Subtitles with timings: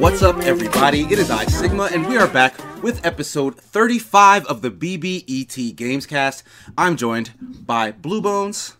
[0.00, 1.02] What's up, everybody?
[1.02, 6.42] It is I, Sigma, and we are back with episode 35 of the BBET Gamescast.
[6.76, 7.30] I'm joined
[7.66, 8.76] by Blue Bones,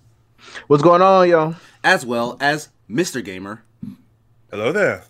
[0.67, 1.55] What's going on, yo?
[1.85, 3.25] as well as Mr.
[3.25, 3.63] Gamer.
[4.51, 5.05] Hello there.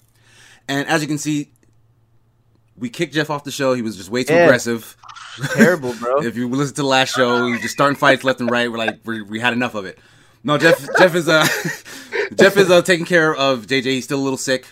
[0.69, 1.51] And as you can see,
[2.77, 3.73] we kicked Jeff off the show.
[3.75, 4.45] He was just way too Yeah.
[4.45, 4.97] aggressive.
[5.55, 6.19] Terrible, bro.
[6.23, 8.71] If you listen to the last show, he was just starting fights left and right.
[8.71, 9.99] We're like, we we had enough of it.
[10.45, 10.87] No, Jeff.
[10.98, 11.47] Jeff is uh,
[12.34, 13.84] Jeff is uh, taking care of JJ.
[13.84, 14.66] He's still a little sick,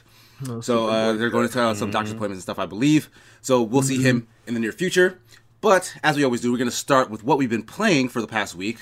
[0.60, 3.08] so uh, they're going to uh, some doctor's appointments and stuff, I believe.
[3.40, 5.20] So we'll see him in the near future.
[5.60, 8.20] But as we always do, we're going to start with what we've been playing for
[8.20, 8.78] the past week.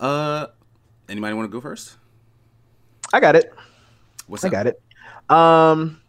[0.00, 0.46] Uh,
[1.08, 1.96] anybody want to go first?
[3.12, 3.52] I got it.
[4.26, 4.52] What's I up?
[4.52, 4.82] got it.
[5.28, 6.00] Um,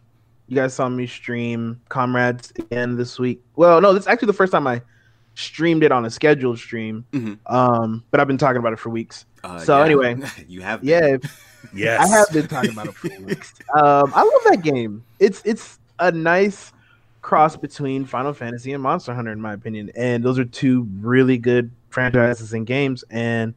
[0.48, 3.42] you guys saw me stream Comrades again this week.
[3.56, 4.82] Well, no, this is actually the first time I
[5.34, 7.04] streamed it on a scheduled stream.
[7.12, 7.38] Mhm.
[7.46, 9.24] Um, but I've been talking about it for weeks.
[9.44, 9.84] Uh, So yeah.
[9.84, 10.16] anyway.
[10.48, 11.16] you have Yeah,
[11.74, 12.00] Yes.
[12.00, 13.54] I have been talking about it for weeks.
[13.74, 15.04] Um, I love that game.
[15.18, 16.72] It's it's a nice
[17.20, 19.90] cross between Final Fantasy and Monster Hunter, in my opinion.
[19.94, 23.04] And those are two really good franchises and games.
[23.10, 23.54] And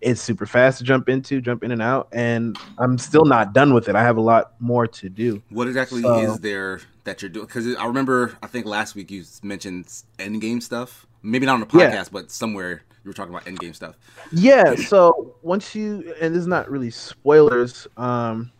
[0.00, 2.08] it's super fast to jump into, jump in and out.
[2.12, 3.96] And I'm still not done with it.
[3.96, 5.42] I have a lot more to do.
[5.48, 7.46] What exactly So- is there that you're doing?
[7.46, 9.86] Because I remember, I think last week you mentioned
[10.20, 11.04] endgame stuff.
[11.22, 12.04] Maybe not on the podcast, Yeah.
[12.12, 13.96] but somewhere you were talking about endgame stuff.
[14.32, 18.50] Yeah, so once you and this is not really spoilers, um,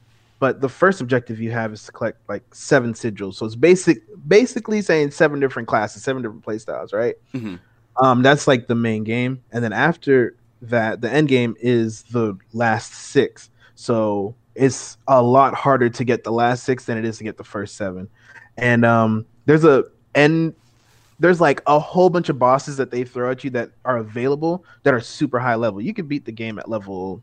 [0.41, 3.34] but the first objective you have is to collect like seven sigils.
[3.34, 7.17] So it's basic basically saying seven different classes, seven different play styles, right?
[7.34, 7.59] Mhm.
[7.97, 9.43] Um, that's like the main game.
[9.50, 13.50] And then after that, the end game is the last six.
[13.75, 17.37] So it's a lot harder to get the last six than it is to get
[17.37, 18.09] the first seven.
[18.56, 19.84] And um there's a
[20.15, 20.55] end
[21.19, 24.64] there's like a whole bunch of bosses that they throw at you that are available
[24.84, 25.80] that are super high level.
[25.80, 27.22] You could beat the game at level.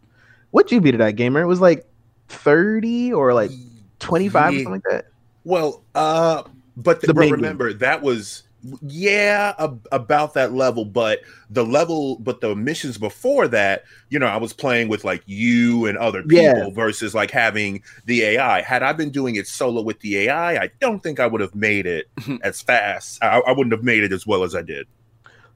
[0.52, 1.42] What'd you beat it at, gamer?
[1.42, 1.86] It was like
[2.28, 3.52] thirty or like
[4.00, 5.06] twenty five or something like that.
[5.44, 6.44] Well, uh,
[6.78, 8.44] but the, The but remember that was
[8.82, 14.28] yeah ab- about that level, but the level, but the missions before that, you know,
[14.28, 16.72] I was playing with like you and other people Yeah.
[16.72, 18.62] versus like having the AI.
[18.62, 21.56] Had I been doing it solo with the AI, I don't think I would have
[21.56, 22.08] made it
[22.42, 23.24] as fast.
[23.24, 24.88] I, I wouldn't have made it as well as I did.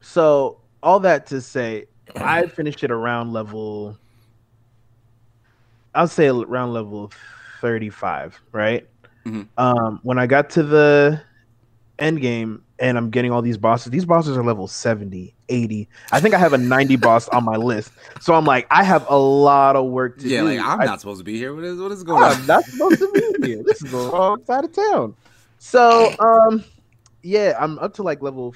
[0.01, 1.85] So all that to say,
[2.19, 3.97] I finished it around level.
[5.95, 7.11] I'll say around level
[7.61, 8.87] thirty five, right?
[9.25, 9.47] Mhm.
[9.57, 11.21] Um, when I got to the
[11.99, 15.89] end game and I'm getting all these bosses, these bosses are level 70, 80.
[16.11, 17.91] I think I have a 90 boss on my list.
[18.21, 20.45] So I'm like, I have a lot of work to yeah, do.
[20.47, 21.53] like I'm I- not supposed to be here.
[21.53, 22.31] What is what is going on?
[22.31, 23.63] I'm not supposed to be here.
[23.65, 25.15] This is the wrong side of town.
[25.57, 26.63] So, um,
[27.21, 28.53] yeah, I'm up to like level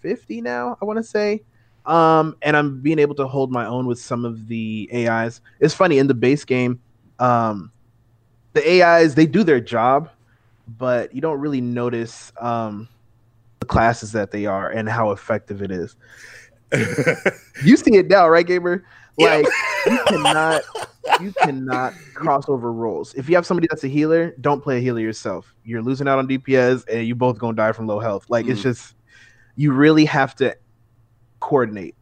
[0.00, 1.42] 50 now, I want to say.
[1.86, 5.40] Um, and I'm being able to hold my own with some of the AIs.
[5.58, 6.80] It's funny in the base game,
[7.18, 7.72] um,
[8.52, 10.10] the AIs they do their job,
[10.68, 12.88] but you don't really notice um
[13.60, 15.96] the classes that they are and how effective it is.
[17.62, 18.84] You see it now, right, gamer?
[19.18, 19.36] Yeah.
[19.36, 19.46] Like
[19.86, 20.62] you cannot
[21.20, 23.12] you cannot cross over roles.
[23.14, 25.54] If you have somebody that's a healer, don't play a healer yourself.
[25.64, 28.24] You're losing out on DPS and you both gonna die from low health.
[28.30, 28.64] Like it's Mhm.
[28.64, 28.94] just
[29.56, 30.56] you really have to
[31.40, 31.96] coordinate.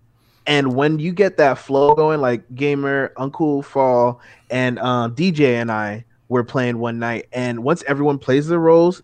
[0.47, 4.21] And when you get that flow going, like Gamer, Uncle Fall,
[4.51, 9.03] and um, DJ and I were playing one night, and once everyone plays their roles,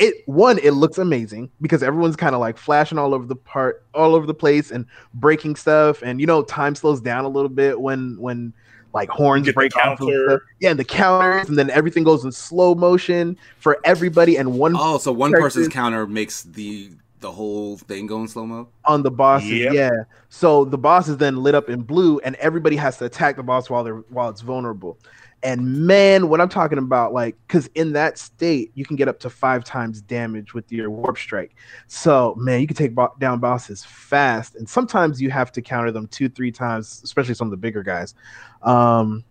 [0.00, 3.84] it one it looks amazing because everyone's kind of like flashing all over the part,
[3.94, 7.48] all over the place, and breaking stuff, and you know time slows down a little
[7.50, 8.52] bit when when
[8.92, 10.00] like horns Get break off.
[10.00, 10.40] and stuff.
[10.58, 14.74] Yeah, and the counters, and then everything goes in slow motion for everybody, and one
[14.76, 16.90] Oh, so one Characters- person's counter makes the
[17.20, 18.66] the whole thing go in slow mo.
[18.86, 19.50] on the bosses.
[19.50, 19.74] Yep.
[19.74, 19.90] Yeah.
[20.30, 23.42] So the boss is then lit up in blue, and everybody has to attack the
[23.42, 24.98] boss while they're while it's vulnerable.
[25.42, 29.18] And man, what I'm talking about, like, because in that state, you can get up
[29.20, 31.54] to five times damage with your warp strike.
[31.86, 35.90] So man, you can take bo- down bosses fast, and sometimes you have to counter
[35.92, 38.14] them two, three times, especially some of the bigger guys.
[38.62, 39.24] Um,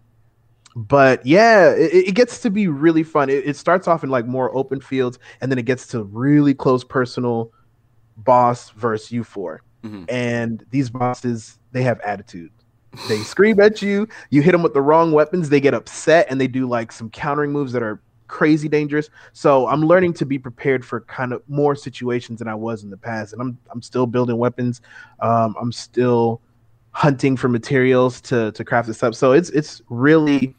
[0.75, 3.29] but yeah, it, it gets to be really fun.
[3.29, 6.53] It, it starts off in like more open fields, and then it gets to really
[6.55, 7.51] close personal
[8.17, 10.05] boss versus you 4 Mhm.
[10.09, 12.51] and these bosses they have attitude
[13.07, 14.07] they scream at you.
[14.29, 15.49] You hit them with the wrong weapons.
[15.49, 19.09] They get upset and they do like some countering moves that are crazy dangerous.
[19.33, 22.91] So i'm learning to be prepared for kind of more situations than i was in
[22.91, 23.33] the past.
[23.33, 24.81] And i'm i'm still building weapons.
[25.19, 26.39] Um, i'm still
[26.91, 29.15] hunting for materials to to craft this up.
[29.15, 30.55] So it's it's really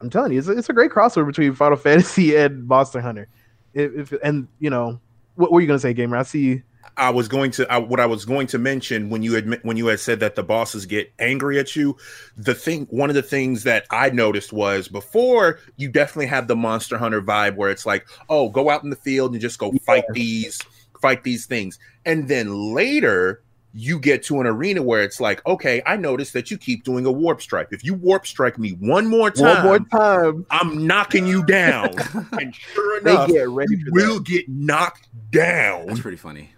[0.00, 3.28] i'm telling you it's, a- it's a great crossover between final fantasy and monster hunter.
[3.74, 5.00] If, if and you know
[5.36, 6.16] what were you gonna say gamer?
[6.16, 6.62] I see
[6.98, 9.76] I was going to I, what I was going to mention when you had when
[9.76, 11.96] you had said that the bosses get angry at you.
[12.36, 16.56] The thing, one of the things that I noticed was before you definitely have the
[16.56, 19.70] Monster Hunter vibe where it's like, oh, go out in the field and just go
[19.72, 19.78] yeah.
[19.86, 20.60] fight these
[21.00, 23.42] fight these things, and then later
[23.74, 27.06] you get to an arena where it's like, okay, I noticed that you keep doing
[27.06, 27.68] a warp strike.
[27.70, 31.90] If you warp strike me one more time, one more time, I'm knocking you down.
[32.32, 34.26] and sure enough, they get ready you will that.
[34.26, 35.86] get knocked down.
[35.86, 36.50] That's pretty funny.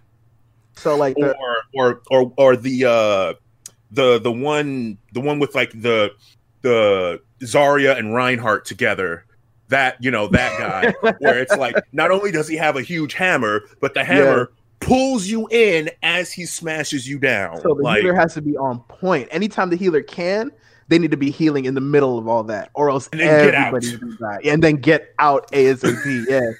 [0.81, 3.33] So like the- or or or or the uh
[3.91, 6.11] the the one the one with like the
[6.61, 9.25] the Zarya and Reinhardt together.
[9.69, 13.13] That you know that guy where it's like not only does he have a huge
[13.13, 14.85] hammer, but the hammer yeah.
[14.87, 17.61] pulls you in as he smashes you down.
[17.61, 19.29] So the like, healer has to be on point.
[19.31, 20.51] Anytime the healer can,
[20.89, 24.17] they need to be healing in the middle of all that, or else everybody will
[24.17, 24.41] die.
[24.43, 26.25] And then get out ASAP.
[26.27, 26.51] yeah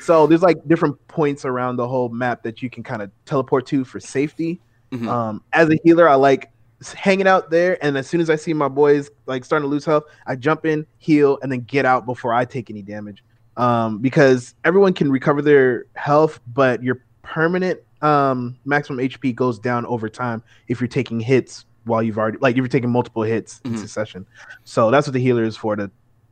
[0.00, 3.66] so there's like different points around the whole map that you can kind of teleport
[3.66, 4.60] to for safety.
[4.92, 5.08] Mm-hmm.
[5.08, 6.50] Um, as a healer, I like
[6.94, 9.84] hanging out there, and as soon as I see my boys like starting to lose
[9.84, 13.24] health, I jump in, heal, and then get out before I take any damage.
[13.56, 19.84] Um, because everyone can recover their health, but your permanent um, maximum HP goes down
[19.86, 23.60] over time if you're taking hits while you've already like if you're taking multiple hits
[23.60, 23.74] mm-hmm.
[23.74, 24.26] in succession.
[24.64, 25.90] So that's what the healer is for to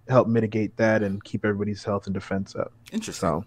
[0.08, 2.72] help mitigate that and keep everybody's health and defense up.
[2.92, 3.28] Interesting.
[3.28, 3.44] So,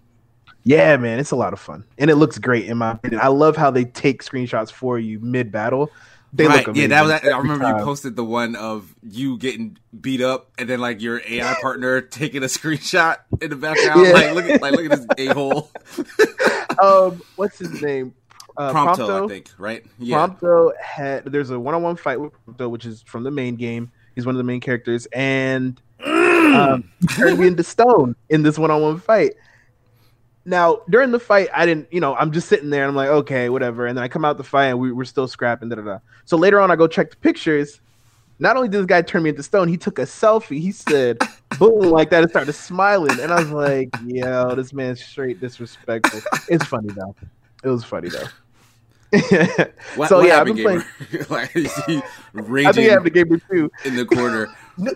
[0.64, 3.20] yeah, man, it's a lot of fun and it looks great in my opinion.
[3.22, 5.90] I love how they take screenshots for you mid battle.
[6.32, 6.58] They right.
[6.58, 6.90] look amazing.
[6.90, 7.32] Yeah, that was.
[7.32, 11.20] I remember you posted the one of you getting beat up and then like your
[11.28, 14.06] AI partner taking a screenshot in the background.
[14.06, 14.12] Yeah.
[14.12, 15.70] Like look at like look at this a hole.
[16.80, 18.14] um, what's his name?
[18.56, 19.84] Uh, Prompto, Prompto, I think, right?
[19.98, 20.18] Yeah.
[20.18, 23.90] Prompto had there's a one-on-one fight with Prompto, which is from the main game.
[24.14, 29.00] He's one of the main characters, and um, turned me into stone in this one-on-one
[29.00, 29.34] fight.
[30.44, 33.08] Now, during the fight, I didn't, you know, I'm just sitting there and I'm like,
[33.08, 33.86] okay, whatever.
[33.86, 35.98] And then I come out the fight and we, we're still scrapping, da da da.
[36.24, 37.80] So later on, I go check the pictures.
[38.38, 40.58] Not only did this guy turn me into stone, he took a selfie.
[40.58, 41.18] He said,
[41.58, 43.20] boom, like that, and started smiling.
[43.20, 46.20] And I was like, yo, this man's straight disrespectful.
[46.48, 47.14] It's funny though.
[47.62, 48.26] It was funny though.
[49.96, 50.82] what, so what yeah, I've been playing.
[51.28, 54.48] like, raging I think I have the gamer too in the corner.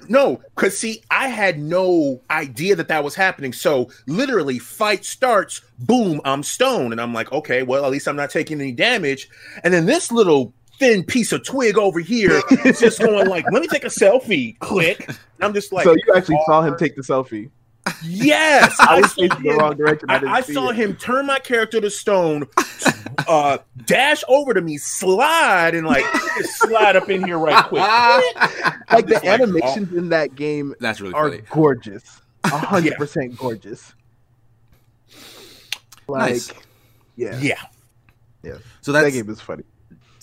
[0.09, 3.53] No, because see, I had no idea that that was happening.
[3.53, 8.17] So literally, fight starts, boom, I'm stoned, and I'm like, okay, well, at least I'm
[8.17, 9.29] not taking any damage.
[9.63, 13.63] And then this little thin piece of twig over here is just going like, let
[13.63, 14.59] me take a selfie.
[14.59, 15.07] Click.
[15.09, 17.51] And I'm just like, so you actually saw him take the selfie.
[18.03, 20.11] Yes, I was facing the wrong direction.
[20.11, 20.77] I, I, I saw it.
[20.77, 22.47] him turn my character to stone,
[23.29, 26.05] uh, dash over to me, slide, and like
[26.43, 27.83] slide up in here right quick.
[28.91, 31.43] like the animations oh, in that game, that's really are funny.
[31.51, 33.95] gorgeous, hundred percent gorgeous.
[36.09, 36.53] Like, nice.
[37.17, 37.63] yeah, yeah,
[38.43, 38.59] yeah.
[38.81, 39.65] So that game is funny.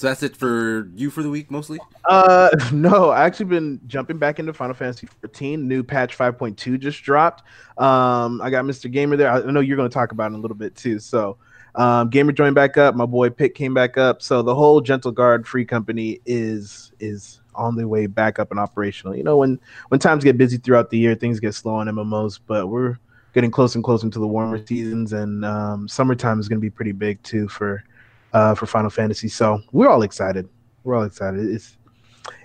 [0.02, 1.78] So that's it for you for the week mostly?
[2.06, 5.68] Uh no, I actually been jumping back into Final Fantasy 14.
[5.68, 7.44] New patch 5.2 just dropped.
[7.78, 8.92] Um I got Mr.
[8.92, 9.30] Gamer there.
[9.30, 10.98] I know you're going to talk about it in a little bit too.
[10.98, 11.38] So
[11.76, 14.24] um Gamer joined back up, my boy Pitt came back up.
[14.24, 18.60] So the whole Gentle Guard free company is is on the way back up and
[18.60, 19.16] operational.
[19.16, 19.60] You know, when
[19.90, 22.98] when times get busy throughout the year, things get slow on MMOs, but we're
[23.36, 26.72] getting closer and closer into the warmer seasons and um, summertime is going to be
[26.72, 27.84] pretty big too for
[28.34, 29.28] uh, for Final Fantasy.
[29.28, 30.48] So we're all excited.
[30.84, 31.50] We're all excited.
[31.50, 31.78] It's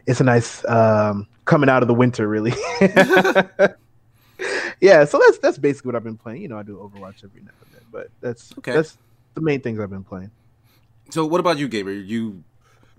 [0.06, 2.52] it's a nice um, coming out of the winter, really.
[4.80, 6.42] yeah, so that's that's basically what I've been playing.
[6.42, 8.72] You know, I do Overwatch every now and then, but that's okay.
[8.72, 8.98] That's
[9.34, 10.30] the main things I've been playing.
[11.10, 12.02] So, what about you, Gabriel?
[12.02, 12.42] You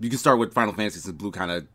[0.00, 1.66] you can start with Final Fantasy since Blue kind of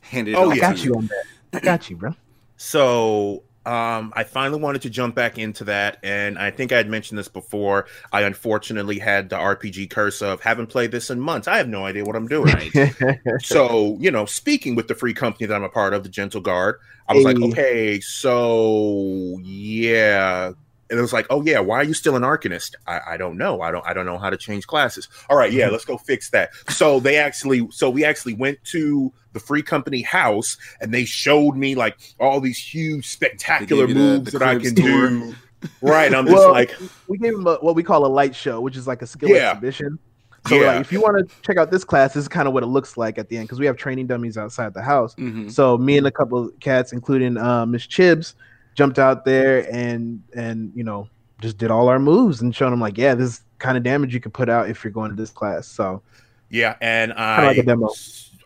[0.00, 0.34] handed.
[0.34, 1.24] Oh, I got you on that.
[1.52, 2.14] I got you, bro.
[2.60, 6.88] So um, I finally wanted to jump back into that, and I think I had
[6.88, 7.84] mentioned this before.
[8.10, 11.46] I unfortunately had the RPG curse of haven't played this in months.
[11.46, 12.54] I have no idea what I'm doing.
[12.54, 13.18] Right?
[13.42, 16.40] so, you know, speaking with the free company that I'm a part of, the Gentle
[16.40, 16.76] Guard,
[17.08, 17.34] I was hey.
[17.34, 20.52] like, okay, so yeah,
[20.90, 22.74] and it was like, oh yeah, why are you still an Arcanist?
[22.86, 23.60] I, I don't know.
[23.60, 25.08] I don't I don't know how to change classes.
[25.28, 25.72] All right, yeah, mm-hmm.
[25.72, 26.54] let's go fix that.
[26.70, 31.56] So they actually so we actually went to the free company house and they showed
[31.56, 35.10] me like all these huge spectacular moves the, the that I can tour.
[35.10, 35.34] do.
[35.80, 36.12] Right.
[36.12, 36.74] I'm just like
[37.06, 39.30] we gave them a, what we call a light show, which is like a skill
[39.30, 39.50] yeah.
[39.50, 39.98] exhibition.
[40.46, 40.66] So yeah.
[40.72, 42.66] like, if you want to check out this class, this is kind of what it
[42.66, 45.14] looks like at the end because we have training dummies outside the house.
[45.16, 45.48] Mm-hmm.
[45.48, 48.34] So me and a couple of cats, including uh, Miss Chibs,
[48.74, 51.08] jumped out there and and you know
[51.40, 54.20] just did all our moves and showed them like, yeah, this kind of damage you
[54.20, 55.66] can put out if you're going to this class.
[55.66, 56.02] So
[56.50, 57.58] yeah, and I like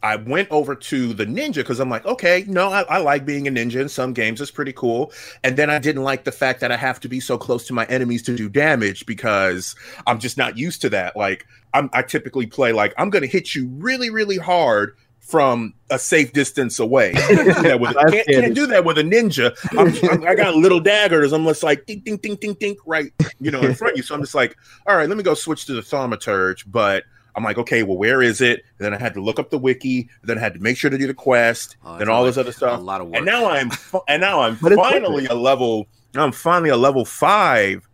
[0.02, 3.47] I went over to the ninja because I'm like, okay, no, I, I, like being
[3.47, 4.40] a ninja in some games.
[4.40, 5.12] It's pretty cool.
[5.44, 7.73] And then I didn't like the fact that I have to be so close to
[7.73, 11.16] my enemies to do damage because I'm just not used to that.
[11.16, 15.73] Like I'm, I typically play like I'm going to hit you really, really hard from
[15.88, 17.12] a safe distance away.
[17.30, 19.56] with, can't, can't, do that with a ninja.
[19.78, 21.32] I'm, I'm, i got little daggers.
[21.32, 24.02] I'm just like ding, ding, ding, ding, ding, right, you know, in front of you.
[24.02, 24.56] So I'm just like,
[24.87, 26.64] all right, let me go switch to the thaumaturge.
[26.66, 27.04] But
[27.35, 28.65] I'm like, okay, well, where is it?
[28.79, 30.09] And then I had to look up the wiki.
[30.23, 31.77] then I had to make sure to do the quest.
[31.85, 32.79] Oh, and all this other stuff.
[32.79, 33.17] A lot of work.
[33.17, 33.71] And now I'm
[34.09, 35.87] and now I'm finally a level.
[36.15, 37.89] I'm finally a level five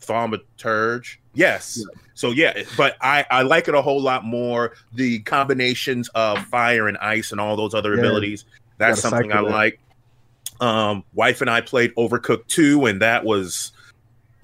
[0.00, 1.16] thaumaturge.
[1.34, 1.78] Yes.
[1.78, 2.00] Yeah.
[2.14, 4.74] So yeah, but I I like it a whole lot more.
[4.94, 8.00] The combinations of fire and ice and all those other yeah.
[8.00, 8.44] abilities.
[8.78, 9.80] That's something I like.
[10.60, 13.72] Um, wife and I played Overcooked 2, and that was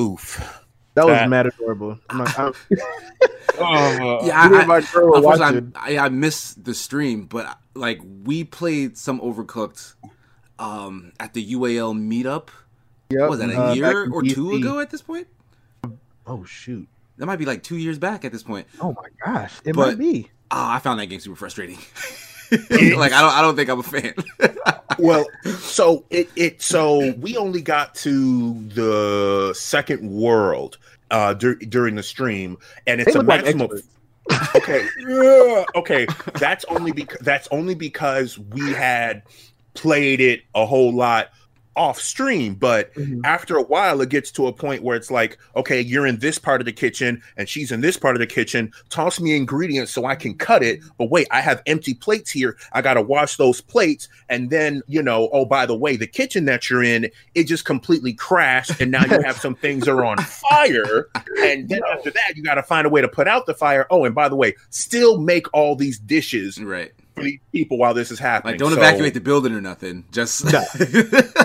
[0.00, 0.63] oof.
[0.94, 1.98] That, that was mad adorable.
[2.08, 2.52] I'm not, I'm,
[3.58, 8.96] oh, yeah, I, my girl I, I, I missed the stream, but like we played
[8.96, 9.94] some Overcooked
[10.58, 12.48] um, at the UAL meetup.
[13.10, 15.26] Yeah, was that a uh, year or two ago at this point?
[16.26, 18.68] Oh shoot, that might be like two years back at this point.
[18.80, 20.30] Oh my gosh, it but, might be.
[20.50, 21.78] Oh, I found that game super frustrating.
[22.96, 24.14] like I don't, I don't think I'm a fan.
[24.98, 25.26] well,
[25.58, 30.78] so it, it, so we only got to the second world
[31.10, 32.56] uh dur- during the stream,
[32.86, 33.70] and it's a maximum.
[33.70, 33.84] Like
[34.56, 34.86] okay,
[35.74, 36.06] okay,
[36.38, 39.22] that's only because that's only because we had
[39.74, 41.30] played it a whole lot
[41.76, 43.20] off stream but mm-hmm.
[43.24, 46.38] after a while it gets to a point where it's like okay you're in this
[46.38, 48.72] part of the kitchen and she's in this part of the kitchen.
[48.90, 52.56] Toss me ingredients so i can cut it but wait i have empty plates here.
[52.72, 54.08] I gotta wash those plates.
[54.28, 57.64] And then you know oh by the way the kitchen that you're in it just
[57.64, 60.18] completely crashed and now you have some things are on
[60.50, 61.08] fire.
[61.42, 63.86] And then after that you gotta find a way to put out the fire.
[63.90, 67.94] Oh and by the way still make all these dishes right for these people while
[67.94, 68.54] this is happening.
[68.54, 70.04] Like, don't so, evacuate the building or nothing.
[70.10, 70.50] Just no.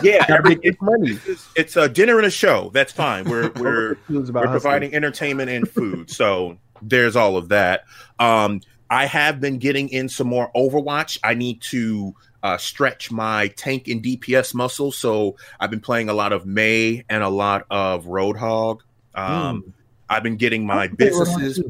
[0.04, 0.26] yeah,
[0.62, 1.20] it's money.
[1.26, 2.72] It's, it's, a dinner and a show.
[2.74, 3.30] That's fine.
[3.30, 6.10] We're we're we're providing entertainment and food.
[6.10, 7.86] So there's all of that.
[8.20, 11.20] Um, I have been getting in some more Overwatch.
[11.24, 14.98] I need to uh, stretch my tank and DPS muscles.
[14.98, 18.80] So I've been playing a lot of Mei and a lot of Roadhog.
[19.14, 19.74] Um, mm.
[20.10, 21.62] I've been getting my businesses.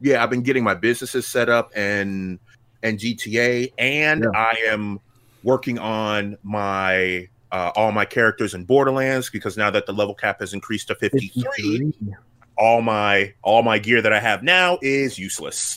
[0.00, 2.38] Yeah, I've been getting my businesses set up and
[2.82, 4.30] and GTA, and yeah.
[4.38, 5.00] I am
[5.42, 10.40] working on my uh, all my characters in Borderlands because now that the level cap
[10.40, 12.14] has increased to 53, 53,
[12.56, 15.76] all my all my gear that I have now is useless.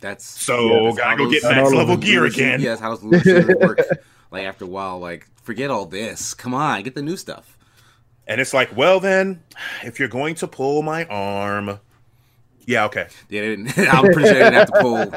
[0.00, 2.60] That's so yeah, gotta go get max level gear again.
[2.60, 3.78] Yes, how's Lucy work?
[4.30, 6.34] like after a while, like forget all this.
[6.34, 7.56] Come on, get the new stuff.
[8.26, 9.42] And it's like, well, then,
[9.82, 11.80] if you're going to pull my arm,
[12.66, 13.08] yeah, okay.
[13.28, 13.42] Yeah,
[13.90, 15.14] I'm pretty sure I didn't have to pull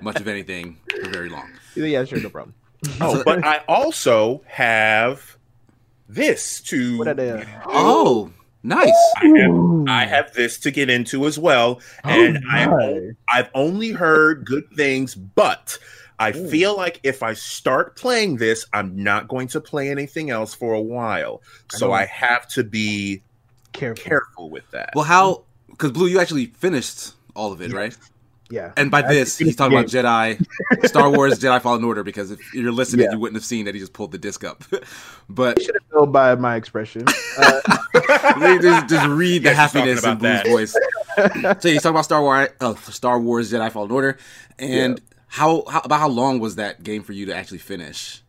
[0.00, 1.50] much of anything for very long.
[1.74, 2.54] Yeah, sure, no problem.
[3.00, 5.36] oh, but I also have
[6.08, 6.98] this to.
[6.98, 7.46] What are?
[7.66, 8.30] Oh,
[8.62, 8.92] nice.
[9.16, 13.90] I have, I have, this to get into as well, oh, and I I've only
[13.90, 15.78] heard good things, but
[16.18, 16.48] I Ooh.
[16.48, 20.74] feel like if I start playing this, I'm not going to play anything else for
[20.74, 21.42] a while.
[21.70, 23.22] So I, I have to be
[23.72, 24.04] careful.
[24.04, 24.90] careful with that.
[24.94, 25.44] Well, how
[25.78, 27.72] because Blue, you actually finished all of it, yes.
[27.72, 27.96] right?
[28.50, 28.72] Yeah.
[28.76, 30.44] And by this, he's talking about Jedi,
[30.86, 33.12] Star Wars, Jedi Fallen Order, because if you're listening, yeah.
[33.12, 34.64] you wouldn't have seen that he just pulled the disc up.
[35.28, 37.04] but you should have known by my expression.
[37.36, 37.60] Uh,
[38.60, 40.72] just, just, read the happiness in Blue's voice.
[40.72, 44.18] so he's talking about Star Wars, uh, Star Wars, Jedi Fallen Order,
[44.58, 45.16] and yeah.
[45.28, 48.22] how, how about how long was that game for you to actually finish?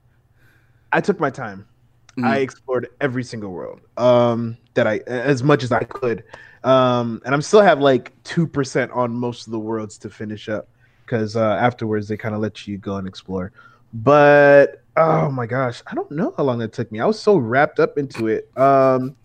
[0.92, 1.66] I took my time.
[2.12, 2.26] Mm-hmm.
[2.26, 6.26] I explored every single world um, that I, as much as I could.
[6.64, 10.50] Um, and I'm still have like two percent on most of the worlds to finish
[10.50, 10.68] up
[11.06, 13.52] because uh, afterwards they kind of let you go and explore.
[13.94, 17.00] But oh my gosh, I don't know how long it took me.
[17.00, 18.50] I was so wrapped up into it.
[18.58, 19.16] Um,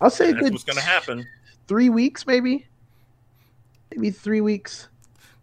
[0.00, 1.26] I'll say that's what's gonna happen.
[1.66, 2.66] Three weeks, maybe,
[3.94, 4.88] maybe three weeks.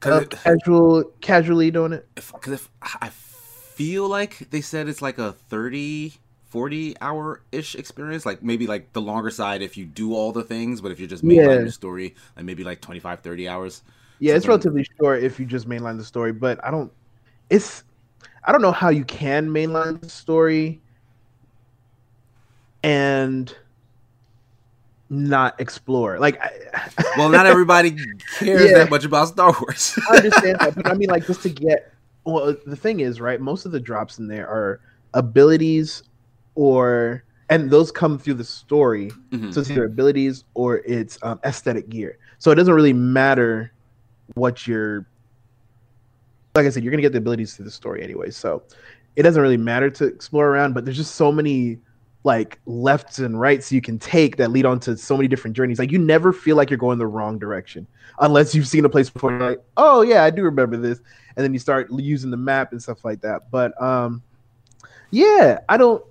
[0.03, 2.07] Of it, casual, casually doing it.
[2.15, 6.13] Because if, if I feel like they said it's like a thirty
[6.49, 10.43] 40 hour ish experience like maybe like the longer side if you do all the
[10.43, 11.63] things but if you're just mainlining yeah.
[11.63, 13.83] the story like maybe like 25 30 hours
[14.19, 16.91] yeah it's relatively short if you just mainline the story but i don't
[17.49, 17.83] it's
[18.45, 20.79] i don't know how you can mainline the story
[22.83, 23.55] and
[25.09, 26.51] not explore like I,
[27.17, 27.91] well not everybody
[28.39, 28.77] cares yeah.
[28.79, 31.93] that much about star wars i understand that but i mean like just to get
[32.23, 34.79] well the thing is right most of the drops in there are
[35.13, 36.03] abilities
[36.57, 39.11] or and those come through the story.
[39.29, 39.51] Mm-hmm.
[39.51, 42.17] So it's either abilities or it's um, aesthetic gear.
[42.39, 43.71] So it doesn't really matter
[44.33, 45.07] what your
[46.55, 48.63] like I said, you're gonna get the abilities through the story anyway, so
[49.15, 50.73] it doesn't really matter to explore around.
[50.73, 51.77] But there's just so many
[52.23, 55.77] like lefts and rights you can take that lead on to so many different journeys.
[55.79, 57.87] Like you never feel like you're going the wrong direction
[58.19, 59.31] unless you've seen a place before.
[59.31, 60.99] You're like, oh yeah, I do remember this,
[61.35, 63.51] and then you start using the map and stuff like that.
[63.51, 64.23] But um,
[65.11, 66.03] yeah, I don't.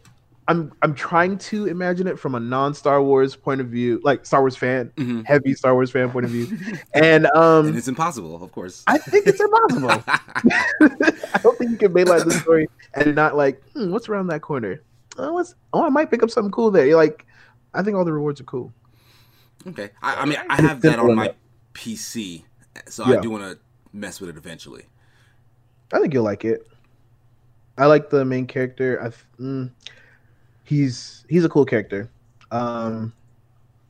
[0.49, 4.25] I'm I'm trying to imagine it from a non Star Wars point of view, like
[4.25, 5.27] Star Wars fan, Mhm.
[5.27, 6.57] heavy Star Wars fan point of view,
[6.95, 8.85] and um, and it's impossible, of course.
[8.87, 10.05] I think it's impossible.
[10.07, 14.41] I don't think you can mainline the story and not like, hmm, what's around that
[14.43, 14.83] corner?
[15.19, 16.87] Oh, what's, oh, I might pick up something cool there.
[16.87, 17.27] You're like,
[17.75, 18.73] I think all the rewards are cool.
[19.67, 21.35] okay, I, I mean, I have that on my
[21.75, 22.45] PC,
[22.89, 23.19] so Yeah.
[23.19, 23.59] I do want to
[23.93, 24.85] mess with it eventually.
[25.93, 26.67] I think you'll like it.
[27.79, 29.03] I like the main character.
[29.03, 29.71] I, mm,
[30.67, 32.11] he's he's a cool character.
[32.51, 33.13] Um,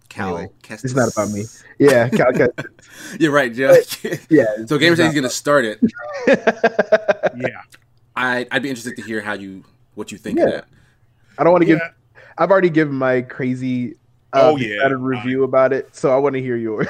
[0.09, 0.85] Cal, Anyway, Kestis.
[0.85, 1.45] it's not about me.
[1.78, 2.49] yeah, Cal- Cal-
[3.18, 3.75] You're right, yeah.
[4.30, 4.45] yeah.
[4.66, 5.80] so Gamer says he's gonna start it.
[7.38, 7.61] Yeah.
[8.14, 9.62] I I'd be interested to hear how you
[9.95, 10.54] what you think of Yeah.
[10.56, 10.68] that.
[11.38, 11.80] I don't want to give.
[12.38, 13.97] I've already given my crazy.
[14.33, 14.76] Uh, Oh, yeah.
[14.76, 16.88] excited review about it, so I want to hear yours.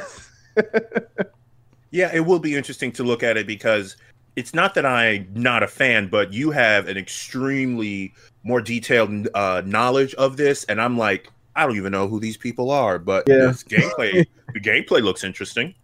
[1.90, 3.96] Yeah, it will be interesting to look at it because
[4.36, 8.12] it's not that I'm not a fan, but you have an extremely
[8.46, 12.36] more detailed uh, knowledge of this, and I'm like, I don't even know who these
[12.36, 13.46] people are, but Yeah.
[13.46, 15.74] this gameplay, the gameplay looks interesting.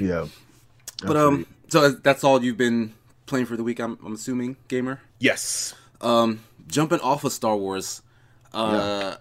[0.00, 0.26] yeah.
[1.06, 2.92] But um, so that's all you've been
[3.26, 3.80] playing for the week.
[3.80, 5.00] I'm I'm assuming, gamer.
[5.18, 5.74] Yes.
[6.00, 8.02] Um, jumping off of Star Wars,
[8.52, 9.16] uh,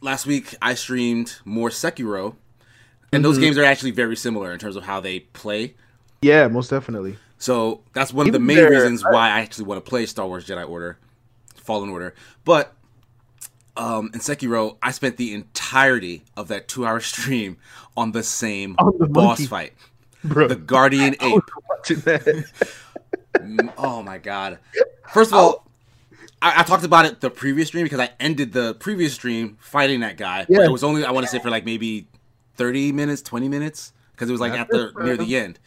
[0.00, 2.36] last week I streamed more Sekiro,
[3.12, 3.42] and those Mhm.
[3.42, 5.74] games are actually very similar in terms of how they play.
[6.22, 7.18] Yeah, most definitely.
[7.38, 10.26] So that's one of the main their- reasons why I actually want to play Star
[10.26, 10.98] Wars Jedi Order,
[11.68, 12.14] Fallen Order.
[12.46, 12.72] But
[13.76, 17.58] um, in Sekiro, I spent the entirety of that two-hour stream
[17.96, 19.46] on the same On the boss monkey.
[19.46, 19.72] fight,
[20.24, 21.42] Bro, the Guardian Ape.
[22.04, 22.44] that.
[23.78, 24.58] Oh my god!
[25.12, 25.66] First of all,
[26.42, 30.00] I, I talked about it the previous stream because I ended the previous stream fighting
[30.00, 30.44] that guy.
[30.48, 32.08] But it was only I want to say for like maybe
[32.56, 35.58] thirty minutes, twenty minutes because it was like That's at the near the end.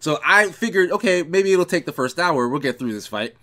[0.00, 2.48] So I figured, okay, maybe it'll take the first hour.
[2.48, 3.36] We'll get through this fight.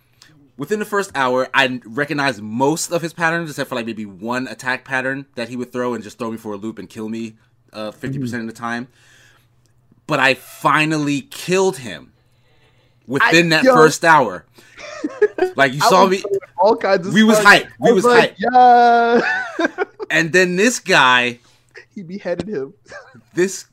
[0.59, 4.45] Within the first hour, I recognized most of his patterns, except for like maybe one
[4.47, 7.07] attack pattern that he would throw and just throw me for a loop and kill
[7.09, 7.37] me
[7.73, 8.89] uh, 50% of the time.
[10.05, 12.11] But I finally killed him
[13.07, 13.73] within I- that yo.
[13.73, 14.45] first hour.
[15.55, 16.23] Like you saw was me,
[16.57, 17.53] all kinds of We was stuff.
[17.53, 17.69] hyped.
[17.79, 19.83] We I was like, Yeah.
[20.09, 21.39] and then this guy,
[21.95, 22.73] he beheaded him.
[23.33, 23.65] this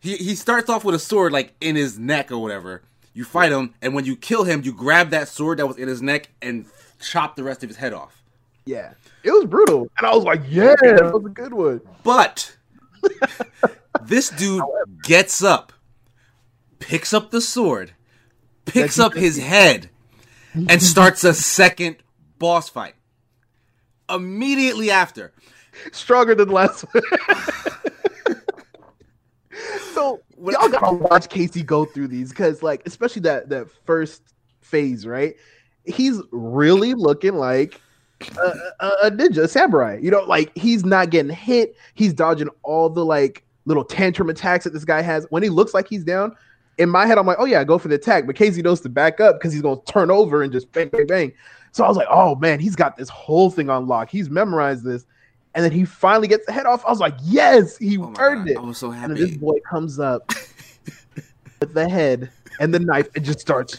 [0.00, 2.82] he he starts off with a sword like in his neck or whatever.
[3.12, 5.88] You fight him, and when you kill him, you grab that sword that was in
[5.88, 6.66] his neck and
[7.00, 8.22] chop the rest of his head off.
[8.64, 8.92] Yeah,
[9.24, 12.56] it was brutal, and I was like, "Yeah, that was a good one." But
[14.02, 14.62] this dude
[15.02, 15.72] gets up,
[16.78, 17.92] picks up the sword,
[18.64, 19.90] picks up his head,
[20.54, 21.96] and starts a second
[22.38, 22.94] boss fight.
[24.08, 25.32] Immediately after.
[25.92, 27.02] Stronger than the last one.
[30.00, 34.22] so y'all gotta watch Casey go through these because, like, especially that that first
[34.60, 35.34] phase, right?
[35.84, 37.80] He's really looking like
[38.38, 39.98] a, a, a ninja, a samurai.
[40.00, 41.76] You know, like he's not getting hit.
[41.94, 45.26] He's dodging all the like little tantrum attacks that this guy has.
[45.30, 46.34] When he looks like he's down,
[46.78, 48.26] in my head, I'm like, oh yeah, go for the attack.
[48.26, 51.06] But Casey knows to back up because he's gonna turn over and just bang, bang,
[51.06, 51.32] bang.
[51.72, 54.08] So I was like, oh man, he's got this whole thing on lock.
[54.08, 55.04] He's memorized this.
[55.54, 56.84] And then he finally gets the head off.
[56.86, 58.56] I was like, yes, he Oh earned God, it.
[58.56, 60.28] I was so And then this boy comes up
[61.60, 63.78] with the head and the knife and just starts.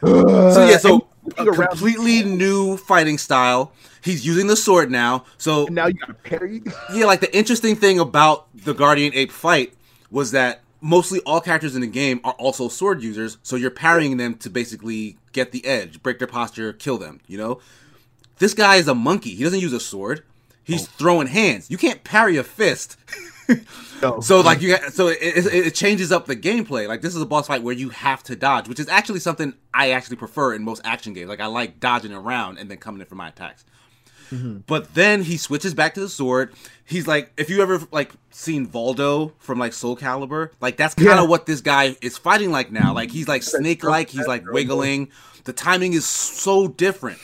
[0.00, 3.72] So yeah, so a and completely new fighting style.
[4.02, 5.24] He's using the sword now.
[5.38, 6.62] So and now you gotta parry.
[6.94, 9.74] yeah, like the interesting thing about the Guardian Ape fight
[10.10, 14.16] was that mostly all characters in the game are also sword users, so you're parrying
[14.16, 17.60] them to basically get the edge, break their posture, kill them, you know?
[18.38, 19.34] This guy is a monkey.
[19.34, 20.24] He doesn't use a sword.
[20.64, 20.90] He's oh.
[20.96, 21.70] throwing hands.
[21.70, 22.96] You can't parry a fist.
[24.00, 24.20] No.
[24.22, 26.88] So like you got, so it, it, it changes up the gameplay.
[26.88, 29.54] Like this is a boss fight where you have to dodge, which is actually something
[29.72, 31.28] I actually prefer in most action games.
[31.28, 33.64] Like I like dodging around and then coming in for my attacks.
[34.32, 34.58] Mm-hmm.
[34.66, 36.52] But then he switches back to the sword.
[36.84, 41.10] He's like, if you ever like seen Voldo from like Soul Calibur, like that's kind
[41.10, 41.22] of Yeah.
[41.26, 42.94] what this guy is fighting like now.
[42.94, 45.10] Like he's like snake like, he's like wiggling.
[45.44, 47.18] The timing is so different.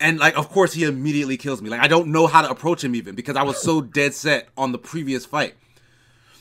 [0.00, 1.68] And like, of course, he immediately kills me.
[1.68, 4.48] Like I don't know how to approach him even because I was so dead set
[4.56, 5.54] on the previous fight.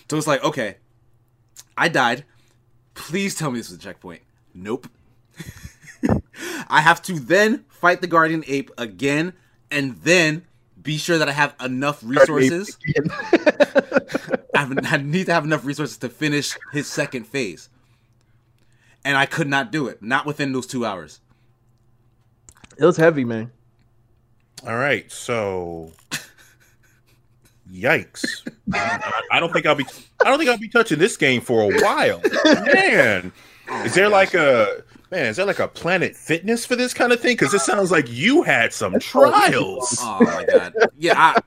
[0.10, 0.78] So it's like, okay,
[1.78, 2.24] I died.
[2.95, 4.22] Please tell me this is a checkpoint.
[4.54, 4.88] Nope.
[6.69, 9.34] I have to then fight the guardian ape again,
[9.69, 10.45] and then
[10.82, 12.78] be sure that I have enough resources.
[14.56, 17.69] I, need to have enough resources to finish his second phase.
[19.06, 20.02] and I could not do it.
[20.02, 21.19] Not within those two hours.
[22.80, 23.52] It was heavy, man.
[24.65, 25.92] All right, so
[27.72, 28.26] yikes!
[28.74, 29.86] I, I don't think I'll be.
[30.22, 32.22] I don't think I'll be touching this game for a while.
[32.74, 33.32] Man,
[33.84, 35.26] is there like a man?
[35.28, 37.34] Is there like a Planet Fitness for this kind of thing?
[37.34, 39.98] Because it sounds like you had some trials.
[40.02, 40.74] Oh my god.
[40.98, 41.15] Yeah.
[41.18, 41.42] I,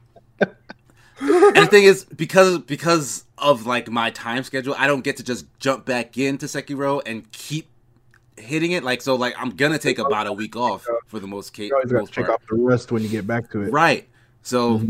[1.20, 5.22] and the thing is, because because of like my time schedule, I don't get to
[5.22, 7.68] just jump back into Sekiro and keep
[8.36, 8.84] hitting it.
[8.84, 11.70] Like so, like I'm gonna take about a week off for the most case.
[11.88, 13.72] You check off the rest when you get back to it.
[13.72, 14.08] Right.
[14.42, 14.88] So mm-hmm.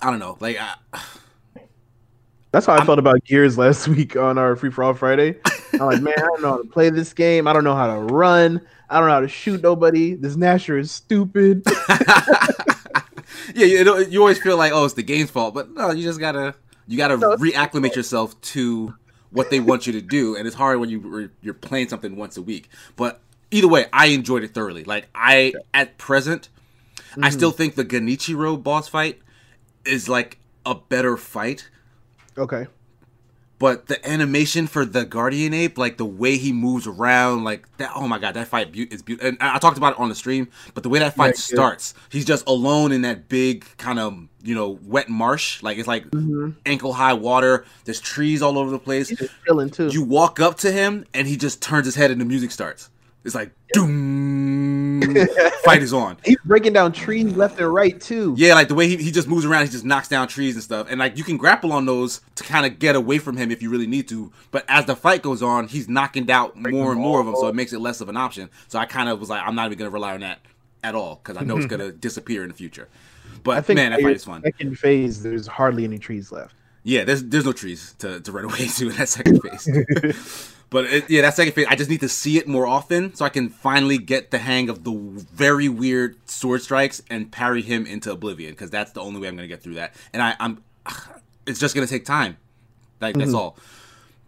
[0.00, 0.36] I don't know.
[0.40, 0.58] Like.
[0.60, 0.74] I,
[2.52, 5.36] that's how I I'm, felt about Gears last week on our Free for All Friday.
[5.74, 7.48] I'm like, man, I don't know how to play this game.
[7.48, 8.60] I don't know how to run.
[8.88, 10.14] I don't know how to shoot nobody.
[10.14, 11.62] This Gnasher is stupid.
[13.54, 16.20] yeah, you, you always feel like, oh, it's the game's fault, but no, you just
[16.20, 16.54] gotta
[16.86, 18.94] you gotta no, reacclimate yourself to
[19.34, 22.36] what they want you to do, and it's hard when you you're playing something once
[22.36, 22.68] a week.
[22.96, 23.20] But
[23.50, 24.84] either way, I enjoyed it thoroughly.
[24.84, 26.48] Like I at present,
[26.96, 27.24] mm-hmm.
[27.24, 29.20] I still think the Genichiro boss fight
[29.84, 31.68] is like a better fight
[32.36, 32.66] Okay.
[33.58, 37.92] But the animation for the guardian ape, like the way he moves around, like that.
[37.94, 39.28] Oh my god, that fight is beautiful.
[39.28, 42.24] And I talked about it on the stream, but the way that fight starts, he's
[42.24, 45.62] just alone in that big kind of you know wet marsh.
[45.62, 46.50] Like it's like mm-hmm.
[46.66, 47.64] ankle high water.
[47.84, 49.08] There's trees all over the place.
[49.08, 49.86] He's chilling too.
[49.86, 52.90] You walk up to him, and he just turns his head, and the music starts.
[53.24, 54.23] It's like doom.
[55.64, 56.16] fight is on.
[56.24, 58.34] He's breaking down trees left and right too.
[58.36, 60.62] Yeah, like the way he, he just moves around, he just knocks down trees and
[60.62, 60.86] stuff.
[60.90, 63.62] And like you can grapple on those to kind of get away from him if
[63.62, 64.32] you really need to.
[64.50, 67.36] But as the fight goes on, he's knocking out breaking more and more of them,
[67.36, 68.50] so it makes it less of an option.
[68.68, 70.40] So I kind of was like, I'm not even gonna rely on that
[70.82, 72.88] at all because I know it's gonna disappear in the future.
[73.42, 74.42] But I think man, that fight is fun.
[74.42, 76.54] Second phase, there's hardly any trees left.
[76.82, 80.53] Yeah, there's there's no trees to, to run away to in that second phase.
[80.74, 83.24] But it, yeah, that second phase, I just need to see it more often so
[83.24, 87.86] I can finally get the hang of the very weird sword strikes and parry him
[87.86, 89.94] into oblivion because that's the only way I'm gonna get through that.
[90.12, 90.64] And I, I'm,
[91.46, 92.38] it's just gonna take time.
[93.00, 93.36] Like that's mm-hmm.
[93.36, 93.56] all.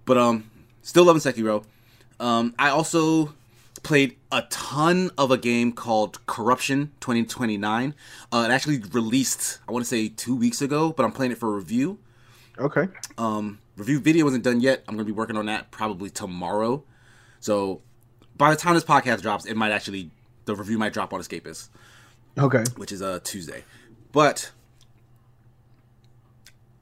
[0.05, 0.49] But um,
[0.83, 1.65] still loving Sekiro.
[2.21, 3.35] Um, I also
[3.83, 7.93] played a ton of a game called Corruption 2029.
[8.33, 11.39] Uh, it actually released, I want to say two weeks ago, but I'm playing it
[11.39, 11.99] for review.
[12.57, 12.87] Okay.
[13.19, 14.85] Um, review video wasn't done yet.
[14.89, 16.85] I'm gonna be working on that probably tomorrow.
[17.41, 17.83] So
[18.37, 20.11] by the time this podcast drops, it might actually
[20.45, 21.69] the review might drop on Escapist.
[22.39, 22.65] Okay.
[22.77, 23.65] Which is a uh, Tuesday.
[24.13, 24.51] But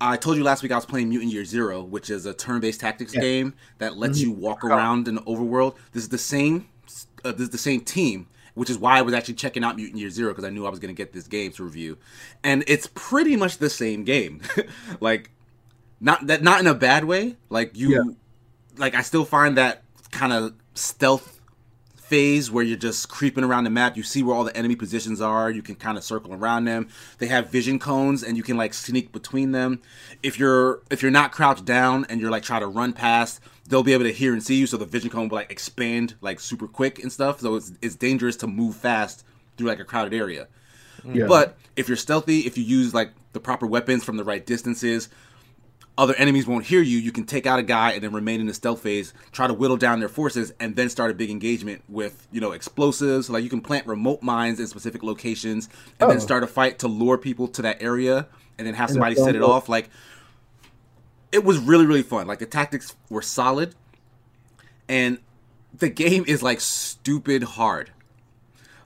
[0.00, 2.80] I told you last week I was playing Mutant Year Zero, which is a turn-based
[2.80, 3.20] tactics yeah.
[3.20, 4.30] game that lets mm-hmm.
[4.30, 5.76] you walk around in the overworld.
[5.92, 6.68] This is the same.
[7.24, 9.98] Uh, this is the same team, which is why I was actually checking out Mutant
[9.98, 11.96] Year Zero because I knew I was going to get this game to review,
[12.42, 14.42] and it's pretty much the same game.
[15.00, 15.30] like
[16.04, 17.36] not that not in a bad way.
[17.48, 18.12] Like you, yeah.
[18.76, 21.40] like I still find that kind of stealth
[21.96, 23.96] phase where you're just creeping around the map.
[23.96, 25.50] You see where all the enemy positions are.
[25.50, 26.90] You can kind of circle around them.
[27.18, 29.80] They have vision cones, and you can like sneak between them.
[30.22, 33.82] If you're if you're not crouched down and you're like trying to run past, they'll
[33.82, 34.66] be able to hear and see you.
[34.66, 37.40] So the vision cone will like expand like super quick and stuff.
[37.40, 39.24] So it's it's dangerous to move fast
[39.56, 40.48] through like a crowded area.
[41.02, 41.26] Yeah.
[41.26, 45.08] But if you're stealthy, if you use like the proper weapons from the right distances,
[45.96, 48.46] other enemies won't hear you, you can take out a guy and then remain in
[48.46, 51.82] the stealth phase, try to whittle down their forces, and then start a big engagement
[51.88, 53.30] with, you know, explosives.
[53.30, 55.68] Like you can plant remote mines in specific locations
[56.00, 56.08] and oh.
[56.08, 58.26] then start a fight to lure people to that area
[58.58, 59.68] and then have somebody set it off.
[59.68, 59.88] Like
[61.30, 62.26] it was really, really fun.
[62.26, 63.74] Like the tactics were solid.
[64.88, 65.18] And
[65.72, 67.90] the game is like stupid hard.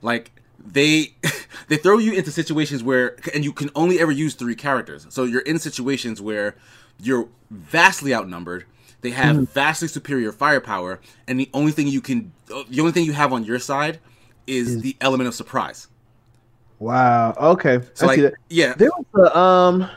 [0.01, 0.31] Like
[0.63, 1.13] they
[1.67, 5.07] they throw you into situations where and you can only ever use three characters.
[5.09, 6.55] So you're in situations where
[7.01, 8.65] you're vastly outnumbered.
[9.01, 9.45] They have mm-hmm.
[9.45, 13.43] vastly superior firepower, and the only thing you can, the only thing you have on
[13.43, 13.99] your side
[14.45, 14.81] is, is...
[14.81, 15.87] the element of surprise.
[16.79, 17.33] Wow.
[17.37, 17.79] Okay.
[17.93, 18.73] So like, yeah.
[18.73, 19.89] There was a um,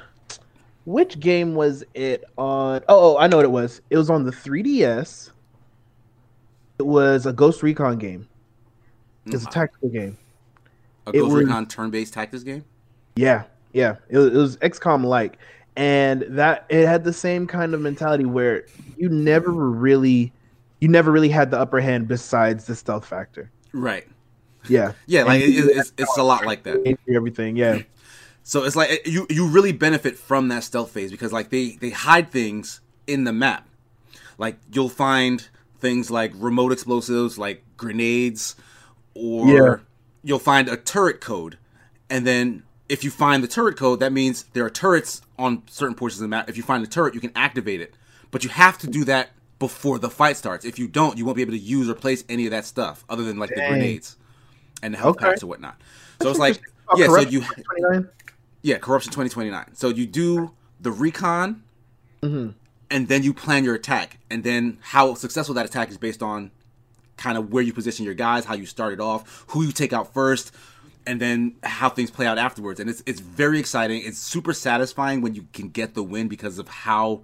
[0.84, 2.80] which game was it on?
[2.88, 3.80] Oh, oh, I know what it was.
[3.90, 5.30] It was on the 3DS.
[6.78, 8.28] It was a Ghost Recon game.
[9.26, 9.50] It's a mm.
[9.52, 10.18] tactical game.
[11.06, 12.64] A Ghost was, Recon turn-based tactics game.
[13.14, 13.96] Yeah, yeah.
[14.08, 15.38] It, it was XCOM like,
[15.76, 20.32] and that it had the same kind of mentality where you never really
[20.80, 23.50] you never really had the upper hand besides the stealth factor.
[23.72, 24.06] Right.
[24.68, 24.92] Yeah.
[25.06, 26.98] Yeah like it, it's, it's a lot like that.
[27.14, 27.82] Everything yeah.
[28.44, 31.90] So it's like you you really benefit from that stealth phase because like they they
[31.90, 33.68] hide things in the map.
[34.36, 35.46] Like you'll find
[35.78, 38.56] things like remote explosives like grenades
[39.14, 39.76] or yeah.
[40.24, 41.56] you'll find a turret code.
[42.10, 45.94] And then if you find the turret code, that means there are turrets on certain
[45.94, 46.48] portions of the map.
[46.48, 47.94] If you find the turret, you can activate it.
[48.30, 50.64] But you have to do that before the fight starts.
[50.64, 53.04] If you don't, you won't be able to use or place any of that stuff
[53.08, 54.16] other than like the grenades
[54.82, 55.26] and the health Okay.
[55.26, 55.76] packs or whatnot.
[56.20, 56.62] So That's it's like.
[56.88, 58.08] Oh, yeah, so Corruption you
[58.62, 59.74] yeah, corruption 2029.
[59.74, 61.62] So you do the recon
[62.22, 62.54] Mhm.
[62.90, 64.18] and then you plan your attack.
[64.30, 66.50] And then how successful that attack is based on
[67.16, 70.12] kind of where you position your guys, how you started off, who you take out
[70.12, 70.52] first,
[71.06, 72.80] and then how things play out afterwards.
[72.80, 74.02] And it's it's very exciting.
[74.04, 77.22] It's super satisfying when you can get the win because of how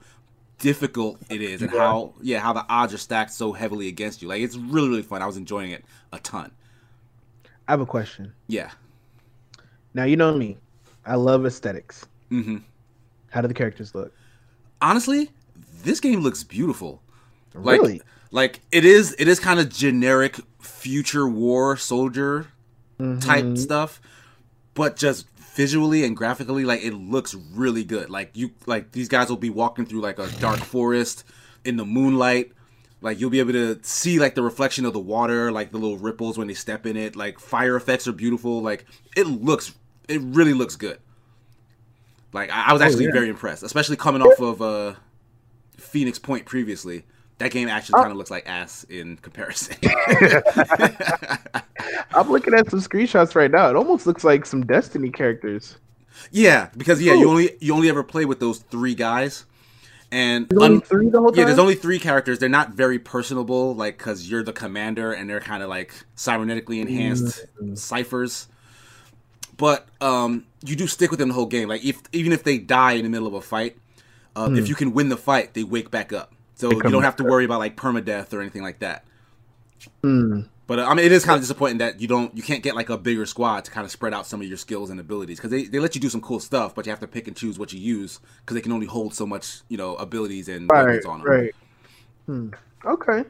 [0.59, 4.29] difficult it is and how yeah, how the odds are stacked so heavily against you.
[4.29, 5.23] Like it's really really fun.
[5.23, 6.51] I was enjoying it a ton.
[7.69, 8.33] I have a question.
[8.47, 8.71] Yeah.
[9.95, 10.57] Now you know me.
[11.07, 12.07] I love aesthetics.
[12.31, 12.63] Mhm.
[13.31, 14.13] How do the characters look?
[14.81, 15.31] Honestly,
[15.83, 17.03] this game looks beautiful.
[17.55, 18.03] Like, Really?
[18.31, 22.47] like it is it is kind of generic future war soldier
[22.99, 23.59] type Mhm.
[23.59, 24.01] stuff,
[24.75, 28.11] but just visually and graphically, like it looks really good.
[28.11, 31.25] Like you like these guys will be walking through like a dark forest
[31.65, 32.53] in the moonlight.
[33.01, 35.99] Like you'll be able to see like the reflection of the water, like the little
[35.99, 37.15] ripples when they step in it.
[37.17, 38.61] Like fire effects are beautiful.
[38.63, 38.85] Like
[39.17, 39.73] it looks
[40.09, 40.99] it really looks good.
[42.33, 43.13] Like I, I was actually yeah.
[43.13, 44.95] very impressed, especially coming off of uh
[45.77, 47.05] Phoenix Point previously.
[47.39, 48.03] That game actually Oh.
[48.03, 49.77] kind of looks like ass in comparison.
[52.15, 53.69] I'm looking at some screenshots right now.
[53.71, 55.77] It almost looks like some Destiny characters.
[56.33, 59.45] yeah, because yeah, you only you only ever play with those three guys,
[60.11, 62.39] and There's only un- three the yeah, there's only three characters.
[62.41, 66.81] They're not very personable, like because you're the commander, and they're kind of like cybernetically
[66.81, 68.49] enhanced ciphers.
[69.57, 71.69] But um, you do stick with them the whole game.
[71.69, 73.77] Like if even if they die in the middle of a fight,
[74.35, 76.33] uh, if you can win the fight, they wake back up.
[76.59, 79.05] So you don't have to worry about like permadeath or anything like that.
[80.03, 80.43] Hmm.
[80.67, 82.75] But uh, I mean, it is kind of disappointing that you don't, you can't get
[82.75, 85.39] like a bigger squad to kind of spread out some of your skills and abilities
[85.39, 87.37] because they, they let you do some cool stuff, but you have to pick and
[87.37, 90.69] choose what you use because they can only hold so much, you know, abilities and
[90.69, 91.29] Right, weapons on them.
[91.29, 91.55] right.
[92.27, 92.49] Hmm.
[92.85, 93.25] Okay.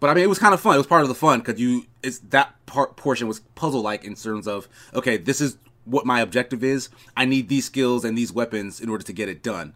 [0.00, 0.74] But I mean, it was kind of fun.
[0.74, 4.04] It was part of the fun because you, it's that part portion was puzzle like
[4.04, 6.90] in terms of okay, this is what my objective is.
[7.16, 9.74] I need these skills and these weapons in order to get it done.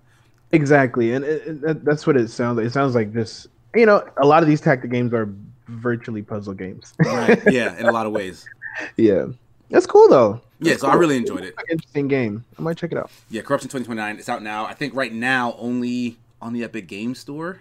[0.53, 2.67] Exactly, and it, it, that's what it sounds like.
[2.67, 3.47] It sounds like this.
[3.75, 5.29] You know, a lot of these tactic games are
[5.69, 6.95] virtually puzzle games.
[7.05, 7.41] Right?
[7.53, 8.49] yeah, in a lot of ways.
[8.97, 9.27] yeah,
[9.71, 10.41] that's cool though.
[10.61, 11.55] Yeah, That's so I really enjoyed it.
[11.71, 12.45] Interesting game.
[12.59, 13.13] I might check it out.
[13.31, 14.19] Yeah, Corruption 2029.
[14.19, 14.65] It's out now.
[14.65, 17.61] I think right now only on the Epic Game Store.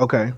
[0.00, 0.32] Okay.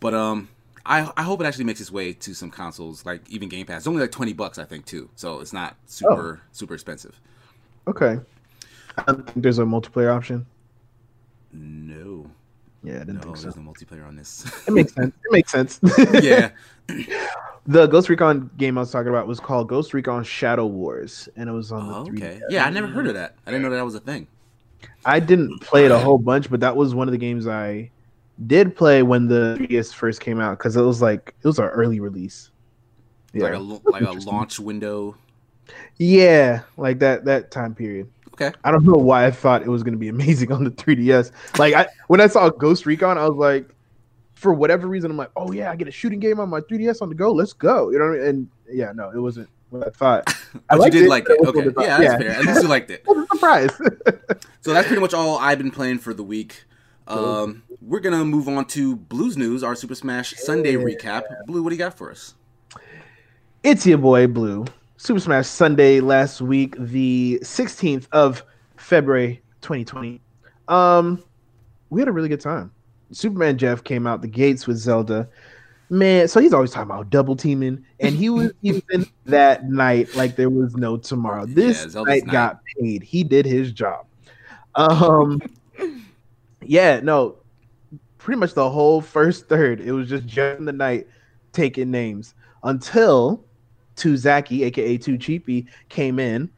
[0.00, 0.48] But um,
[0.84, 3.78] I I hope it actually makes its way to some consoles, like even Game Pass.
[3.78, 5.08] It's only like twenty bucks, I think, too.
[5.14, 7.18] So it's not super super expensive.
[7.86, 8.18] Okay.
[8.98, 10.44] I think there's a multiplayer option.
[11.52, 12.30] No,
[12.82, 13.42] Yeah, I didn't no, think so.
[13.44, 14.44] there's no multiplayer on this.
[14.66, 15.14] It makes sense.
[15.24, 15.80] It makes sense.
[16.22, 16.50] yeah,
[17.66, 21.48] The Ghost Recon game I was talking about was called Ghost Recon Shadow Wars, and
[21.48, 22.16] it was on oh, the 3DS.
[22.16, 22.40] okay.
[22.48, 23.36] Yeah, I never heard of that.
[23.46, 24.26] I didn't know that was a thing.
[25.04, 27.90] I didn't play it a whole bunch, but that was one of the games I
[28.46, 31.70] did play when the 3DS first came out because it was like it was our
[31.70, 32.50] early release.
[33.32, 33.58] Yeah, Like a
[33.90, 35.16] like a launch window.
[35.98, 38.08] yeah, like that that time period.
[38.34, 38.52] Okay.
[38.64, 41.32] I don't know why I thought it was going to be amazing on the 3DS.
[41.58, 43.68] Like I when I saw Ghost Recon, I was like,
[44.34, 47.02] for whatever reason, I'm like, oh yeah, I get a shooting game on my 3DS
[47.02, 47.32] on the go.
[47.32, 47.90] Let's go.
[47.90, 48.26] You know what I mean?
[48.28, 50.24] And yeah, no, it wasn't what I thought.
[50.70, 51.40] I But you liked did it, like it.
[51.46, 51.68] Okay.
[51.68, 52.20] what I Yeah, thought.
[52.20, 52.30] fair.
[52.32, 53.04] At least you liked it.
[53.06, 53.74] I was surprised.
[54.62, 56.64] So that's pretty much all I've been playing for the week.
[57.08, 61.46] Um, we're gonna move on to Blues News, our Super Smash Sunday recap.
[61.46, 62.34] Blue, what do you got for us?
[63.62, 64.64] It's your boy Blue.
[65.02, 68.44] Super Smash Sunday last week, the 16th of
[68.76, 70.20] February 2020.
[70.68, 71.20] Um,
[71.90, 72.70] we had a really good time.
[73.10, 75.28] Superman Jeff came out the gates with Zelda.
[75.90, 80.36] Man, so he's always talking about double teaming, and he was using that knight like
[80.36, 81.46] there was no tomorrow.
[81.46, 82.32] This Yeah, night night.
[82.32, 83.02] got paid.
[83.02, 84.06] He did his job.
[84.76, 85.40] Um,
[86.62, 87.38] yeah, no,
[88.18, 91.08] pretty much the whole first third, it was just Jeff in the knight
[91.50, 93.44] taking names until
[93.96, 96.50] Tuzaki, aka Two Cheapy, came in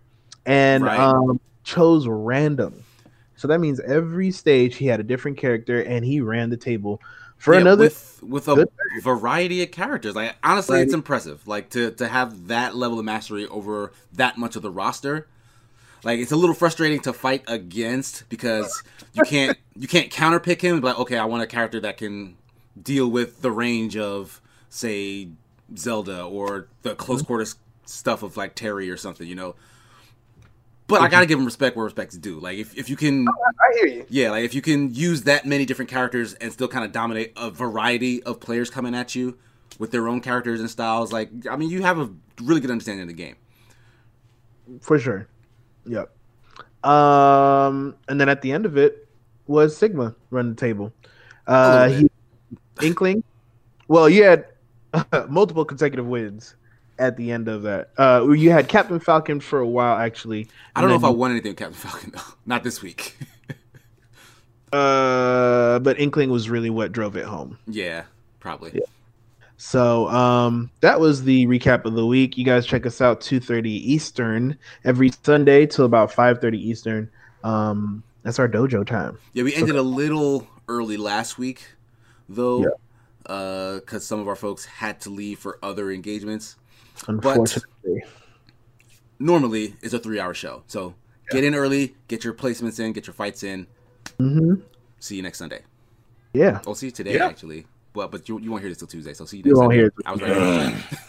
[0.47, 0.99] and Right.
[0.99, 2.83] um, chose random.
[3.37, 7.01] So that means every stage he had a different character and he ran the table
[7.37, 7.85] for Yeah, another.
[7.85, 8.67] with with a
[9.03, 10.15] variety of characters.
[10.15, 10.83] Like honestly, Right.
[10.85, 11.47] it's impressive.
[11.47, 15.27] Like to to have that level of mastery over that much of the roster.
[16.05, 20.81] Like it's a little frustrating to fight against because you can't you can't counterpick him.
[20.81, 22.37] But okay, I want a character that can
[22.81, 25.29] deal with the range of say
[25.77, 27.27] Zelda or the close Mm-hmm.
[27.27, 27.57] quarters
[27.87, 29.27] stuff of like Terry or something.
[29.27, 29.55] You know.
[30.87, 32.39] But I gotta give him respect where respect is due.
[32.39, 34.07] Like if, if you can I hear you.
[34.11, 37.33] yeah, like if you can use that many different characters and still kind of dominate
[37.39, 39.39] a variety of players coming at you
[39.79, 42.11] with their own characters and styles, like I mean, you have a
[42.43, 43.37] really good understanding of the game.
[44.83, 45.27] For sure.
[45.87, 46.11] Yep.
[46.85, 49.09] Um, and then at the end of it
[49.47, 50.93] was Sigma run the table.
[51.47, 52.11] Uh, he,
[52.83, 53.25] Inkling.
[53.89, 54.47] Well, you had
[55.29, 56.55] multiple consecutive wins
[56.99, 57.91] at the end of that.
[57.99, 60.49] Uh, you had Captain Falcon for a while, actually.
[60.75, 62.35] I don't know if I won anything with Captain Falcon though.
[62.47, 63.17] Not this week.
[64.73, 67.59] uh, but Inkling was really what drove it home.
[67.67, 68.05] Yeah,
[68.41, 68.73] probably.
[68.75, 68.85] Yeah.
[69.57, 72.37] So um, that was the recap of the week.
[72.37, 77.11] You guys check us out 2:30 Eastern every Sunday till about 5:30 Eastern.
[77.45, 79.19] Um, that's our dojo time.
[79.33, 81.67] Yeah, we ended so, a little early last week,
[82.29, 82.75] though,
[83.25, 86.57] because uh, some of our folks had to leave for other engagements.
[87.09, 88.03] Unfortunately, but
[89.19, 90.95] normally it's a three-hour show, so
[91.27, 91.33] yeah.
[91.33, 93.67] get in early, get your placements in, get your fights in.
[94.19, 94.63] Mm-hmm.
[95.01, 95.63] See you next Sunday.
[96.33, 97.27] Yeah, I'll see you today yeah.
[97.27, 97.67] actually.
[97.95, 99.45] Well, but you, you won't hear this till Tuesday, so see you.
[99.45, 99.87] Next you won't hear.
[99.87, 100.21] It I was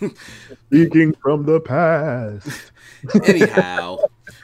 [0.02, 0.18] right.
[0.68, 2.72] Speaking from the past.
[3.26, 3.98] Anyhow,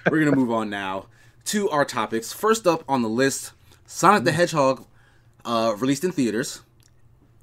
[0.10, 1.06] we're gonna move on now
[1.46, 2.34] to our topics.
[2.34, 3.54] First up on the list,
[3.86, 4.86] Sonic the Hedgehog,
[5.46, 6.62] uh, released in theaters,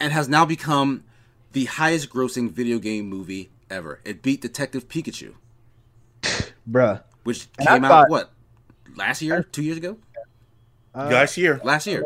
[0.00, 1.04] and has now become
[1.52, 4.00] the highest-grossing video game movie ever.
[4.04, 5.34] It beat Detective Pikachu,
[6.70, 8.30] bruh, which came out thought, what
[8.96, 9.96] last year, two years ago.
[10.94, 12.04] Uh, last year, last year.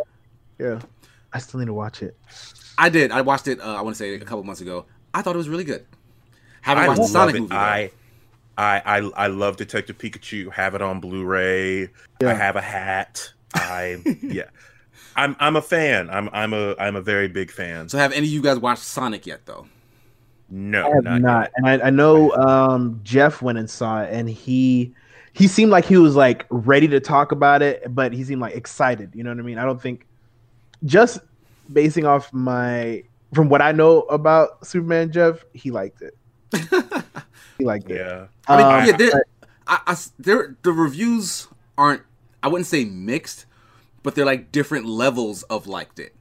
[0.59, 0.81] Yeah,
[1.33, 2.17] I still need to watch it.
[2.79, 3.13] I did.
[3.13, 3.61] I watched it.
[3.61, 4.87] Uh, I want to say a couple months ago.
[5.15, 5.87] I thought it was really good.
[6.63, 7.41] Haven't I watched the Sonic it.
[7.41, 7.55] movie.
[7.55, 7.91] I,
[8.57, 10.51] I, I, I love Detective Pikachu.
[10.53, 11.81] Have it on Blu-ray.
[11.83, 11.89] Yeah.
[12.23, 13.33] I have a hat.
[13.55, 14.45] I yeah.
[15.17, 16.11] I'm I'm a fan.
[16.11, 17.89] I'm I'm a I'm a very big fan.
[17.89, 19.67] So have any of you guys watched Sonic yet though?
[20.51, 21.21] No, I have not.
[21.21, 21.51] not.
[21.57, 24.95] And I, I know um, Jeff went and saw it, and he
[25.33, 28.55] he seemed like he was like ready to talk about it, but he seemed like
[28.55, 29.13] excited.
[29.15, 29.59] You know what I mean?
[29.59, 30.07] I don't think
[30.85, 31.21] just
[31.73, 36.17] basing off my from what I know about Superman Jeff, he liked it.
[37.59, 37.97] he liked it.
[37.97, 38.27] Yeah.
[38.47, 39.25] I mean, uh, yeah, they're,
[39.67, 41.49] I, I, they're, the reviews
[41.79, 42.03] aren't.
[42.43, 43.47] I wouldn't say mixed,
[44.03, 46.15] but they're like different levels of liked it.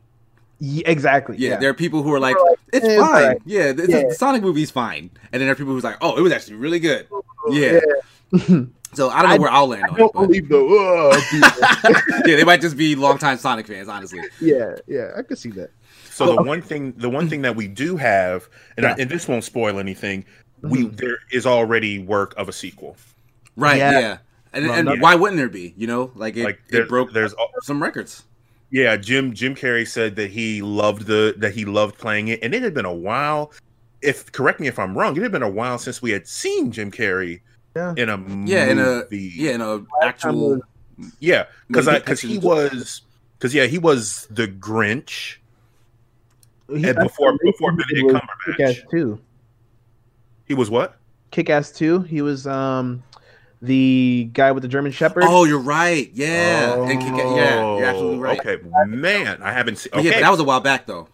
[0.60, 1.38] Yeah, exactly.
[1.38, 3.28] Yeah, yeah, there are people who are like, like it's eh, fine.
[3.28, 3.42] Right.
[3.46, 4.08] Yeah, the, yeah.
[4.10, 6.58] the Sonic movie's fine, and then there are people who's like, oh, it was actually
[6.58, 7.08] really good.
[7.50, 7.80] Yeah.
[8.32, 8.60] yeah.
[8.94, 9.86] So I don't know I, where I'll land.
[9.90, 12.24] I don't it, believe the.
[12.28, 14.22] yeah, they might just be longtime Sonic fans, honestly.
[14.42, 15.72] Yeah, yeah, I could see that.
[16.10, 18.92] So oh, the one thing, the one thing that we do have, and, yeah.
[18.92, 20.26] I, and this won't spoil anything,
[20.62, 20.96] we mm-hmm.
[20.98, 22.98] there is already work of a sequel.
[23.56, 23.78] Right.
[23.78, 24.18] Yeah.
[24.54, 24.60] Yeah.
[24.60, 25.02] And, and yeah.
[25.02, 25.74] why wouldn't there be?
[25.78, 27.34] You know, like it, like it broke there's
[27.64, 28.24] some records.
[28.70, 32.54] Yeah, Jim Jim Carrey said that he loved the that he loved playing it, and
[32.54, 33.52] it had been a while.
[34.02, 36.72] If correct me if I'm wrong, it had been a while since we had seen
[36.72, 37.42] Jim Carrey
[37.76, 37.94] yeah.
[37.98, 40.62] in a yeah in a yeah in a actual
[41.20, 43.02] yeah because I because he was
[43.38, 45.38] because yeah he was the Grinch
[46.70, 49.20] he, and before before Benedict Cumberbatch Kick-Ass too.
[50.46, 50.98] He was what?
[51.32, 52.02] Kick Ass too.
[52.02, 53.04] He was um
[53.62, 55.24] the guy with the German Shepherd.
[55.26, 56.10] Oh, you're right.
[56.14, 58.40] Yeah, oh, and yeah, you're absolutely right.
[58.40, 59.94] Okay, man, I haven't seen.
[59.94, 60.10] Okay.
[60.10, 61.08] Yeah, that was a while back though.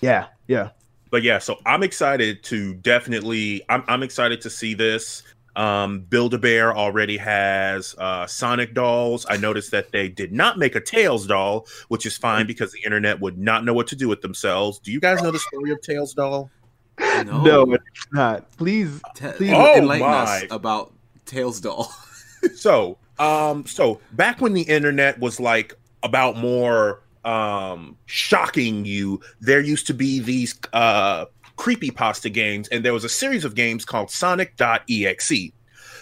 [0.00, 0.70] Yeah, yeah.
[1.10, 3.62] But yeah, so I'm excited to definitely.
[3.68, 5.22] I'm I'm excited to see this.
[5.54, 9.26] Um, Build a Bear already has uh, Sonic dolls.
[9.28, 12.80] I noticed that they did not make a Tails doll, which is fine because the
[12.84, 14.78] internet would not know what to do with themselves.
[14.78, 16.50] Do you guys know the story of Tails doll?
[16.98, 18.50] No, no it's not.
[18.56, 20.22] Please, please oh enlighten my.
[20.22, 20.94] us about
[21.32, 21.92] Tails doll.
[22.54, 29.60] so, um, so back when the internet was like about more um shocking you, there
[29.60, 31.24] used to be these uh
[31.56, 35.52] creepy pasta games, and there was a series of games called Sonic.exe.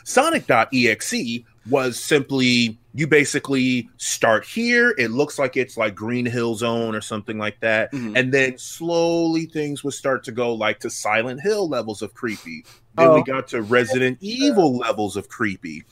[0.04, 4.94] Sonic.exe was simply you basically start here.
[4.98, 7.92] It looks like it's like Green Hill Zone or something like that.
[7.92, 8.16] Mm-hmm.
[8.16, 12.64] And then slowly things would start to go like to Silent Hill levels of creepy.
[12.96, 13.14] Then oh.
[13.14, 15.85] we got to Resident Evil levels of creepy.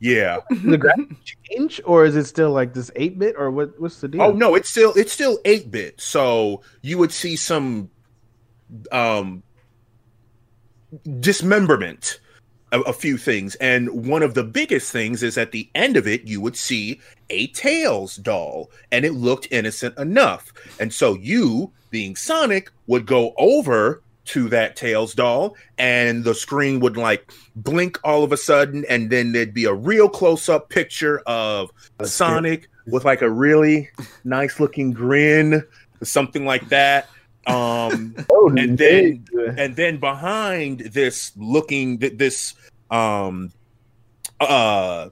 [0.00, 0.40] Yeah.
[0.50, 4.08] the graphics change or is it still like this 8 bit or what what's the
[4.08, 4.22] deal?
[4.22, 6.00] Oh no, it's still it's still 8 bit.
[6.00, 7.90] So you would see some
[8.92, 9.42] um,
[11.20, 12.20] dismemberment
[12.74, 13.54] a, a few things.
[13.56, 17.00] And one of the biggest things is at the end of it, you would see
[17.30, 20.52] a Tails doll, and it looked innocent enough.
[20.78, 26.80] And so you, being Sonic, would go over to that Tails doll, and the screen
[26.80, 30.68] would like blink all of a sudden, and then there'd be a real close up
[30.68, 32.94] picture of That's Sonic good.
[32.94, 33.90] with like a really
[34.24, 35.62] nice looking grin,
[36.02, 37.08] something like that.
[37.46, 39.24] Um, oh, and then
[39.58, 42.54] and then behind this looking this
[42.90, 43.52] um
[44.40, 45.10] uh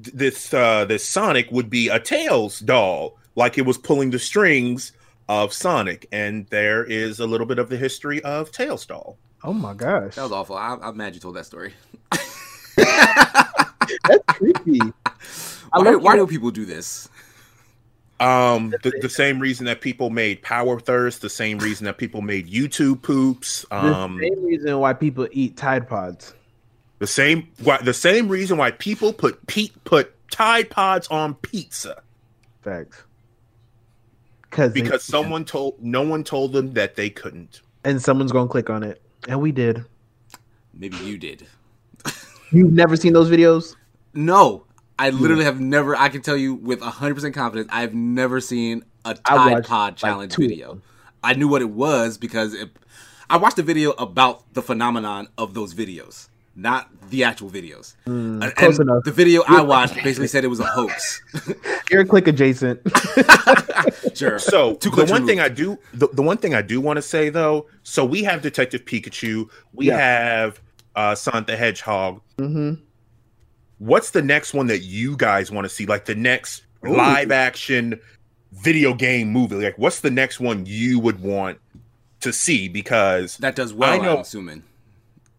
[0.00, 4.92] this uh this Sonic would be a Tails doll, like it was pulling the strings
[5.28, 9.16] of Sonic, and there is a little bit of the history of Tails doll.
[9.42, 10.56] Oh my gosh, that was awful.
[10.56, 11.74] I, I'm mad you told that story.
[12.76, 14.80] That's creepy.
[15.72, 17.08] Why, why do people do this?
[18.20, 22.22] Um, the, the same reason that people made Power Thirst, the same reason that people
[22.22, 23.66] made YouTube poops.
[23.70, 26.32] Um, the same reason why people eat Tide Pods.
[27.00, 32.02] The same why the same reason why people put Pete put Tide Pods on pizza.
[34.54, 34.72] Facts.
[34.72, 37.62] Because someone told no one told them that they couldn't.
[37.84, 39.02] And someone's gonna click on it.
[39.28, 39.84] And we did.
[40.72, 41.46] Maybe you did.
[42.50, 43.74] You've never seen those videos?
[44.12, 44.64] No.
[44.98, 49.14] I literally have never I can tell you with 100% confidence I've never seen a
[49.14, 50.80] Tide Pod challenge like video.
[51.22, 52.70] I knew what it was because it,
[53.28, 57.94] I watched a video about the phenomenon of those videos not the actual videos.
[58.06, 59.04] Mm, close enough.
[59.04, 61.22] The video I watched basically said it was a hoax.
[61.90, 62.80] You're click adjacent.
[64.14, 64.38] sure.
[64.38, 65.26] So the one removed.
[65.26, 68.22] thing I do, the, the one thing I do want to say though, so we
[68.24, 69.96] have Detective Pikachu, we yeah.
[69.96, 70.60] have
[70.96, 72.20] uh, Sonic the Hedgehog.
[72.38, 72.82] Mm-hmm.
[73.78, 75.86] What's the next one that you guys want to see?
[75.86, 76.96] Like the next Ooh.
[76.96, 78.00] live action
[78.52, 79.56] video game movie?
[79.56, 81.58] Like what's the next one you would want
[82.20, 82.68] to see?
[82.68, 83.92] Because that does well.
[83.92, 84.62] I know, I'm assuming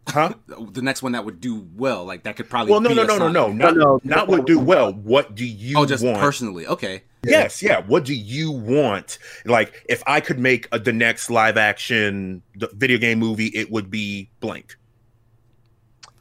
[0.07, 0.33] Huh?
[0.71, 2.71] The next one that would do well, like that could probably.
[2.71, 4.93] Well, no, no, no, no, no, not no, not would do well.
[4.93, 5.77] What do you?
[5.77, 6.19] Oh, just want?
[6.19, 7.03] personally, okay.
[7.23, 7.81] Yes, yeah.
[7.81, 9.17] What do you want?
[9.45, 13.89] Like, if I could make a, the next live action video game movie, it would
[13.89, 14.77] be blank.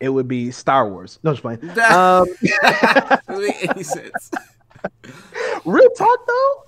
[0.00, 1.18] It would be Star Wars.
[1.22, 1.60] No, just playing.
[1.70, 2.26] um,
[3.26, 4.30] doesn't make any sense.
[5.64, 6.64] Real talk, though.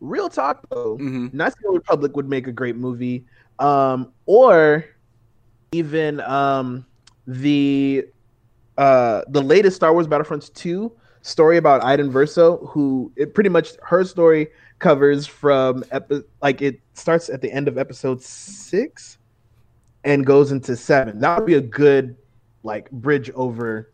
[0.00, 0.98] Real talk, though.
[0.98, 1.36] Mm-hmm.
[1.36, 3.24] Knights of the Republic would make a great movie.
[3.58, 4.84] Um, or
[5.72, 6.86] even um,
[7.26, 8.06] the
[8.78, 10.92] uh, the latest Star Wars Battlefronts 2
[11.22, 14.48] story about Iden Versio, who it pretty much her story
[14.78, 19.18] covers from epi- like it starts at the end of episode six
[20.04, 21.18] and goes into seven.
[21.20, 22.16] That would be a good
[22.62, 23.92] like bridge over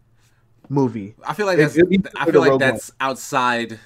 [0.69, 1.15] movie.
[1.27, 1.79] I feel like that's
[2.17, 3.79] I feel like that's outside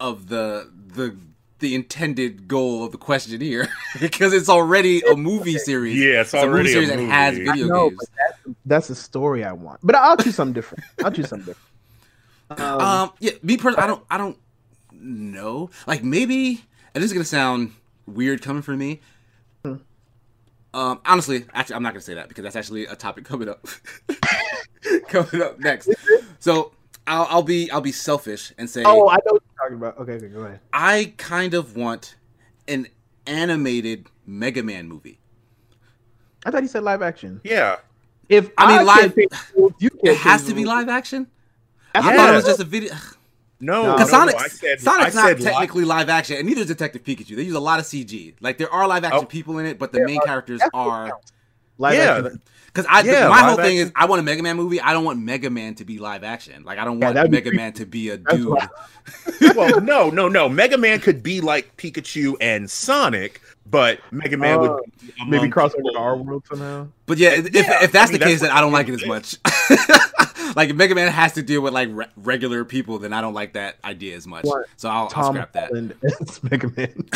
[0.00, 1.16] of the the
[1.60, 3.68] the intended goal of the question here
[4.00, 5.98] because it's already a movie series.
[5.98, 8.06] Yeah, it's, it's already a movie series that has video know, games.
[8.16, 10.84] That's, that's a story I want, but I'll choose something different.
[11.04, 12.60] I'll choose something different.
[12.60, 14.38] Um, um yeah, me personally, I don't, I don't
[14.92, 15.70] know.
[15.86, 17.72] Like maybe, and this is gonna sound
[18.06, 19.00] weird coming from me.
[19.64, 19.76] Hmm.
[20.72, 23.66] Um, honestly, actually, I'm not gonna say that because that's actually a topic coming up.
[25.08, 25.88] coming up next.
[26.40, 26.72] So
[27.06, 28.82] I'll, I'll be I'll be selfish and say.
[28.84, 29.98] Oh, I know what you're talking about.
[29.98, 30.60] Okay, okay, go ahead.
[30.72, 32.16] I kind of want
[32.68, 32.88] an
[33.26, 35.18] animated Mega Man movie.
[36.44, 37.40] I thought he said live action.
[37.44, 37.78] Yeah.
[38.28, 41.26] If I mean I live, it has to be live action.
[41.94, 42.94] I thought it was just a video.
[43.60, 46.08] No, because no, Sonic, no, said, Sonic's not technically live.
[46.08, 47.34] live action, and neither is Detective Pikachu.
[47.36, 48.34] They use a lot of CG.
[48.40, 49.26] Like there are live action oh.
[49.26, 51.18] people in it, but the main characters are
[51.78, 52.16] live yeah.
[52.18, 52.42] action.
[52.74, 54.80] Because I, yeah, my whole thing is, I want a Mega Man movie.
[54.80, 56.64] I don't want Mega Man to be live action.
[56.64, 58.48] Like I don't want yeah, Mega Man to be a dude.
[59.54, 60.48] well, no, no, no.
[60.48, 64.82] Mega Man could be like Pikachu and Sonic, but Mega Man uh, would
[65.28, 66.88] maybe cross over to our world somehow.
[67.06, 68.94] But yeah, if, yeah, if, that's I mean, the case, then I don't like it
[68.94, 69.36] as much.
[70.56, 73.34] like if Mega Man has to deal with like re- regular people, then I don't
[73.34, 74.46] like that idea as much.
[74.46, 74.66] What?
[74.78, 75.70] So I'll, I'll scrap that.
[76.02, 77.08] It's Mega Man.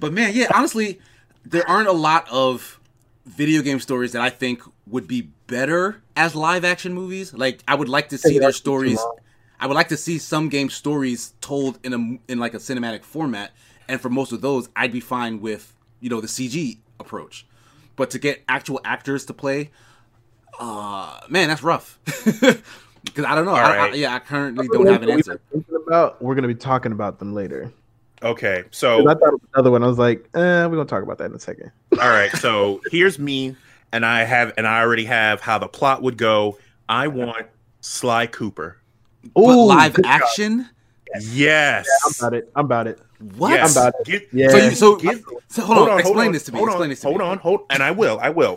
[0.00, 0.98] but man, yeah, honestly,
[1.44, 2.80] there aren't a lot of
[3.26, 7.32] video game stories that I think would be better as live action movies.
[7.32, 9.00] Like I would like to see their stories.
[9.58, 13.04] I would like to see some game stories told in a in like a cinematic
[13.04, 13.52] format.
[13.88, 17.46] And for most of those, I'd be fine with you know the CG approach.
[17.96, 19.70] But to get actual actors to play,
[20.58, 21.98] uh, man, that's rough.
[23.04, 23.54] Because I don't know.
[23.54, 25.40] I, I, yeah, I currently don't have an answer.
[25.86, 27.70] About we're gonna be talking about them later.
[28.24, 29.84] Okay, so I thought another one.
[29.84, 31.70] I was like, eh, we're gonna talk about that in a second.
[31.92, 33.54] All right, so here's me,
[33.92, 36.58] and I have, and I already have how the plot would go.
[36.88, 37.46] I want
[37.82, 38.78] Sly Cooper.
[39.38, 40.68] Ooh, live action.
[41.14, 41.32] Yes.
[41.32, 42.52] Yeah, I'm about it.
[42.56, 43.00] I'm about it.
[43.36, 43.50] What?
[43.50, 43.76] Yes.
[43.76, 44.06] I'm about it.
[44.06, 44.48] Get, yeah.
[44.48, 46.00] So, you, so, get, so hold, hold, on.
[46.00, 46.58] Explain on, this to me.
[46.58, 47.26] Hold explain on, this to hold me.
[47.26, 47.38] on.
[47.38, 48.18] Hold and I will.
[48.20, 48.56] I will.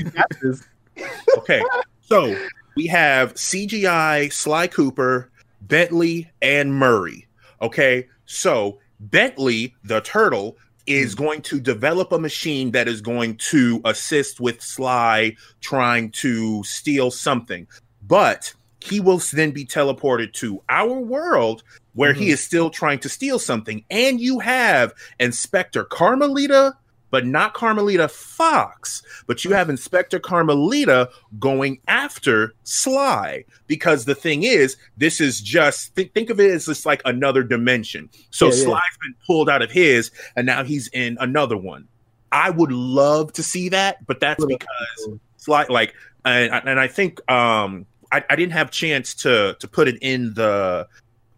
[1.37, 1.61] okay.
[2.01, 2.37] So
[2.75, 5.29] we have CGI Sly Cooper,
[5.61, 7.27] Bentley, and Murray.
[7.61, 8.07] Okay.
[8.25, 11.19] So Bentley, the turtle, is mm.
[11.19, 17.11] going to develop a machine that is going to assist with Sly trying to steal
[17.11, 17.67] something.
[18.01, 22.21] But he will then be teleported to our world where mm-hmm.
[22.21, 23.83] he is still trying to steal something.
[23.89, 26.73] And you have Inspector Carmelita
[27.09, 29.01] but not Carmelita Fox.
[29.27, 35.95] But you have Inspector Carmelita going after Sly because the thing is, this is just
[35.95, 38.09] th- think of it as just like another dimension.
[38.31, 38.97] So yeah, Sly's yeah.
[39.01, 41.87] been pulled out of his, and now he's in another one.
[42.31, 45.93] I would love to see that, but that's because Sly, like,
[46.25, 50.33] and, and I think um, I, I didn't have chance to to put it in
[50.33, 50.87] the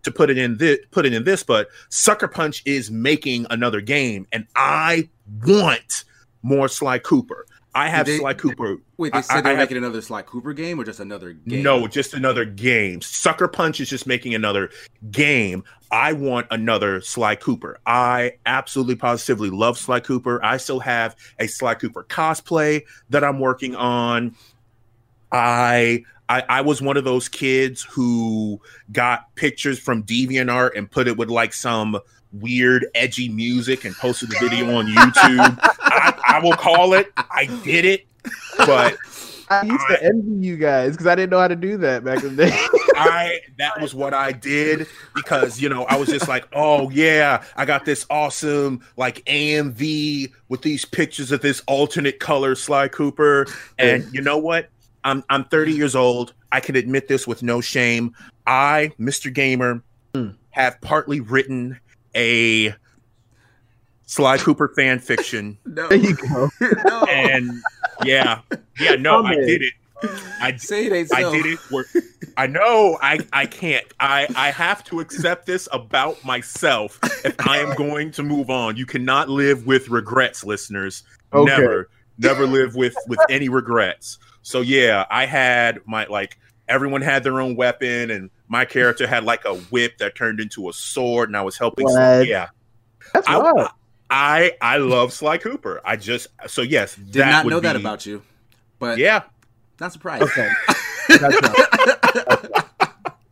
[0.04, 3.82] to put it in this put it in this, but Sucker Punch is making another
[3.82, 5.10] game, and I
[5.46, 6.04] want
[6.42, 7.46] more Sly Cooper.
[7.76, 8.78] I have They- Sly Cooper.
[8.98, 11.34] Wait, they I- said I they're have- making another Sly Cooper game or just another
[11.34, 11.62] game?
[11.64, 13.02] No, just another game.
[13.02, 14.70] Sucker Punch is just making another
[15.12, 15.64] game.
[15.92, 17.78] I want another Sly Cooper.
[17.86, 20.44] I absolutely positively love Sly Cooper.
[20.44, 24.36] I still have a Sly Cooper cosplay that I'm working on.
[25.32, 28.62] I I, I was one of those kids who
[28.92, 32.00] got pictures from DeviantArt and put it with like some
[32.34, 35.60] weird edgy music and posted the video on YouTube.
[35.82, 37.12] I, I will call it.
[37.18, 38.06] I did it,
[38.58, 38.98] but
[39.50, 42.24] I used to envy you guys because I didn't know how to do that back
[42.24, 42.68] in the day.
[42.96, 47.44] I that was what I did because you know I was just like, oh yeah,
[47.56, 53.48] I got this awesome like AMV with these pictures of this alternate color Sly Cooper,
[53.78, 54.70] and you know what?
[55.04, 56.34] I'm I'm 30 years old.
[56.52, 58.14] I can admit this with no shame.
[58.46, 59.34] I, Mr.
[59.34, 59.84] Gamer,
[60.16, 60.30] Hmm.
[60.50, 61.80] have partly written
[62.20, 62.76] a
[64.06, 65.88] Sly Cooper fan fiction, No.
[65.88, 66.50] there you go.
[66.86, 67.04] no.
[67.06, 67.62] and
[68.04, 68.42] yeah,
[68.80, 69.48] yeah, no, I Comment.
[69.48, 69.74] did it.
[70.42, 71.16] I Say it ain't so.
[71.18, 71.60] I did it.
[71.70, 71.86] Where,
[72.38, 73.86] I know I I can't.
[74.00, 78.78] I I have to accept this about myself if I am going to move on.
[78.78, 81.04] You cannot live with regrets, listeners.
[81.34, 81.46] Okay.
[81.52, 84.18] Never, never live with with any regrets.
[84.42, 86.38] So yeah, I had my like
[86.70, 90.68] everyone had their own weapon, and my character had like a whip that turned into
[90.70, 91.88] a sword, and I was helping.
[91.88, 92.50] Some, yeah,
[93.14, 93.70] That's I, wild.
[94.10, 95.82] I I love Sly Cooper.
[95.86, 98.24] I just so yes, Did that not would know that about you,
[98.80, 99.22] but Yeah,
[99.80, 100.24] not surprised.
[100.24, 100.50] Okay.
[101.08, 102.66] That's wild.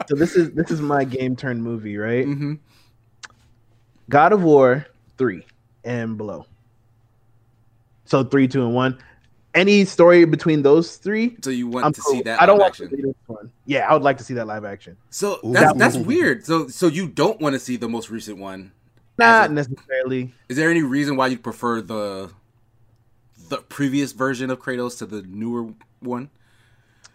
[0.07, 2.23] So this is this is my game turn movie, right?
[2.23, 2.53] hmm
[4.09, 4.85] God of War
[5.17, 5.45] three
[5.83, 6.45] and below.
[8.05, 8.99] So three, two, and one.
[9.57, 11.35] Any story between those three?
[11.41, 12.13] So you want I'm to cool.
[12.13, 12.89] see that I don't live want action?
[12.89, 13.51] to see this one.
[13.65, 14.95] Yeah, I would like to see that live action.
[15.09, 15.51] So Ooh.
[15.53, 16.45] that's That that's weird.
[16.45, 18.71] So so you don't want to see the most recent one.
[19.17, 20.31] Not a- necessarily.
[20.47, 22.29] Is there any reason why you prefer the
[23.49, 26.29] the previous version of Kratos to the newer one?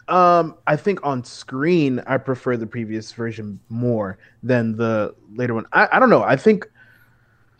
[0.09, 5.65] Um, I think on screen I prefer the previous version more than the later one.
[5.71, 6.23] I, I don't know.
[6.23, 6.69] I think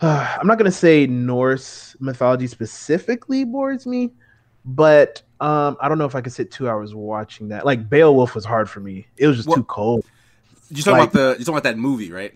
[0.01, 4.11] uh, I'm not gonna say Norse mythology specifically bores me,
[4.66, 7.66] but um, I don't know if I could sit two hours watching that.
[7.66, 9.07] Like Beowulf was hard for me.
[9.18, 10.05] It was just Well- too cold.
[10.70, 12.34] You talking Like- about the you talking about that movie, right?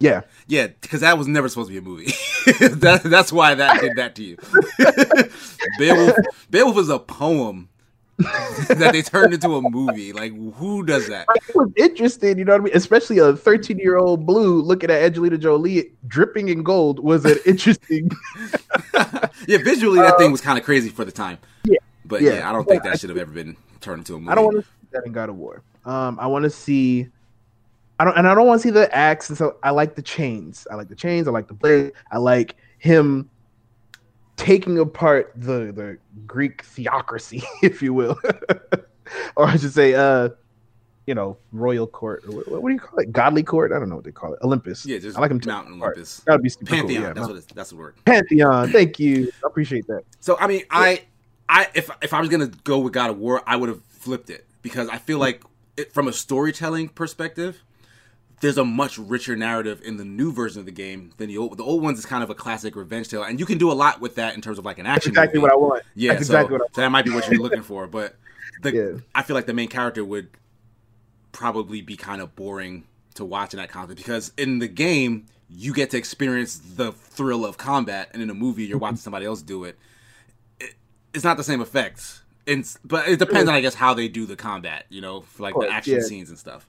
[0.00, 2.06] Yeah, Yeah, because that was never supposed to be a movie.
[2.80, 4.36] that, that's why that did that to you.
[5.78, 6.16] Beowulf,
[6.50, 7.68] Beowulf is a poem
[8.18, 10.12] that they turned into a movie.
[10.12, 11.26] Like, who does that?
[11.34, 12.38] It was interesting.
[12.38, 12.76] You know what I mean?
[12.76, 17.38] Especially a 13 year old blue looking at Angelina Jolie dripping in gold was an
[17.46, 18.10] interesting.
[19.48, 21.38] yeah, visually that thing was kind of crazy for the time.
[21.64, 22.48] Yeah, but yeah, yeah.
[22.48, 24.30] I don't think that should have ever been turned into a movie.
[24.30, 25.62] I don't want to see that in God of War.
[25.84, 27.08] Um, I want to see.
[27.98, 29.28] I don't, and I don't want to see the axe.
[29.28, 30.66] And so I like the chains.
[30.70, 31.26] I like the chains.
[31.26, 31.92] I like the blade.
[32.12, 33.28] I like him
[34.36, 38.18] taking apart the the Greek theocracy, if you will,
[39.36, 40.30] or I should say, uh,
[41.06, 42.26] you know, royal court.
[42.26, 43.12] What, what do you call it?
[43.12, 43.72] Godly court?
[43.72, 44.40] I don't know what they call it.
[44.42, 44.86] Olympus.
[44.86, 45.82] Yeah, just I like taking Mountain.
[45.82, 46.18] Olympus.
[46.26, 46.88] That would be super Pantheon.
[46.88, 47.08] cool.
[47.08, 47.94] Yeah, that's what it's, that's the word.
[48.04, 48.70] Pantheon.
[48.70, 49.30] Thank you.
[49.44, 50.02] I appreciate that.
[50.20, 51.02] So I mean, I,
[51.48, 54.30] I if if I was gonna go with God of War, I would have flipped
[54.30, 55.42] it because I feel like
[55.76, 57.62] it, from a storytelling perspective,
[58.40, 61.56] there's a much richer narrative in the new version of the game than the old.
[61.56, 63.74] The old ones is kind of a classic revenge tale, and you can do a
[63.74, 65.12] lot with that in terms of like an That's action.
[65.12, 65.42] exactly movie.
[65.42, 65.82] what I want.
[65.94, 68.16] Yeah, That's so, exactly what I so that might be what you're looking for, but
[68.62, 69.00] the Yeah.
[69.14, 70.28] I feel like the main character would
[71.32, 75.72] probably be kind of boring to watch in that context because in the game you
[75.72, 79.42] get to experience the thrill of combat, and in a movie you're watching somebody else
[79.42, 79.78] do it.
[80.60, 80.74] it
[81.12, 82.22] it's not the same effects.
[82.46, 85.44] And, but it depends on I guess how they do the combat, you know, for
[85.44, 86.00] like course, the action yeah.
[86.02, 86.68] scenes and stuff.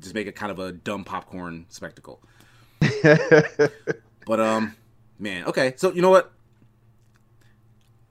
[0.00, 2.20] Just make it kind of a dumb popcorn spectacle.
[4.26, 4.74] But um,
[5.20, 5.74] man, okay.
[5.76, 6.32] So you know what?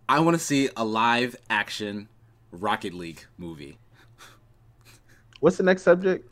[0.08, 2.08] I want to see a live action
[2.52, 3.78] Rocket League movie.
[5.42, 6.32] What's the next subject?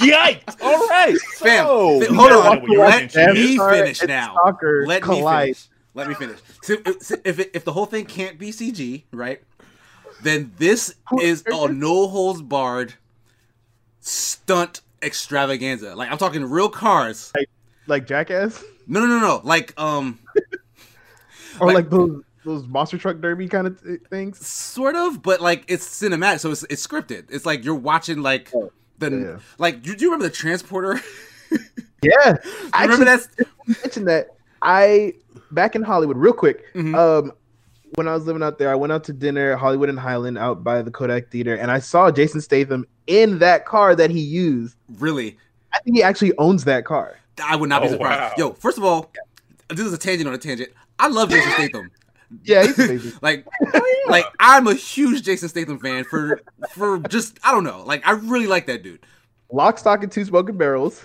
[0.00, 0.56] Yikes!
[0.62, 2.66] All right, Fam, so- fi- hold on.
[2.78, 4.34] Let me finish now.
[4.42, 5.68] soccer Let me finish.
[5.92, 6.38] Let me finish.
[6.62, 9.42] So, so if it, if the whole thing can't be CG, right?
[10.22, 12.94] Then this is a no holds barred
[14.00, 15.94] stunt extravaganza.
[15.94, 17.32] Like I'm talking real cars.
[17.86, 19.40] Like Jackass, No, no, no, no.
[19.44, 20.18] Like um,
[21.60, 24.44] or Like- like, those those monster truck derby kind of th- things.
[24.46, 27.24] sort of, but like it's cinematic, so it's it's scripted.
[27.30, 29.38] It's like you're watching like Oh, the yeah.
[29.58, 29.82] like.
[29.82, 31.00] Do, do you remember the transporter?
[32.02, 32.36] Yeah,
[32.72, 34.28] I remember Actually, that's mention that
[34.62, 35.12] I
[35.50, 36.72] back in Hollywood real quick.
[36.72, 36.94] Mhm.
[36.96, 37.32] Um,
[37.94, 40.62] when I was living out there, I went out to dinner Hollywood and Highland out
[40.64, 44.76] by the Kodak Theater, and I saw Jason Statham in that car that he used.
[44.98, 45.36] Really?
[45.74, 47.16] I think he actually owns that car.
[47.42, 48.20] I would not be Oh, surprised.
[48.20, 48.32] wow.
[48.48, 49.10] Yo, first of all,
[49.68, 50.70] this is a tangent on a tangent.
[50.98, 51.90] I love Jason Statham.
[52.44, 53.12] Yeah, he's amazing.
[53.22, 53.44] like,
[54.06, 56.40] like I'm a huge Jason Statham fan for
[56.76, 57.82] for just I don't know.
[57.84, 59.00] Like I really like that dude.
[59.50, 61.04] Lock, Stock, and Two Smoking Barrels,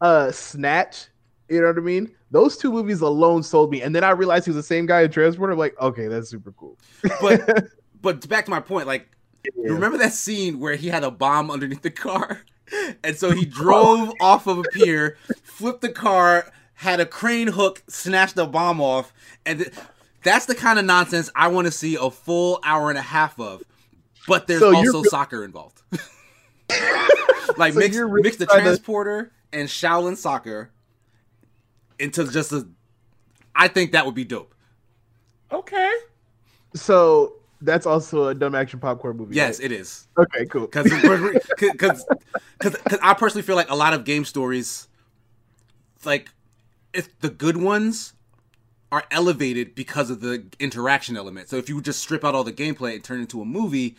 [0.00, 1.06] uh, Snatch.
[1.48, 2.10] You know what I mean?
[2.30, 5.02] Those two movies alone sold me, and then I realized he was the same guy
[5.02, 5.52] in Transporter.
[5.54, 6.76] I'm like, okay, that's super cool.
[7.20, 7.68] But
[8.02, 9.08] but back to my point, like
[9.44, 9.68] Yeah.
[9.68, 12.42] you remember that scene where he had a bomb underneath the car,
[13.04, 17.82] and so he drove off of a pier, flipped the car, had a crane hook,
[17.88, 19.12] snatched the bomb off,
[19.46, 19.72] and th-
[20.22, 23.38] that's the kind of nonsense I want to see a full hour and a half
[23.40, 23.62] of.
[24.26, 25.80] But there's So also re- soccer involved.
[27.56, 30.70] like So mix really mix the trying to- transporter and Shaolin soccer
[31.98, 32.66] into just a.
[33.54, 34.54] I think that would be dope.
[35.50, 35.92] Okay.
[36.74, 39.34] So that's also a dumb action popcorn movie.
[39.34, 39.66] Yes, right?
[39.66, 40.06] it is.
[40.16, 40.66] Okay, cool.
[40.66, 40.90] because
[41.60, 42.06] because
[42.58, 44.88] because I personally feel like a lot of game stories,
[46.04, 46.30] like
[46.92, 48.14] if the good ones
[48.90, 51.48] are elevated because of the interaction element.
[51.48, 53.96] So if you just strip out all the gameplay and turn it into a movie,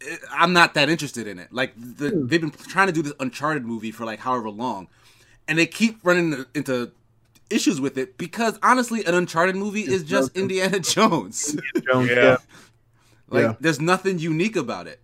[0.00, 1.52] eh, I'm not that interested in it.
[1.52, 4.88] Like the, they've been trying to do this Uncharted movie for like however long,
[5.46, 6.90] and they keep running into
[7.50, 11.56] issues with it because honestly, an Uncharted movie is just Indiana Jones.
[11.90, 12.14] Jones, Yeah.
[12.16, 12.36] yeah.
[13.28, 13.54] like Yeah.
[13.60, 15.00] there's nothing unique about it.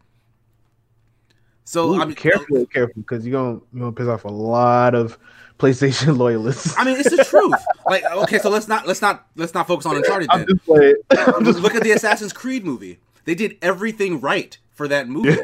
[1.65, 4.95] So Ooh, I mean, careful, careful, because you're gonna you're gonna piss off a lot
[4.95, 5.17] of
[5.59, 6.75] PlayStation loyalists.
[6.77, 7.55] I mean, it's the truth.
[7.87, 10.49] Like, okay, so let's not let's not let's not focus on Uncharted I'm then.
[10.49, 10.95] just playing.
[11.11, 12.99] I'm just Look at the Assassin's Creed movie.
[13.25, 15.39] They did everything right for that movie.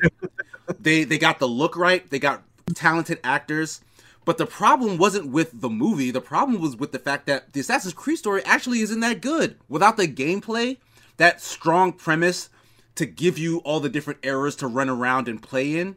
[0.81, 2.09] they they got the look right.
[2.11, 2.43] They got
[2.75, 3.81] talented actors.
[4.27, 6.11] But the problem wasn't with the movie.
[6.11, 9.57] The problem was with the fact that the Assassin's Creed story actually isn't that good.
[9.69, 10.79] Without the gameplay,
[11.17, 12.51] that strong premise
[12.97, 15.95] to give you all the different eras to run around and play in,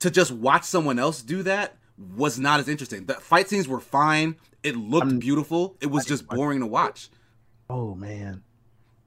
[0.00, 1.76] to just watch someone else do that
[2.14, 3.06] was not as interesting.
[3.06, 4.36] The fight scenes were fine.
[4.62, 5.76] It looked I'm- beautiful.
[5.80, 7.08] It was just boring to watch.
[7.70, 8.42] Oh man,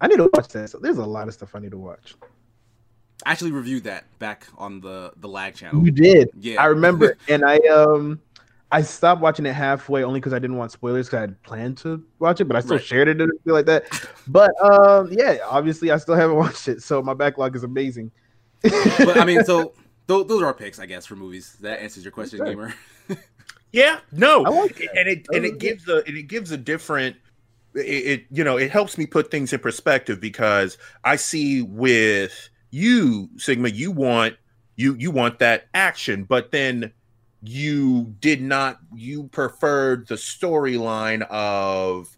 [0.01, 0.71] I need to watch that.
[0.71, 2.15] So there's a lot of stuff I need to watch.
[3.25, 5.83] I actually reviewed that back on the the lag channel.
[5.83, 6.61] You did, Yeah.
[6.61, 8.19] I remember, and I um,
[8.71, 11.77] I stopped watching it halfway only because I didn't want spoilers because I had planned
[11.79, 12.85] to watch it, but I still Right.
[12.85, 13.85] shared it and feel like that.
[14.27, 18.11] But um, yeah, obviously I still haven't watched it, so my backlog is amazing.
[18.61, 19.73] but I mean, so
[20.07, 21.55] th- those are our picks, I guess, for movies.
[21.61, 22.51] That answers your question, Okay.
[22.51, 22.73] gamer.
[23.71, 24.97] Yeah, no, I like that.
[24.97, 27.15] and it and it was gives a and it gives a different.
[27.75, 32.49] It, it you know it helps me put things in perspective because I see with
[32.77, 34.35] you Sigma you want
[34.75, 36.91] you you want that action, but then
[37.41, 42.15] you did not you preferred the storyline of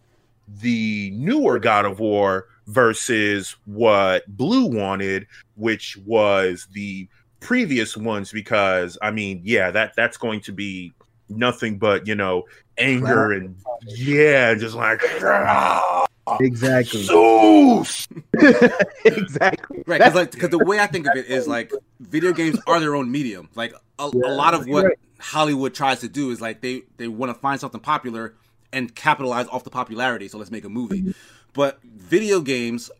[0.61, 7.07] the newer God of War versus what Blue wanted, which was the
[7.39, 10.93] previous ones because I mean, yeah, that that's going to be
[11.29, 12.43] nothing but, you know,
[12.77, 13.55] anger and
[13.85, 15.01] yeah, just like
[16.39, 18.07] Exactly, Zeus.
[19.05, 19.83] exactly.
[19.85, 22.79] Right, because like, because the way I think of it is like video games are
[22.79, 23.49] their own medium.
[23.55, 24.99] Like a, Yeah, a lot of what right.
[25.19, 28.35] Hollywood tries to do is like they they want to find something popular
[28.71, 30.27] and capitalize off the popularity.
[30.27, 31.13] So let's make a movie.
[31.53, 32.91] But video games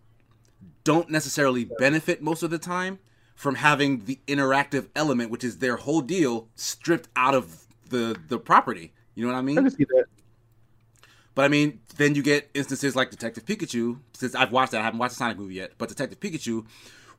[0.84, 3.00] don't necessarily benefit most of the time
[3.36, 8.40] from having the interactive element, which is their whole deal, stripped out of the the
[8.40, 8.92] property.
[9.16, 9.58] You know what I mean?
[9.60, 10.06] I can see that.
[11.36, 14.00] But I mean, then you get instances like Detective Pikachu.
[14.14, 16.66] Since I've watched that, I haven't watched the Sonic movie yet, but Detective Pikachu,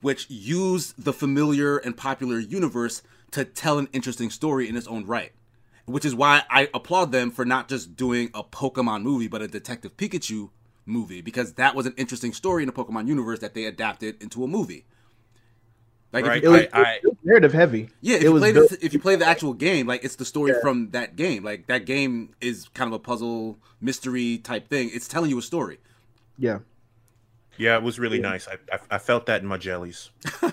[0.01, 5.07] which used the familiar and popular universe to tell an interesting story in its own
[5.07, 5.33] right.
[5.87, 9.49] Which is why I applaud them for not just doing a Pokemon movie, but a
[9.49, 10.51] Detective Pikachu
[10.87, 14.45] movie, because that was an interesting story in the Pokemon universe that they adapted into
[14.45, 14.85] a movie.
[16.13, 16.39] Like, Right.
[16.39, 17.89] if It was, I- it was narrative heavy.
[18.01, 20.17] yeah, if it you was play the, if you play the actual game, like it's
[20.17, 20.61] the story Yeah.
[20.61, 21.45] from that game.
[21.45, 24.91] Like that game is kind of a puzzle mystery type thing.
[24.93, 25.79] It's telling you a story.
[26.37, 26.59] Yeah.
[27.59, 28.49] Yeah, it was really nice.
[28.49, 30.11] I, I I felt that in my jellies.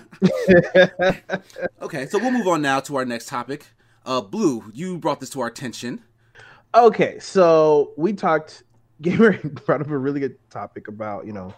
[1.80, 3.66] Okay, so we'll move on now to our next topic.
[4.04, 6.02] Uh, Blue, you brought this to our attention.
[6.74, 8.62] Okay, so we talked.
[9.00, 11.54] Gamer brought up a really good topic about you know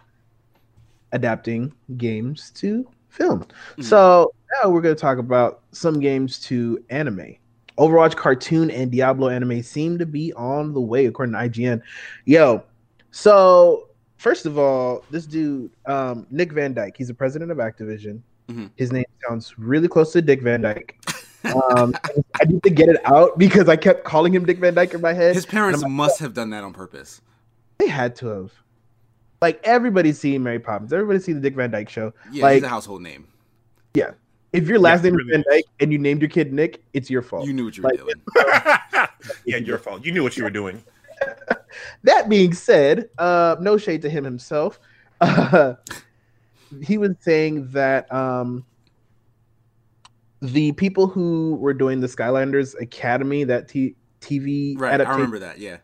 [1.12, 3.44] adapting games to film.
[3.76, 3.84] Mhm.
[3.84, 4.32] So
[4.62, 7.36] now we're going to talk about some games to anime.
[7.78, 11.82] Overwatch cartoon and Diablo anime seem to be on the way, according to IGN.
[12.24, 12.62] Yo,
[13.10, 18.20] so first of all, this dude, um, Nick Van Dyk, he's the president of Activision.
[18.48, 18.70] Mhm.
[18.76, 20.96] His name sounds really close to Dick Van Dyke.
[21.44, 21.94] Um,
[22.40, 25.00] I need to get it out because I kept calling him Dick Van Dyke in
[25.00, 25.34] my head.
[25.34, 27.22] His parents I'm must have done that on purpose.
[27.78, 28.52] They had to have.
[29.42, 30.92] Like everybody's seen Mary Poppins.
[30.92, 32.12] Everybody's seen the Dick Van Dyke Show.
[32.30, 33.26] Yeah, like he's a household name.
[33.94, 34.10] Yeah.
[34.52, 35.30] If your last Yeah, name really.
[35.30, 37.46] is Van Dyke and you named your kid Nick, it's your fault.
[37.46, 39.08] You knew what you were Like, doing.
[39.46, 40.04] yeah, your fault.
[40.04, 40.82] You knew what you were doing.
[42.02, 44.78] that being said, uh, no shade to him himself.
[45.22, 45.74] Uh,
[46.82, 48.64] he was saying that um,
[50.40, 55.58] the people who were doing the Skylanders Academy, that t- TV Right, I remember that.
[55.58, 55.78] Yeah.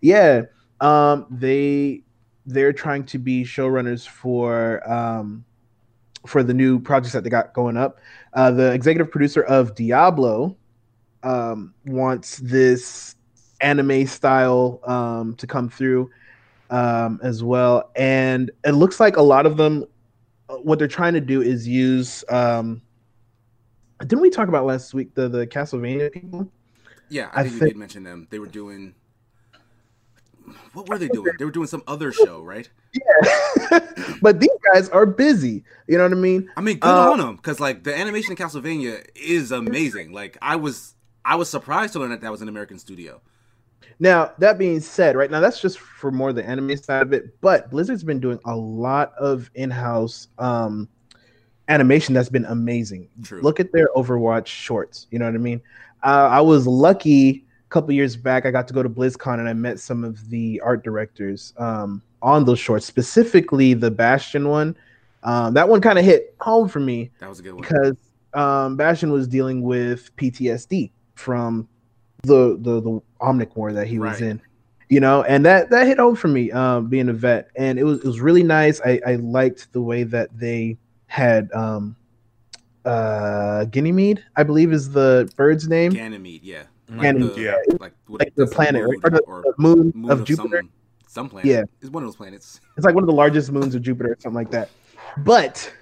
[0.00, 0.42] yeah,
[0.80, 2.03] um, they
[2.46, 5.44] they're trying to be showrunners for um,
[6.26, 7.98] for the new projects that they got going up.
[8.32, 10.56] Uh, the executive producer of Diablo
[11.22, 13.16] um, wants this
[13.60, 16.10] anime style um, to come through
[16.70, 19.84] um, as well, and it looks like a lot of them.
[20.48, 22.24] uh, What they're trying to do is use.
[22.28, 22.82] Um,
[24.00, 26.50] didn't we talk about last week the the Castlevania people?
[27.08, 28.26] Yeah, I, I think you did mention them.
[28.30, 28.94] They were doing.
[30.72, 31.32] What were they doing?
[31.38, 32.68] They were doing some other show, right?
[32.92, 33.80] Yeah,
[34.22, 35.64] but these guys are busy.
[35.86, 36.50] You know what I mean?
[36.56, 40.12] I mean, good Uh, on them because like the animation in Castlevania is amazing.
[40.12, 43.20] Like I was, I was surprised to learn that that was an American studio.
[44.00, 47.40] Now, that being said, right now that's just for more the anime side of it,
[47.40, 50.88] but Blizzard's been doing a lot of in-house um
[51.68, 53.08] animation that's been amazing.
[53.22, 53.40] True.
[53.40, 55.62] Look at their Overwatch shorts, you know what I mean?
[56.02, 59.52] Uh, I was lucky couple years back I got to go to BlizzCon and I
[59.52, 64.74] met some of the art directors um on those shorts, specifically the Bastion one.
[65.24, 67.62] Um, that one kind of hit home for me That was a good one.
[67.62, 67.96] because
[68.32, 71.68] um, Bastion was dealing with PTSD from
[72.22, 74.30] the the the Omnic War that he was Right.
[74.30, 74.40] in,
[74.88, 77.84] you know, and that that hit home for me, um, being a vet, and it
[77.84, 78.80] was it was really nice.
[78.84, 81.94] I I liked the way that they had um,
[82.84, 86.64] uh, Ganymede, I believe is the bird's name, Ganymede, yeah.
[86.88, 87.56] Like Ganymede, the, yeah.
[87.80, 88.90] like, like the planet, right?
[88.90, 90.58] moon or the, or the moon, moon of Jupiter.
[90.58, 90.70] Some,
[91.06, 91.50] some planet.
[91.50, 91.62] Yeah.
[91.80, 92.60] it's one of those planets.
[92.76, 94.68] It's like one of the largest moons of Jupiter or something like that.
[95.18, 95.72] But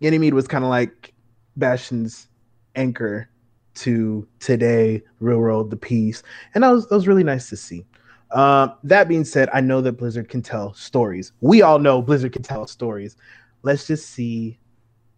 [0.00, 1.14] Ganymede was kind of like
[1.56, 2.28] Bastion's
[2.74, 3.28] anchor
[3.76, 6.22] to today, real world, the peace.
[6.54, 7.84] And that was that was really nice to see.
[8.32, 11.32] Um, that being said, I know that Blizzard can tell stories.
[11.40, 13.16] We all know Blizzard can tell stories.
[13.62, 14.58] Let's just see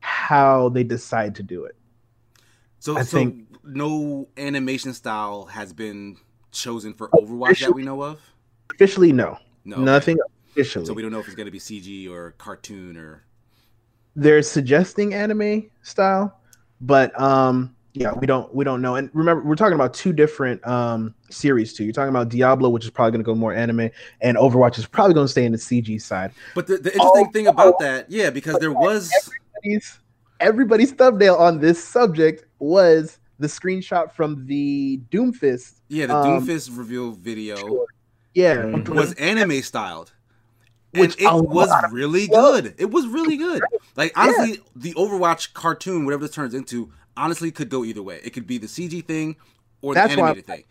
[0.01, 1.76] how they decide to do it.
[2.81, 6.16] So, I so think- no animation style has been
[6.51, 8.20] chosen for Overwatch that we know of.
[8.74, 9.39] Officially, no.
[9.64, 10.18] No, Nothing
[10.51, 10.87] officially.
[10.87, 13.22] So we don't know if it's going to be CG or cartoon or.
[14.16, 16.41] they're suggesting anime style,
[16.81, 18.95] but um yeah, we don't we don't know.
[18.97, 21.85] And remember, we're talking about two different um series too.
[21.85, 23.91] You're talking about Diablo, which is probably going to go more anime,
[24.22, 26.33] and Overwatch is probably going to stay in the CG side.
[26.55, 29.11] But the, the interesting Oh, thing about that, yeah, because there was
[29.64, 29.99] Everybody's,
[30.41, 35.80] everybody's thumbnail on this subject was the screenshot from the Doomfist.
[35.88, 37.88] yeah the um, Doomfist reveal video short.
[38.34, 38.88] Yeah, Mhm.
[38.91, 40.12] was anime styled.
[40.93, 42.74] Which and it was lot of really people- good.
[42.78, 43.62] It was really good.
[43.97, 48.20] Like honestly, the Overwatch cartoon, whatever this turns into, honestly could go either way.
[48.24, 49.36] It could be the CG thing
[49.82, 50.64] or the That's why animated thing.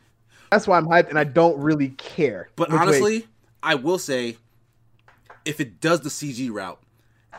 [0.52, 2.50] that's why I'm hyped, and I don't really care.
[2.56, 3.28] But which way- honestly,
[3.64, 4.38] I will say,
[5.46, 6.82] if it does the CG route,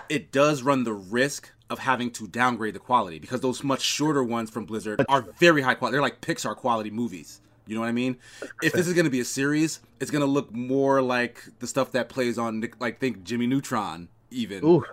[0.08, 4.22] it does run the risk of having to downgrade the quality because those much shorter
[4.24, 5.94] ones from Blizzard are very high quality.
[5.94, 7.40] They're like Pixar quality movies.
[7.66, 8.16] You know what I mean?
[8.62, 11.66] If this is going to be a series, it's going to look more like the
[11.68, 14.64] stuff that plays on, like think Jimmy Neutron, even.
[14.64, 14.84] Ooh,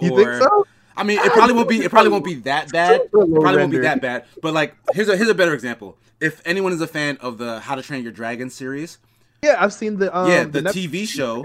[0.00, 0.66] you Or- think so?
[0.96, 1.80] I mean, it probably won't be.
[1.84, 3.00] It probably won't be that bad.
[3.00, 4.24] It probably won't be that bad.
[4.40, 5.98] But like, here's a here's a better example.
[6.20, 8.98] If anyone is a fan of the How to Train Your Dragon series,
[9.42, 11.44] Yeah, I've seen the um, yeah, the, Netflix- TV show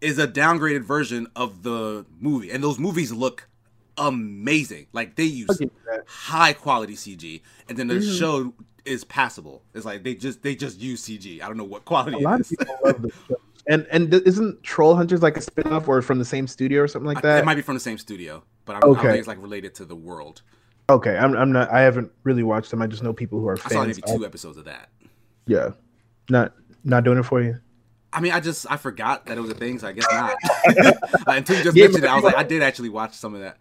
[0.00, 3.46] is a downgraded version of the movie, and those movies look
[3.98, 4.86] amazing.
[4.92, 6.04] Like they use I'll give you that.
[6.06, 8.18] high quality CG, and then the Mhm.
[8.18, 9.62] show is passable.
[9.74, 11.40] It's like they just they just use CG.
[11.42, 13.36] I don't know what quality A lot it of people love this show.
[13.66, 17.06] And and isn't Troll Hunters like a spin-off or from the same studio or something
[17.06, 17.38] like that?
[17.40, 19.40] it might be from the same studio, but I don't, I don't think it's like
[19.42, 20.42] related to the world.
[20.88, 22.80] okay, I'm I'm not I haven't really watched them.
[22.82, 23.98] I just know people who are I saw fans.
[24.04, 24.88] maybe two episodes of that.
[25.46, 25.70] yeah.
[26.30, 27.58] Not not doing it for you.
[28.12, 30.36] I mean, I just I forgot that it was a thing, so I guess not.
[31.26, 33.34] Like, until you just Yeah, mentioned it, I was like, I did actually watch some
[33.34, 33.58] of that.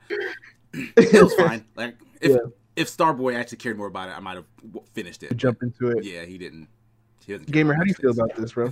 [0.74, 1.66] It was fine.
[1.76, 2.38] Like if Yeah.
[2.76, 5.36] if Starboy actually cared more about it, I might have w- finished it.
[5.36, 6.04] Jump into it.
[6.04, 6.68] Yeah, he didn't.
[7.26, 8.72] He doesn't Gamer, how do you feel about this, bro?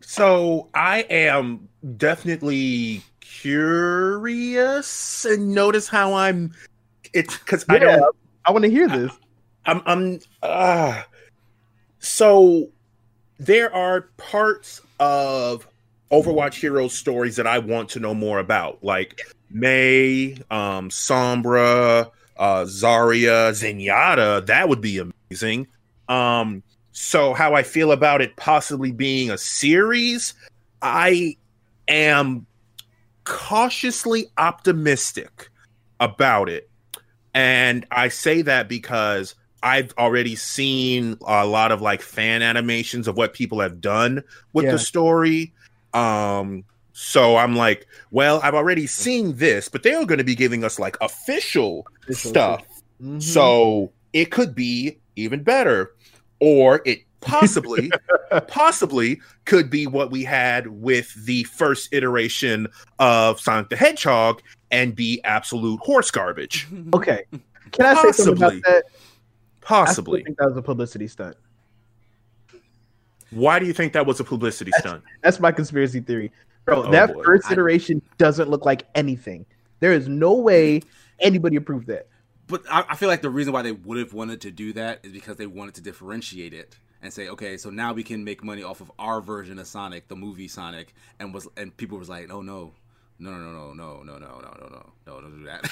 [0.00, 6.54] So I am definitely curious and notice how I'm
[7.12, 8.14] it's because I don't
[8.44, 9.12] I want to hear this.
[9.66, 11.02] I'm I'm uh
[11.98, 12.68] so
[13.38, 15.66] there are parts of
[16.10, 19.20] Overwatch Heroes stories that I want to know more about, like
[19.50, 24.46] Mei, um, Sombra, uh, Zarya, Zenyatta.
[24.46, 24.98] That would be
[25.30, 25.66] amazing.
[26.08, 26.62] Um,
[26.92, 30.34] so how I feel about it possibly being a series,
[30.82, 31.36] I
[31.86, 32.46] am
[33.24, 35.50] cautiously optimistic
[36.00, 36.68] about it.
[37.34, 43.16] And I say that because I've already seen a lot of like fan animations of
[43.16, 44.72] what people have done with yeah.
[44.72, 45.52] the story.
[45.94, 50.64] Um, so I'm like, well, I've already seen this, but they're going to be giving
[50.64, 52.64] us like official, official stuff.
[53.00, 53.20] Mm-hmm.
[53.20, 55.94] So it could be even better,
[56.40, 57.90] or it possibly,
[58.48, 62.66] possibly could be what we had with the first iteration
[62.98, 66.66] of Sonic the Hedgehog and be absolute horse garbage.
[66.94, 67.24] Okay,
[67.72, 68.12] can I possibly.
[68.12, 68.84] say something about that?
[69.68, 70.22] Possibly.
[70.22, 71.36] I think that was a publicity stunt.
[73.30, 75.04] Why do you think that was a publicity that's, stunt?
[75.22, 76.32] That's my conspiracy theory.
[76.64, 77.22] Bro, oh, that boy.
[77.22, 78.14] first iteration I...
[78.16, 79.44] doesn't look like anything.
[79.80, 80.80] There is no way
[81.20, 82.08] anybody approved that.
[82.46, 85.00] But I, I feel like the reason why they would have wanted to do that
[85.02, 88.42] is because they wanted to differentiate it and say, okay, so now we can make
[88.42, 92.08] money off of our version of Sonic, the movie Sonic, and was and people was
[92.08, 92.72] like, oh no,
[93.20, 95.62] no, no, no, no, no, no, no, no, no, no, don't do that.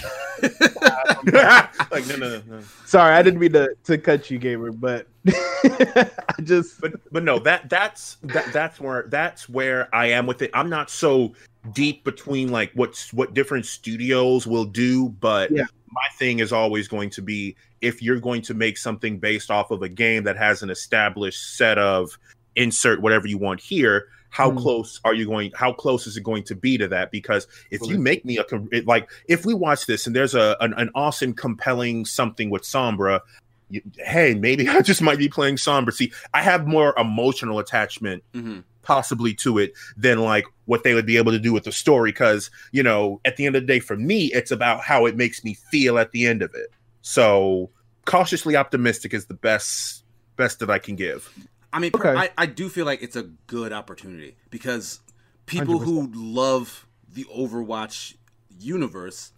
[1.92, 2.61] like, no, no, no.
[2.84, 6.11] Sorry, I didn't mean to, to cut you, gamer, but I
[6.42, 10.51] just, but, but no, that that's that that's where that's where I am with it.
[10.55, 11.34] I'm not so
[11.72, 15.66] deep between like what's what different studios will do, but yeah.
[15.90, 19.70] my thing is always going to be if you're going to make something based off
[19.70, 22.18] of a game that has an established set of
[22.57, 24.58] insert whatever you want here how mm.
[24.58, 27.10] close are you going how close is it going to be to that?
[27.10, 28.44] Because if you make me a
[28.84, 33.20] like if we watch this and there's a an, an awesome compelling something with sombra
[33.68, 35.92] you, hey maybe i just might be playing sombra.
[35.92, 38.60] See i have more emotional attachment mm-hmm.
[38.82, 42.12] possibly to it than like what they would be able to do with the story
[42.12, 45.16] because you know at the end of the day for me it's about how it
[45.16, 46.70] makes me feel at the end of it.
[47.02, 47.70] So
[48.04, 50.04] cautiously optimistic is the best
[50.36, 51.32] best that i can give
[51.76, 52.14] I mean, okay.
[52.14, 55.00] I, I do feel like it's a good opportunity because
[55.44, 55.84] people 100%.
[55.84, 58.14] who love the Overwatch
[58.58, 59.32] universe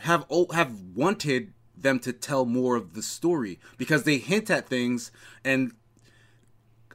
[0.00, 5.12] have have wanted them to tell more of the story because they hint at things
[5.44, 5.72] and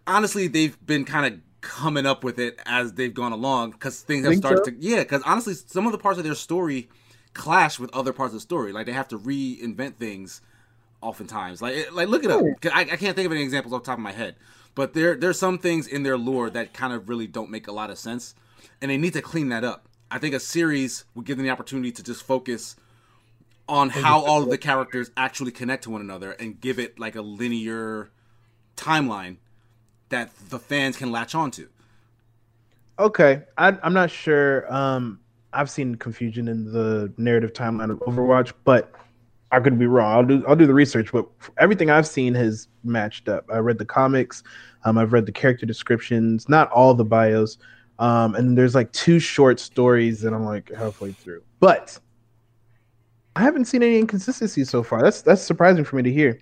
[0.05, 4.25] honestly they've been kind of coming up with it as they've gone along because things
[4.25, 4.71] have started so?
[4.71, 6.89] to yeah because honestly some of the parts of their story
[7.33, 10.41] clash with other parts of the story like they have to reinvent things
[11.05, 11.61] oftentimes.
[11.61, 12.43] Like like look it up.
[12.73, 14.35] I, I can't think of any examples off the top of my head,
[14.73, 17.71] but there there's some things in their lore that kind of really don't make a
[17.71, 18.35] lot of sense,
[18.81, 19.87] and they need to clean that up.
[20.09, 22.75] I think a series would give them the opportunity to just focus
[23.67, 27.15] on how all of the characters actually connect to one another and give it like
[27.15, 28.11] a linear
[28.77, 29.37] timeline
[30.09, 31.67] that the fans can latch onto.
[32.99, 34.71] Okay, I, I'm not sure.
[34.73, 35.19] Um,
[35.51, 38.93] I've seen confusion in the narrative timeline of Overwatch, but
[39.55, 40.13] I could be wrong.
[40.13, 41.25] I'll do I'll do the research, but
[41.57, 43.45] everything I've seen has matched up.
[43.49, 44.43] I read the comics,
[44.83, 47.57] um, I've read the character descriptions, not all the bios,
[47.99, 51.41] um, and there's like two short stories that I'm like halfway through.
[51.61, 51.97] But
[53.37, 55.01] I haven't seen any inconsistencies so far.
[55.01, 56.41] That's that's surprising for me to hear.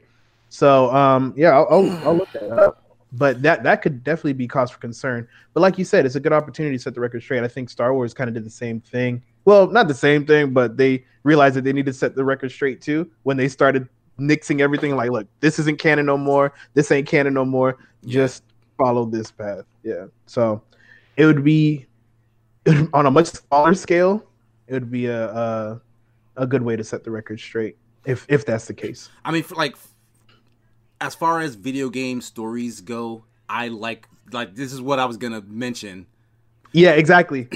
[0.49, 2.80] So um, yeah, I'll, I'll, I'll look that up.
[3.11, 5.28] But that that could definitely be cause for concern.
[5.53, 7.43] But like you said, it's a good opportunity to set the record straight.
[7.43, 10.53] I think Star Wars kind of did the same thing well, not the same thing,
[10.53, 13.87] but they realized that they need to set the record straight too when they started
[14.19, 14.95] nixing everything.
[14.95, 16.53] Like, look, this isn't canon no more.
[16.73, 17.77] This ain't canon no more.
[18.05, 18.43] Just
[18.77, 19.65] follow this path.
[19.83, 20.05] Yeah.
[20.25, 20.61] So
[21.17, 21.85] it would be
[22.93, 24.25] on a much smaller scale.
[24.67, 25.81] It would be a a,
[26.37, 29.09] a good way to set the record straight if if that's the case.
[29.25, 29.75] I mean, like
[31.01, 35.17] as far as video game stories go, I like like this is what I was
[35.17, 36.07] gonna mention.
[36.71, 37.49] Yeah, exactly.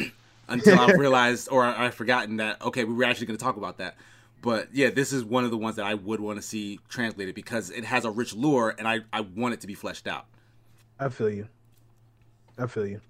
[0.48, 3.58] Until I realized or I, I forgotten that okay, we were actually going to talk
[3.58, 3.96] about that.
[4.42, 7.36] But yeah, this is one of the ones that I would want to see translated
[7.36, 10.26] because it has a rich lore and I, I want it to be fleshed out.
[11.00, 11.48] I feel you.
[12.58, 13.02] I feel you.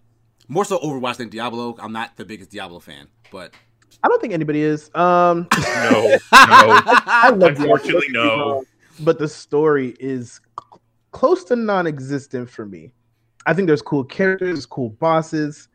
[0.48, 1.76] More so Overwatch than Diablo.
[1.80, 3.54] I'm not the biggest Diablo fan, but
[4.04, 4.90] I don't think anybody is.
[4.96, 6.20] Um No, no.
[6.32, 8.64] I love Unfortunately, no.
[9.02, 10.40] But the story is
[11.12, 12.94] close to non-existent for me.
[13.46, 15.68] I think there's cool characters, cool bosses.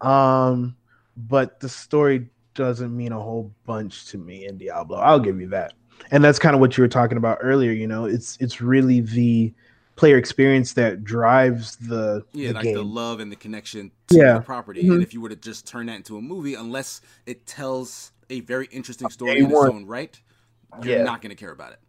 [0.00, 0.76] Um
[1.28, 4.98] but the story doesn't mean a whole bunch to me in Diablo.
[4.98, 5.74] I'll give you that.
[6.10, 8.04] And that's kind of what you were talking about earlier, you know.
[8.06, 9.52] It's it's really the
[9.96, 12.74] player experience that drives the yeah, the like game.
[12.74, 14.34] the love and the connection to yeah.
[14.34, 14.82] the property.
[14.82, 14.92] Mm-hmm.
[14.92, 18.40] And if you were to just turn that into a movie, unless it tells a
[18.40, 20.18] very interesting story in its own right,
[20.82, 21.02] you're yeah.
[21.04, 21.80] not going to care about it.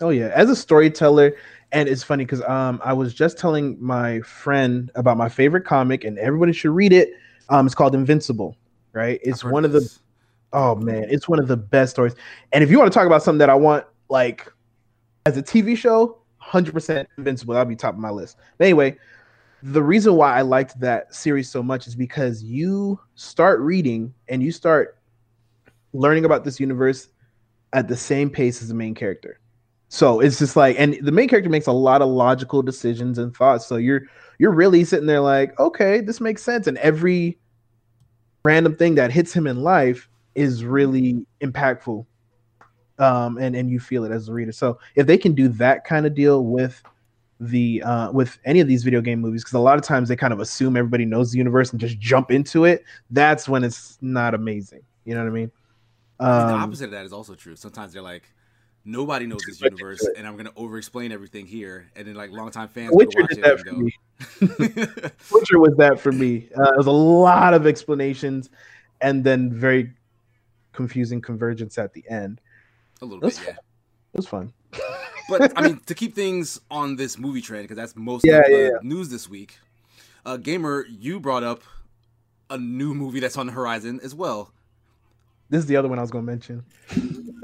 [0.00, 1.36] Oh yeah, as a storyteller,
[1.72, 6.04] and it's funny because um I was just telling my friend about my favorite comic,
[6.04, 7.12] and everybody should read it.
[7.48, 8.56] Um, it's called Invincible
[8.92, 9.20] right?
[9.22, 9.98] It's one of the
[10.52, 12.14] oh man, it's one of the best stories.
[12.52, 14.50] And if you want to talk about something that I want like
[15.26, 18.36] as a TV show, 100% Invincible, that'll be top of my list.
[18.58, 18.96] But anyway,
[19.62, 24.42] the reason why I liked that series so much is because you start reading and
[24.42, 24.98] you start
[25.92, 27.08] learning about this universe
[27.72, 29.38] at the same pace as the main character.
[29.88, 33.36] So it's just like, and the main character makes a lot of logical decisions and
[33.36, 33.66] thoughts.
[33.66, 34.02] So you're
[34.38, 36.66] you're really sitting there like, okay, this makes sense.
[36.66, 37.38] And every
[38.44, 42.04] random thing that hits him in life is really impactful.
[42.98, 44.52] Um, and and you feel it as a reader.
[44.52, 46.82] So if they can do that kind of deal with
[47.40, 50.16] the uh, with any of these video game movies, because a lot of times they
[50.16, 52.84] kind of assume everybody knows the universe and just jump into it.
[53.10, 54.82] That's when it's not amazing.
[55.04, 55.50] You know what I mean?
[56.20, 57.56] Um, the opposite of that is also true.
[57.56, 58.24] Sometimes they're like,
[58.84, 62.68] nobody knows this universe, and I'm gonna over explain everything here, and then like longtime
[62.68, 63.94] fans Witcher did that for me.
[65.32, 66.48] Witcher was that for me.
[66.56, 68.50] Uh, it was a lot of explanations,
[69.00, 69.92] and then very
[70.72, 72.40] confusing convergence at the end.
[73.00, 73.52] A little bit, yeah.
[73.52, 74.52] It was fun.
[75.28, 78.46] but I mean, to keep things on this movie trend, because that's most yeah, of
[78.46, 78.70] the yeah.
[78.82, 79.58] news this week.
[80.24, 81.62] Uh, Gamer, you brought up
[82.48, 84.52] a new movie that's on the horizon as well.
[85.52, 86.64] This is the other one I was going to mention.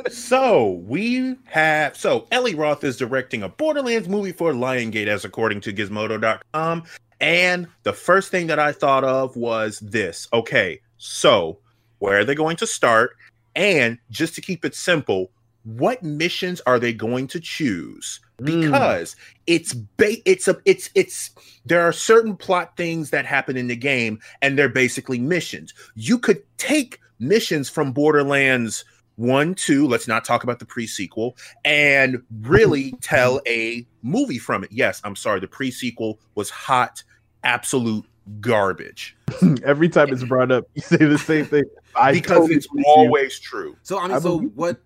[0.09, 5.61] so we have so Eli Roth is directing a Borderlands movie for Lionsgate, as according
[5.61, 6.85] to Gizmodo.com.
[7.21, 10.27] And the first thing that I thought of was this.
[10.33, 11.59] Okay, so
[11.99, 13.15] where are they going to start?
[13.55, 15.31] And just to keep it simple,
[15.65, 18.21] what missions are they going to choose?
[18.39, 18.45] Hmm.
[18.45, 19.19] Because mm.
[19.47, 21.31] it's ba- it's a it's it's
[21.65, 25.75] there are certain plot things that happen in the game and they're basically missions.
[25.95, 28.85] You could take missions from Borderlands
[29.19, 34.71] 1, 2, let's not talk about the pre-sequel, and really tell a movie from it.
[34.71, 37.03] Yes, I'm sorry, the pre-sequel was hot,
[37.43, 38.07] absolute
[38.41, 39.17] garbage.
[39.65, 41.65] Every time it's brought up, you say the same thing.
[41.97, 43.43] I because totally it's always you.
[43.43, 43.77] true.
[43.83, 44.81] So I mean, I so what?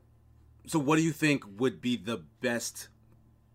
[0.67, 2.89] So what do you think would be the best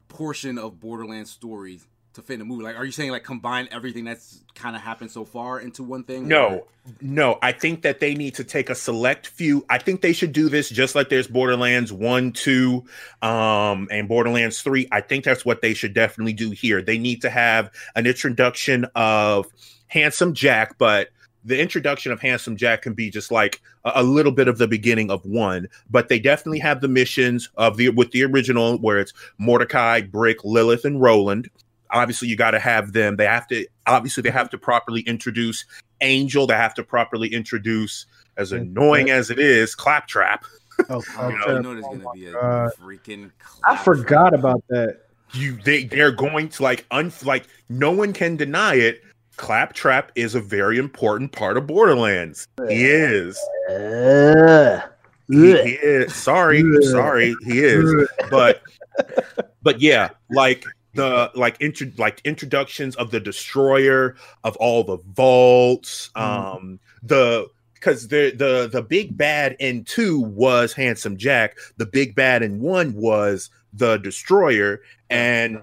[0.08, 2.64] portion of Borderlands stories to fit in a movie?
[2.64, 6.04] Like, are you saying like combine everything that's kind of happened so far into one
[6.04, 6.28] thing?
[6.28, 6.64] No, or?
[7.02, 7.40] no.
[7.42, 9.66] I think that they need to take a select few.
[9.70, 12.86] I think they should do this just like there's Borderlands one, two,
[13.22, 14.88] um, and Borderlands three.
[14.92, 16.82] I think that's what they should definitely do here.
[16.82, 19.48] They need to have an introduction of
[19.88, 21.10] Handsome Jack, but
[21.46, 24.68] the introduction of Handsome Jack can be just like a, a, little bit of the
[24.68, 29.00] beginning of one, but they definitely have the missions of the with the original where
[29.00, 31.50] it's Mordecai, Brick, Lilith, and Roland.
[31.92, 33.16] Obviously you got to have them.
[33.16, 35.66] They have to obviously they have to properly introduce
[36.02, 36.48] angel.
[36.48, 40.46] They have to properly introduce as annoying as it is claptrap.
[40.90, 42.72] Oh you know, know there's gonna oh be a oh God.
[42.82, 43.32] freaking
[43.66, 45.02] i forgot about that.
[45.34, 49.02] You they they're going to like un like no one can deny it
[49.38, 52.48] claptrap is a very important part of borderlands.
[52.68, 53.38] He is.
[53.70, 54.82] Uh,
[55.30, 56.14] he, he is.
[56.14, 58.10] Sorry sorry he is.
[58.30, 58.62] But
[59.62, 66.10] but yeah like the like intro like introductions of the destroyer of all the vaults
[66.16, 66.22] mm.
[66.22, 71.58] um the because the the the big bad in two was handsome jack.
[71.78, 74.82] The big bad in one was the destroyer.
[75.10, 75.62] And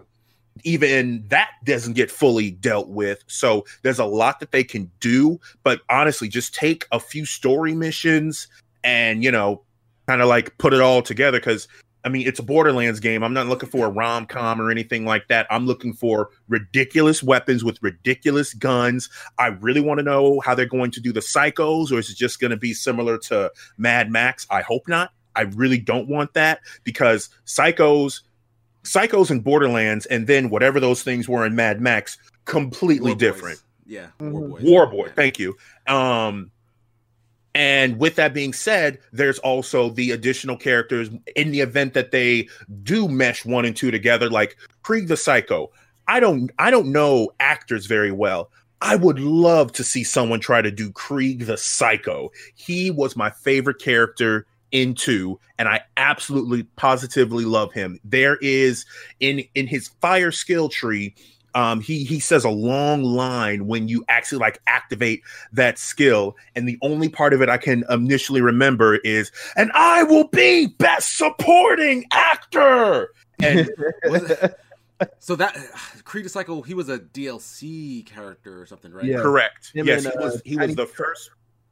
[0.63, 5.41] even that doesn't get fully dealt with so there's a lot that they can do
[5.63, 8.47] but honestly just take a few story missions
[8.85, 9.61] and you know
[10.07, 11.67] kind of like put it all together because
[12.05, 13.25] I mean, it's a Borderlands game.
[13.25, 15.47] I'm not looking for a rom com or anything like that.
[15.49, 19.09] I'm looking for ridiculous weapons with ridiculous guns.
[19.39, 22.17] I really want to know how they're going to do the psychos, or is it
[22.17, 24.47] just going to be similar to Mad Max?
[24.51, 25.13] I hope not.
[25.35, 28.21] I really don't want that because psychos,
[28.85, 33.59] psychos and Borderlands, and then whatever those things were in Mad Max, completely War different.
[33.59, 33.65] Boys.
[33.87, 34.61] Yeah, War Boy.
[34.63, 35.09] War Boy.
[35.15, 35.57] Thank you.
[35.87, 36.51] Um,
[37.55, 42.49] and with that being said, there's also the additional characters in the event that they
[42.83, 45.71] do mesh one and two together, like Krieg the Psycho.
[46.09, 48.51] I don't I don't know actors very well.
[48.81, 52.31] I would love to see someone try to do Krieg the Psycho.
[52.55, 57.99] He was my favorite character in two, and I absolutely positively love him.
[58.05, 58.85] There is
[59.21, 61.15] in in his fire skill tree,
[61.55, 65.23] um, he he says a long line when you actually like activate
[65.53, 70.03] that skill, and the only part of it I can initially remember is, "And I
[70.03, 73.11] will be best supporting actor."
[73.41, 73.71] And
[75.21, 75.57] so that
[76.05, 79.05] Krieg Cycle, he was a DLC character or something, right?
[79.05, 79.23] Yeah.
[79.23, 79.71] Correct.
[79.73, 80.35] Him yes, and, he was.
[80.35, 81.31] Uh, he was the first.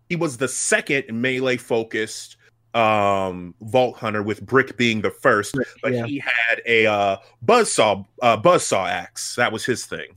[0.08, 2.36] He was the second melee focused
[2.74, 6.06] um vault hunter with brick being the first but yeah.
[6.06, 9.34] he had a uh buzzsaw uh buzzsaw axe.
[9.36, 10.14] That was his thing.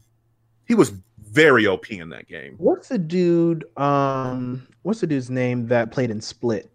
[0.65, 2.55] He was very op in that game.
[2.57, 6.71] What's the dude um what's the dude's name that played in split?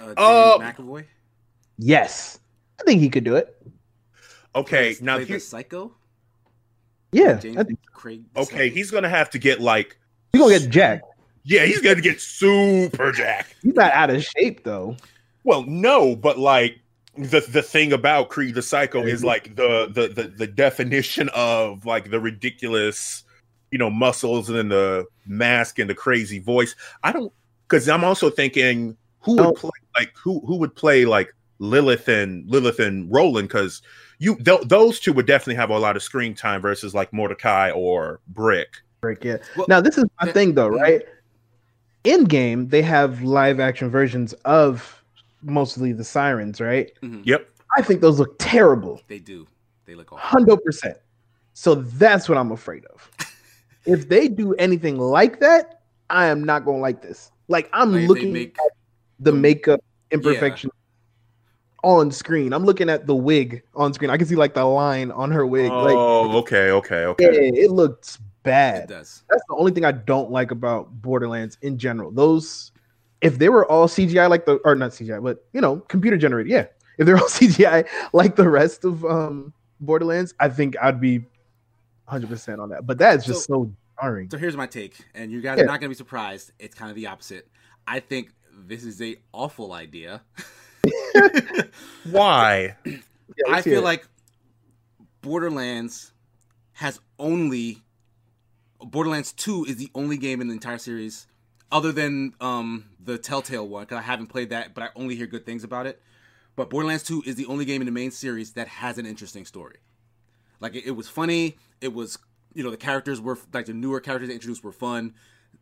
[0.00, 1.04] Uh, uh mcavoy?
[1.78, 2.38] Yes.
[2.80, 3.60] I think he could do it.
[4.54, 5.92] Okay now the psycho?
[7.14, 8.24] Yeah, James I think Craig.
[8.36, 9.96] Okay, he's gonna have to get like
[10.32, 11.06] he's gonna get jacked.
[11.44, 13.54] Yeah, he's gonna get super jacked.
[13.62, 14.96] He's not out of shape though.
[15.44, 16.80] Well, no, but like
[17.16, 21.84] the the thing about Krieg the Psycho is like the the the, the definition of
[21.84, 23.24] like the ridiculous,
[23.70, 26.74] you know, muscles and then the mask and the crazy voice.
[27.02, 27.32] I don't
[27.68, 29.52] because I'm also thinking who would Oh.
[29.52, 33.82] play like who who would play like Lilith and Lilith and Roland because
[34.18, 37.70] you th- those two would definitely have a lot of screen time versus like Mordecai
[37.70, 38.76] or Brick.
[39.02, 39.36] Brick, yeah.
[39.56, 41.02] Well, now this is my thing though, right?
[42.04, 45.02] In game, they have live action versions of
[45.42, 46.92] mostly the sirens, right?
[47.02, 47.22] Mhm.
[47.24, 47.48] Yep.
[47.76, 49.00] I think those look terrible.
[49.08, 49.46] They do.
[49.86, 50.18] They look awful.
[50.18, 50.98] Hundred percent.
[51.54, 53.10] So that's what I'm afraid of.
[53.86, 55.80] if they do anything like that,
[56.10, 57.30] I am not gonna like this.
[57.48, 58.72] Like I'm Like, looking make- at
[59.20, 59.80] the makeup
[60.10, 60.70] imperfection
[61.82, 62.52] on screen.
[62.52, 64.10] I'm looking at the wig on screen.
[64.10, 65.70] I can see like the line on her wig.
[65.70, 67.48] Like Oh, okay, okay, yeah, okay.
[67.48, 68.88] it looks It bad.
[68.88, 69.22] does.
[69.30, 72.10] That's the only thing I don't like about Borderlands in general.
[72.10, 72.72] Those,
[73.20, 76.50] if they were all CGI like the, or not CGI, but you know, computer generated,
[76.50, 76.66] yeah.
[76.98, 82.28] If they're all CGI like the rest of um Borderlands, I think I'd be 100
[82.28, 82.86] percent on that.
[82.86, 84.30] But that's just so, jarring.
[84.30, 85.64] So here's my take, and you guys Yeah.
[85.64, 86.52] are not going to be surprised.
[86.58, 87.48] It's kind of the opposite.
[87.86, 88.30] I think
[88.66, 90.22] this is a awful idea.
[92.10, 92.76] Why?
[92.84, 92.96] Yeah,
[93.50, 93.84] I feel it.
[93.84, 94.06] like
[95.22, 96.12] Borderlands
[96.74, 97.82] has only
[98.80, 101.26] Borderlands 2 is the only game in the entire series
[101.72, 105.26] other than um the Telltale one cuz I haven't played that but I only hear
[105.26, 106.00] good things about it.
[106.56, 109.44] But Borderlands 2 is the only game in the main series that has an interesting
[109.44, 109.78] story.
[110.60, 112.18] Like it, it was funny, it was
[112.54, 115.14] you know the characters were like the newer characters they introduced were fun.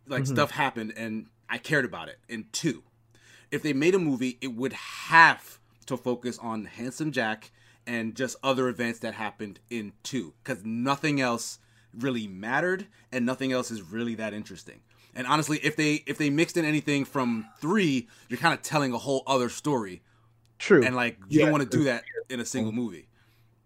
[0.06, 0.28] Like Mhm.
[0.28, 2.18] stuff happened and I cared about it.
[2.28, 2.82] And 2,
[3.50, 7.50] if they made a movie, it would have to focus on Handsome Jack
[7.86, 11.58] and just other events that happened in two, because nothing else
[11.98, 14.80] really mattered and nothing else is really that interesting.
[15.14, 18.92] And honestly, if they if they mixed in anything from three, you're kind of telling
[18.92, 20.00] a whole other story,
[20.58, 20.82] true.
[20.82, 21.46] and like you Yeah.
[21.46, 23.08] don't want to do that in a single movie.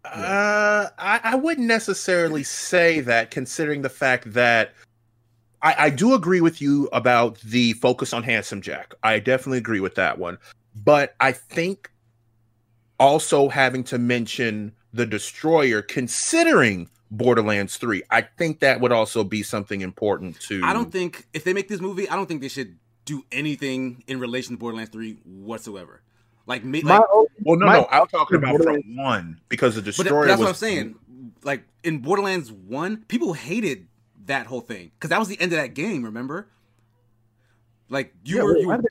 [0.05, 4.73] Uh, I, I wouldn't necessarily say that, considering the fact that
[5.63, 8.95] I, I do agree with you about the focus on Handsome Jack.
[9.03, 10.39] I definitely agree with that one.
[10.75, 11.91] But I think
[13.01, 19.43] also having to mention the Destroyer, considering Borderlands 3, I think that would also be
[19.43, 20.61] something important to.
[20.65, 24.03] I don't think if they make this movie, I don't think they should do anything
[24.09, 26.03] in relation to Borderlands Three whatsoever.
[26.47, 29.75] Like, ma- My like only- Well, no, my- no, I'm talking about from one because
[29.77, 30.45] the But Destroyer th- that's was.
[30.47, 30.95] what I'm saying.
[31.43, 33.87] Like in Borderlands One, people hated
[34.27, 36.05] that whole thing because that was the end of that game.
[36.05, 36.49] Remember?
[37.89, 38.87] Like you Yeah, were wait, you were, did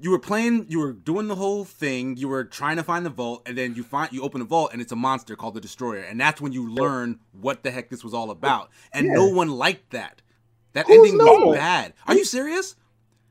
[0.00, 2.16] you were playing, you were doing the whole thing.
[2.16, 4.70] You were trying to find the vault, and then you find you open the vault,
[4.72, 7.88] and it's a monster called the Destroyer, and that's when you learn what the heck
[7.90, 8.70] this was all about.
[8.92, 9.14] And Yeah.
[9.14, 10.22] no one liked that.
[10.74, 11.94] That Who's ending no was bad.
[12.06, 12.76] Are you serious?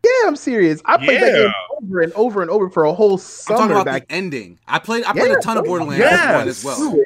[0.03, 0.81] Yeah, I'm serious.
[0.85, 1.51] I played that game
[1.81, 4.07] over and over and over for a whole I'm summer talking about back.
[4.07, 4.59] the ending.
[4.67, 5.03] I played.
[5.05, 6.35] I played Yeah, a ton of Borderlands yes.
[6.35, 6.99] One as well.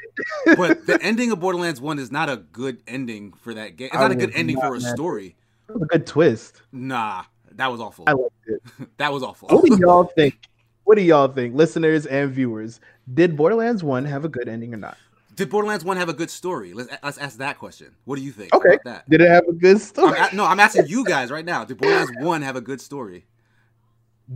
[0.58, 3.88] but the ending of Borderlands One is not a good ending for that game.
[3.88, 4.94] It's I not a good ending not for a mad.
[4.96, 5.36] story.
[5.70, 6.62] A good twist.
[6.72, 7.24] Nah,
[7.58, 8.06] that was awful.
[8.08, 8.62] I liked it.
[8.98, 9.50] that was awful.
[9.50, 10.36] What do y'all think?
[10.84, 12.80] What do y'all think, listeners and viewers?
[13.14, 14.98] Did Borderlands One have a good ending or not?
[15.36, 16.74] Did Borderlands One have a good story?
[16.74, 17.96] Let's let's ask that question.
[18.06, 18.70] What do you think Okay.
[18.74, 19.10] about that?
[19.10, 20.20] Did it have a good I'm story?
[20.34, 21.64] no, I'm asking you guys right now.
[21.66, 23.26] Did Borderlands One have a good story?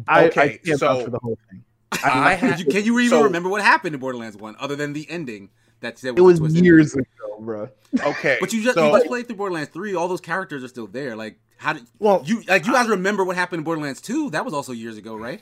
[0.07, 1.63] I, Okay, I can't so- for the whole thing.
[2.03, 4.75] I Can had, you, can you even so- remember what happened in Borderlands One other
[4.75, 5.49] than the ending?
[5.81, 6.63] That said It was twisted?
[6.63, 7.05] years ago,
[7.39, 7.69] bro.
[8.01, 9.93] Okay, But you just, so, you just played through Borderlands Three.
[9.93, 11.15] All those characters are still there.
[11.15, 14.29] Like how did well, you like you guys remember what happened in Borderlands Two?
[14.31, 15.41] That was also years ago, right?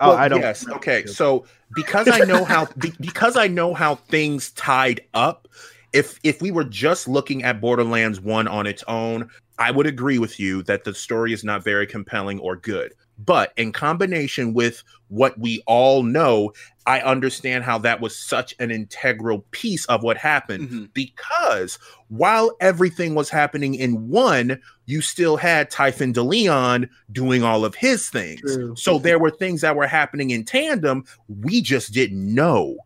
[0.00, 0.40] Oh, Well, I don't.
[0.40, 0.66] Yes.
[0.68, 1.06] Okay.
[1.06, 1.44] So
[1.74, 5.48] because I know how be, because I know how things tied up,
[5.92, 9.28] if if we were just looking at Borderlands One on its own,
[9.58, 12.94] I would agree with you that the story is not very compelling or good.
[13.24, 16.52] But in combination with what we all know,
[16.86, 20.88] I understand how that was such an integral piece of what happened Mhm.
[20.94, 21.78] because
[22.08, 28.08] while everything was happening in one, you still had Typhon DeLeon doing all of his
[28.08, 28.40] things.
[28.40, 28.74] True.
[28.76, 32.76] So there were things that were happening in tandem we just didn't know.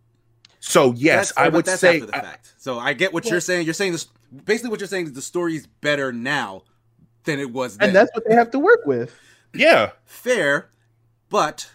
[0.61, 2.55] So yes, That's- I would that's say I- fact.
[2.59, 3.67] So I get what Well- you're saying.
[3.67, 4.09] You're saying this
[4.47, 6.63] basically what you're saying is the story's better now
[7.25, 7.89] than it was then.
[7.91, 9.13] and that's what they have to work with.
[9.55, 9.91] Yeah.
[10.05, 10.69] fair,
[11.31, 11.71] but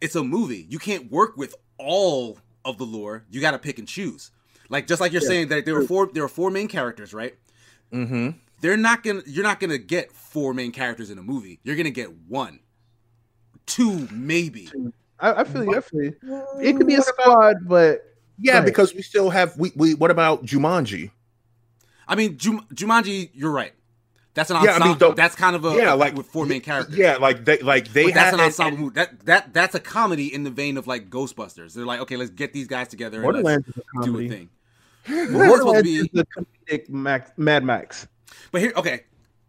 [0.00, 0.66] it's a movie.
[0.68, 3.24] You can't work with all of the lore.
[3.30, 4.30] You got to pick and choose.
[4.68, 7.12] Like just like you're Yeah, saying that there were four there were four main characters,
[7.12, 7.34] right?
[7.92, 8.30] Mm-hmm.
[8.60, 11.60] They're not gonna you're not gonna get four main characters in a movie.
[11.62, 12.60] You're gonna get one,
[13.66, 14.70] two maybe.
[15.20, 15.76] I, I feel you.
[15.76, 16.16] I feel you.
[16.60, 18.02] It could be a squad, but
[18.38, 18.64] Yeah, Right.
[18.64, 21.10] because we still have we, we what about Jumanji?
[22.08, 23.72] I mean, Jum- Jumanji, you're right.
[24.34, 24.88] That's an Yeah, I ensemble.
[24.88, 26.96] mean, the- that's kind of a yeah, like with four main characters.
[26.96, 28.94] Yeah, like they like they But that's had an ensemble and- movie.
[28.94, 31.74] That that that's a comedy in the vein of like Ghostbusters.
[31.74, 34.48] They're like, okay, let's get these guys together and let's is a do a thing.
[35.08, 38.06] Well, supposed to Borderlands be- is the comedic Max, Mad Max.
[38.52, 39.00] But here, okay,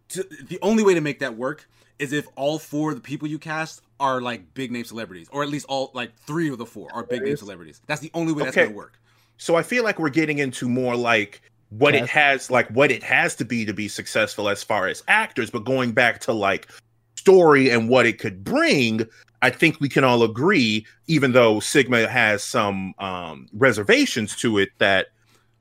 [0.09, 1.69] to, the only way to make that work
[1.99, 5.43] is if all four of the people you cast are like big name celebrities, or
[5.43, 7.81] at least all like three of the four are big name celebrities.
[7.85, 8.65] That's the only way that's Okay.
[8.65, 8.99] gonna work.
[9.37, 11.41] So I feel like we're getting into more like
[11.77, 15.03] what it has like what it has to be to be successful as far as
[15.07, 16.69] actors, but going back to like
[17.15, 19.07] story and what it could bring,
[19.41, 24.69] I think we can all agree, even though Sigma has some um reservations to it,
[24.77, 25.07] that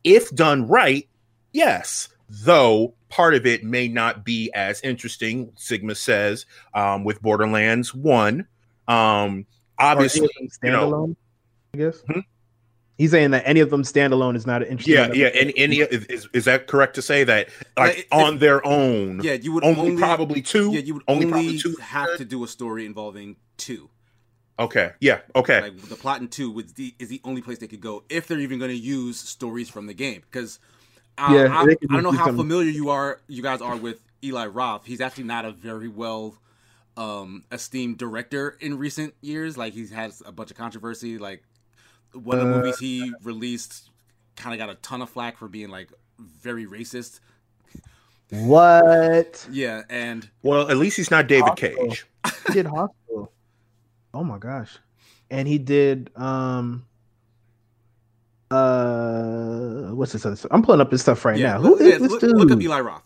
[0.05, 1.09] if done right,
[1.53, 7.95] yes, though part of it may not be as interesting, Sigma says, um, with Borderlands
[7.95, 8.47] One.
[8.89, 9.47] Um
[9.79, 11.17] obviously you know- standalone,
[11.75, 12.01] I guess.
[12.07, 12.21] Hmm?
[12.99, 14.95] He's saying that any of them standalone is not an interesting.
[14.95, 18.13] Yeah, yeah, and any is, is is that correct to say that like Like, if-
[18.13, 19.21] on their own?
[19.23, 20.73] Yeah, you would only, only, probably two.
[20.73, 23.89] Yeah, you would only only, probably two have to do a story involving two.
[24.59, 27.67] Okay, yeah, okay, Like the plot in two was the, is the only place they
[27.67, 30.21] could go if they're even going to use stories from the game.
[30.31, 30.61] Because
[31.19, 34.01] uh, Yeah, I, I don't know how some- familiar you are, you guys are with
[34.23, 34.85] Eli Roth.
[34.85, 36.37] He's actually not a very well
[36.97, 39.57] um, esteemed director in recent years.
[39.57, 41.17] Like he's had a bunch of controversy.
[41.19, 41.43] Like
[42.15, 43.91] one of the Uh, movies he released
[44.37, 47.21] kind of got a ton of flack for being like very racist.
[48.31, 49.47] What?
[49.51, 51.87] Yeah, and well, at least he's not David Hostel.
[51.87, 52.07] Cage.
[52.47, 53.33] He did Hospital.
[54.15, 54.79] Oh my gosh.
[55.31, 56.85] And he did um
[58.51, 60.51] uh what's this other stuff?
[60.51, 61.61] I'm pulling up his stuff right yeah, now.
[61.61, 62.37] Who look, is yeah, this look, dude?
[62.37, 63.03] look up Eli Roth.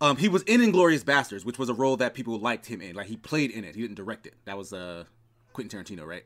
[0.00, 2.94] Um, he was in Inglourious Basterds, which was a role that people liked him in.
[2.94, 3.74] Like he played in it.
[3.74, 4.34] He didn't direct it.
[4.44, 5.04] That was uh
[5.52, 6.24] Quentin Tarantino, right?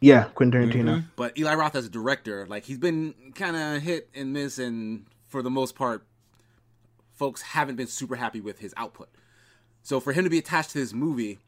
[0.00, 0.84] Yeah, Quentin Tarantino.
[0.84, 1.06] Mm-hmm.
[1.16, 5.06] But Eli Roth as a director, like he's been kind of hit and miss, and
[5.26, 6.06] for the most part,
[7.14, 9.08] folks haven't been super happy with his output.
[9.82, 11.38] So for him to be attached to this movie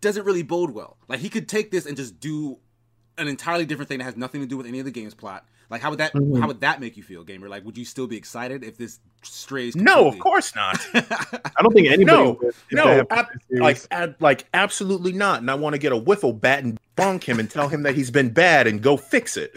[0.00, 0.96] doesn't really bode well.
[1.08, 2.58] Like he could take this and just do
[3.18, 5.46] an entirely different thing that has nothing to do with any of the game's plot.
[5.70, 6.40] Like how would that Mhm.
[6.40, 7.48] how would that make you feel, gamer?
[7.48, 9.76] Like would you still be excited if this strays?
[9.76, 10.80] No, of course not.
[10.94, 15.40] I don't think anybody No, would no, ab- like ab- like absolutely not.
[15.40, 17.94] And I want to get a wiffle bat and bonk him and tell him that
[17.94, 19.56] he's been bad and go fix it.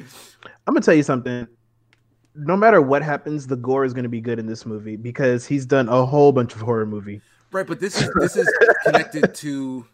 [0.67, 1.47] I'm gonna tell you something.
[2.35, 5.65] No matter what happens, the gore is gonna be good in this movie because he's
[5.65, 7.21] done a whole bunch of horror movie.
[7.51, 8.51] Right, but this is this is
[8.83, 9.85] connected to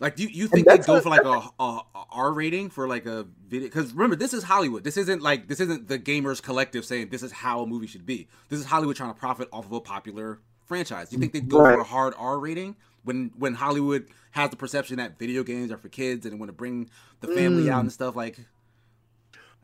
[0.00, 1.28] like do you, you think they that's go for like a,
[1.62, 3.66] a, a R rating for like a video?
[3.68, 4.84] Because remember, this is Hollywood.
[4.84, 8.06] This isn't like this isn't the gamers collective saying this is how a movie should
[8.06, 8.28] be.
[8.48, 11.08] This is Hollywood trying to profit off of a popular franchise.
[11.10, 14.56] Do you think they go for a hard R rating when when Hollywood has the
[14.56, 17.72] perception that video games are for kids and want to bring the family Mm.
[17.72, 18.14] out and stuff?
[18.14, 18.38] Like,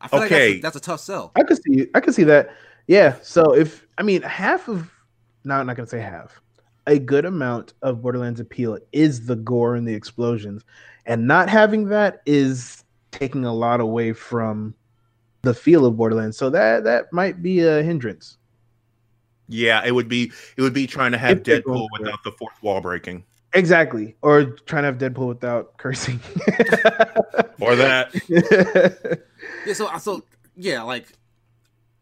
[0.01, 0.53] I feel like Okay.
[0.55, 1.31] that's a, that's a tough sell.
[1.37, 2.51] I could see I could see that.
[2.87, 3.17] Yeah.
[3.23, 4.91] So if I mean half of
[5.45, 6.41] no, I'm not gonna say half.
[6.87, 10.65] A good amount of Borderlands appeal is the gore and the explosions.
[11.07, 14.75] And not having that is taking a lot away from
[15.43, 16.37] the feel of Borderlands.
[16.37, 18.37] So that that might be a hindrance.
[19.49, 22.63] Yeah, it would be it would be trying to have If Deadpool without the fourth
[22.63, 23.25] wall breaking
[23.55, 24.17] Exactly.
[24.21, 26.21] Or trying to have Deadpool without cursing.
[27.61, 28.13] or that.
[29.67, 30.25] Yeah, so so
[30.57, 31.07] yeah, like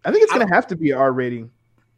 [0.04, 1.50] I think it's gonna have to be an R rating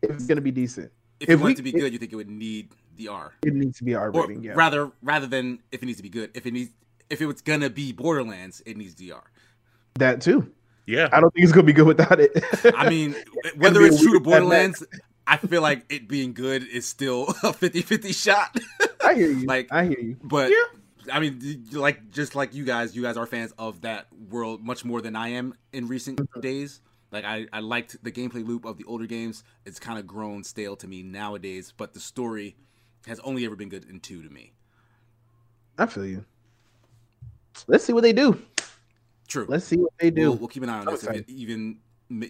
[0.02, 0.90] if it's gonna be decent.
[1.20, 3.08] If, If you want we- it to be good, you think it would need the
[3.08, 3.32] R.
[3.44, 4.42] It needs to be R or rating.
[4.44, 4.52] Yeah.
[4.54, 6.70] rather rather than if it needs to be good if it needs
[7.10, 9.20] if it was gonna be borderlands it needs dr
[9.96, 10.52] That too.
[10.86, 12.30] Yeah, I don't think it's gonna be good without it.
[12.76, 13.14] i mean
[13.56, 14.84] whether it's true to borderlands
[15.26, 18.56] i feel like it being good is still a 50-50 shot
[19.04, 19.46] I hear you.
[19.46, 20.16] like- I hear you.
[20.22, 21.14] but Yeah.
[21.14, 24.84] i mean like just like you guys you guys are fans of that world much
[24.84, 26.40] more than i am in recent Mm-hmm.
[26.40, 26.80] days
[27.14, 30.44] like I, I liked the gameplay loop of the older games it's kind of grown
[30.44, 32.56] stale to me nowadays but the story
[33.06, 34.52] has only ever been good in two to me
[35.76, 36.24] I feel you.
[37.66, 38.40] Let's see what they do.
[39.28, 40.30] true Let's see what they do.
[40.30, 41.78] We'll, we'll keep an eye on this if it even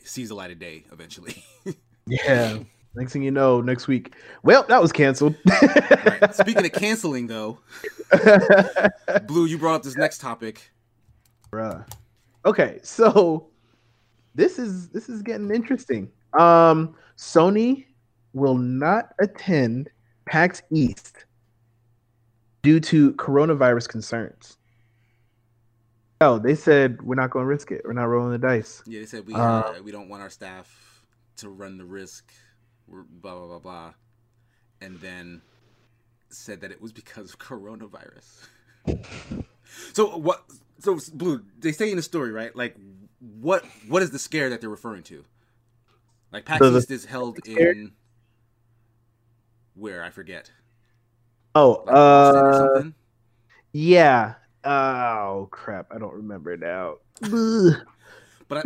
[0.04, 1.44] sees the light of day eventually.
[2.06, 2.58] Yeah.
[2.94, 4.14] Next thing you know, next week.
[4.42, 5.36] Well, that was canceled.
[5.50, 6.34] right.
[6.34, 7.60] Speaking of canceling, though,
[9.26, 10.70] Blue, you brought up this next topic.
[11.50, 11.86] Bruh.
[12.44, 13.46] Okay, so
[14.34, 16.10] this is this is getting interesting.
[16.38, 17.86] Um, Sony
[18.32, 19.88] will not attend
[20.26, 21.24] PAX East
[22.62, 24.58] due to coronavirus concerns.
[26.20, 27.82] Oh, they said we're not going to risk it.
[27.84, 28.82] We're not rolling the dice.
[28.86, 31.04] Yeah, they said we Uh, uh, we don't want our staff
[31.36, 32.32] to run the risk.
[32.86, 33.94] We're blah blah blah blah,
[34.80, 35.42] and then
[36.30, 38.46] said that it was because of coronavirus.
[39.92, 40.44] so what?
[40.80, 42.54] So Blue, they say in the story, right?
[42.54, 42.76] Like,
[43.40, 45.24] what what is the scare that they're referring to?
[46.32, 47.92] Like PAX So the- East is held in
[49.74, 50.50] where I forget.
[51.54, 52.82] Oh, Like uh,
[53.72, 54.34] yeah.
[54.64, 56.96] Oh crap, I don't remember now.
[58.48, 58.62] But I,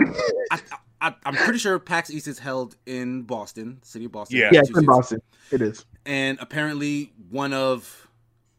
[0.50, 0.60] I,
[1.00, 4.38] I, I'm pretty sure PAX East is held in Boston, city of Boston.
[4.38, 4.48] Yeah.
[4.52, 5.20] yeah, it's in Boston.
[5.52, 5.84] It is.
[6.04, 8.08] and apparently one of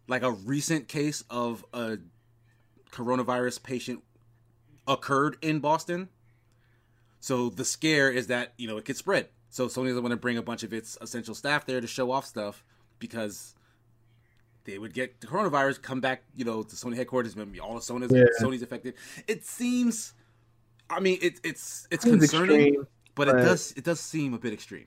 [0.08, 1.98] like a recent case of a
[2.92, 4.02] coronavirus patient
[4.90, 6.10] occurred in Boston.
[7.22, 9.30] So the scare is that you know it could spread.
[9.50, 12.12] So Sony doesn't want to bring a bunch of its essential staff there to show
[12.12, 12.64] off stuff
[13.00, 13.56] because
[14.66, 17.84] they would get the coronavirus, come back, you know, to Sony headquarters, maybe all of
[17.84, 18.26] Sony's Yeah.
[18.42, 18.94] Sony's affected.
[19.28, 20.14] It seems,
[20.90, 24.54] I mean, it, it's it's concerning, extreme, but it does it does seem a bit
[24.54, 24.86] extreme.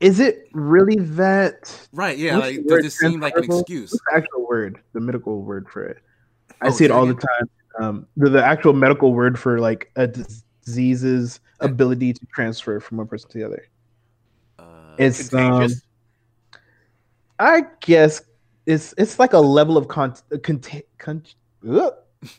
[0.00, 1.88] Is it really that?
[1.92, 2.18] Right?
[2.18, 2.38] Yeah.
[2.38, 3.92] Like, does it seem like an excuse?
[3.92, 4.80] What's the actual word?
[4.92, 5.98] The medical word for it.
[6.60, 7.50] I Oh, see it all the time.
[7.80, 12.98] Um, the, the actual medical word for like a disease's Uh, ability to transfer from
[12.98, 13.66] one person to the other.
[14.58, 15.68] Uh, It's um,
[17.38, 18.22] I guess
[18.66, 21.22] it's it's like a level of con, conta- con,
[21.68, 21.90] uh,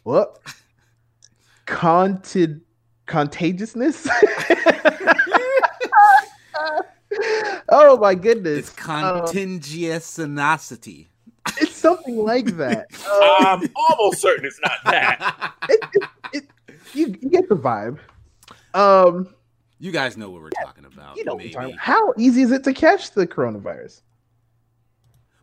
[0.03, 0.39] what
[1.65, 2.61] conted
[3.05, 4.07] contagiousness.
[7.69, 8.69] oh my goodness!
[8.69, 11.07] it's Um, contagiosity.
[11.07, 11.14] it's
[11.85, 12.87] something like that.
[13.07, 15.53] Uh, Um, I'm almost certain it's not that.
[16.33, 16.41] you,
[16.93, 17.99] you get the vibe.
[18.73, 19.33] Um,
[19.79, 21.17] you guys know what we're talking about.
[21.17, 21.53] you know, what I'm maybe.
[21.53, 21.79] talking about.
[21.79, 24.01] how easy is it to catch the coronavirus?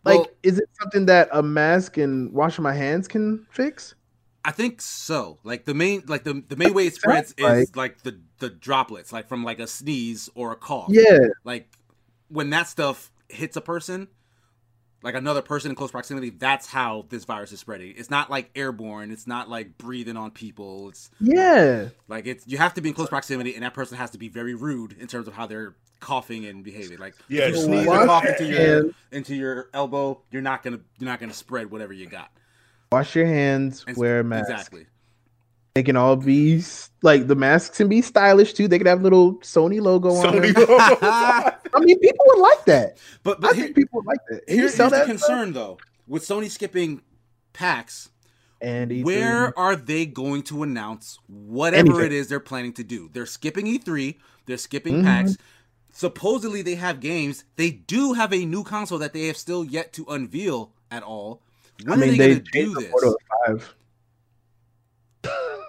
[0.05, 3.95] Like, Well- is it something that a mask and washing my hands can fix?
[4.45, 5.39] I think so.
[5.45, 8.51] Like the main, like the the main way it spreads is Sounds like the the
[8.51, 10.89] droplets, like from like a sneeze or a cough.
[10.89, 11.69] Yeah, Like
[12.29, 14.09] when that stuff hits a person,
[15.03, 17.95] like another person in close proximity, that's how this virus is spreading.
[17.97, 19.11] It's not like airborne.
[19.11, 20.89] It's not like breathing on people.
[20.89, 21.89] It's yeah.
[22.09, 24.29] like it's you have to be in close proximity, and that person has to be
[24.29, 26.99] very rude in terms of how they're coughing and behaving.
[26.99, 28.95] Like Yeah, if you just sneeze wash cough into your hands.
[29.13, 32.31] into your elbow, you're not gonna you're not gonna spread whatever you got.
[32.91, 34.51] Wash your hands, And- wear a mask.
[34.51, 34.87] Exactly.
[35.75, 36.63] They can all be
[37.03, 38.69] like the masks can be stylish too.
[38.69, 40.65] They can have little Sony logo on Sony them.
[40.69, 40.77] logo.
[41.03, 42.99] I mean, people would like that.
[43.23, 44.43] But I here, think people would like that.
[44.49, 45.29] And here- sell here's the that stuff?
[45.29, 47.01] concern though with Sony skipping
[47.55, 48.11] PAX.
[48.61, 49.05] And E3.
[49.05, 52.07] Where are they going to announce whatever Anything.
[52.07, 53.09] it is they're planning to do?
[53.13, 54.17] They're skipping E3.
[54.47, 55.05] They're skipping Mhm.
[55.05, 55.37] PAX.
[55.91, 57.45] Supposedly they have games.
[57.57, 61.43] They do have a new console that they have still yet to unveil at all.
[61.87, 62.81] I When mean, are they, they going to do changed the
[63.55, 63.65] this?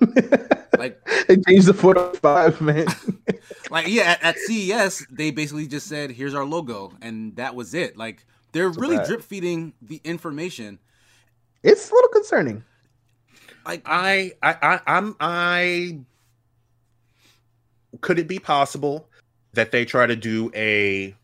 [0.07, 0.79] Photo five.
[0.79, 2.87] Like, they changed the photo five, man.
[3.69, 7.73] like yeah, at, at CES they basically just said, "Here's our logo," and that was
[7.73, 7.97] it.
[7.97, 10.79] Like they're a really drip feeding the information.
[11.63, 12.63] it's a little concerning.
[13.65, 15.99] Like I, I, I, I'm, I.
[18.01, 19.07] Could it be possible
[19.53, 21.15] that they try to do a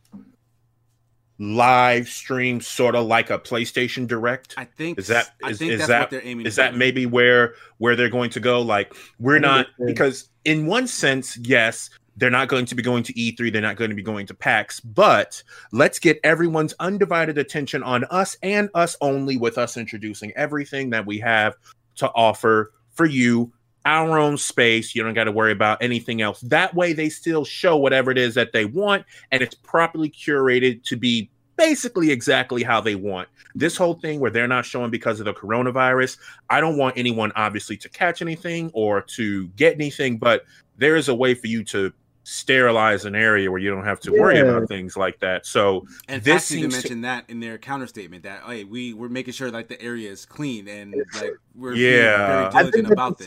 [1.40, 4.54] live stream, sort of like a PlayStation Direct?
[4.58, 6.46] I think Is that- I think is that's that- what they're aiming.
[6.46, 6.78] Is to that do.
[6.78, 8.62] maybe where where they're going to go?
[8.62, 13.14] Like we're not because in one sense, yes, they're not going to be going to
[13.14, 15.42] E3, they're not going to be going to PAX, but
[15.72, 21.06] let's get everyone's undivided attention on us and us only with us introducing everything that
[21.06, 21.56] we have
[21.96, 23.54] to offer for you,
[23.86, 24.94] our own space.
[24.96, 26.42] You don't got to worry about anything else.
[26.42, 30.84] That way they still show whatever it is that they want and it's properly curated
[30.86, 33.28] to be basically exactly how they want.
[33.56, 36.18] This whole thing where they're not showing because of the coronavirus,
[36.50, 40.44] I don't want anyone obviously to catch anything or to get anything, but
[40.78, 41.92] there is a way for you to
[42.24, 44.44] sterilize an area where you don't have to worry Yeah.
[44.44, 45.46] about things like that.
[45.46, 48.64] So And This this even seems to- mentioned that in their counter statement that hey,
[48.66, 52.28] we we're making sure like the area is clean and like we're being Yeah.
[52.28, 53.18] very I think diligent about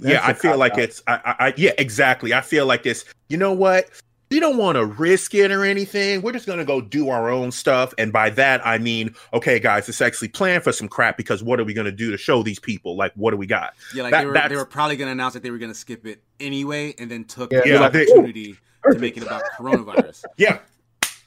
[0.00, 0.84] that's- yeah, I feel like cop-out.
[0.84, 2.34] it's I, I, I yeah, exactly.
[2.34, 3.88] I feel like it's you know what?
[4.30, 6.22] We don't want to risk it or anything.
[6.22, 7.92] We're just gonna go do our own stuff.
[7.98, 11.58] And by that I mean, okay, guys, it's actually planned for some crap because what
[11.58, 12.96] are we gonna do to show these people?
[12.96, 13.74] Like, what do we got?
[13.94, 16.06] Yeah, like That- they were they were probably gonna announce that they were gonna skip
[16.06, 18.56] it anyway, and then took Yeah, the yeah, they- opportunity
[18.92, 20.24] to make it about coronavirus.
[20.36, 20.58] Yeah,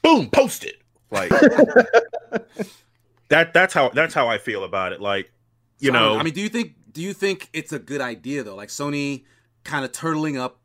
[0.02, 0.76] boom, post it.
[1.10, 1.28] Like
[3.28, 3.52] that.
[3.52, 5.00] That's how that's how I feel about it.
[5.00, 5.30] Like,
[5.78, 8.42] you So, know, I mean, do you think do you think it's a good idea
[8.42, 8.54] though?
[8.54, 9.24] Like Sony
[9.64, 10.60] kind of turtling up,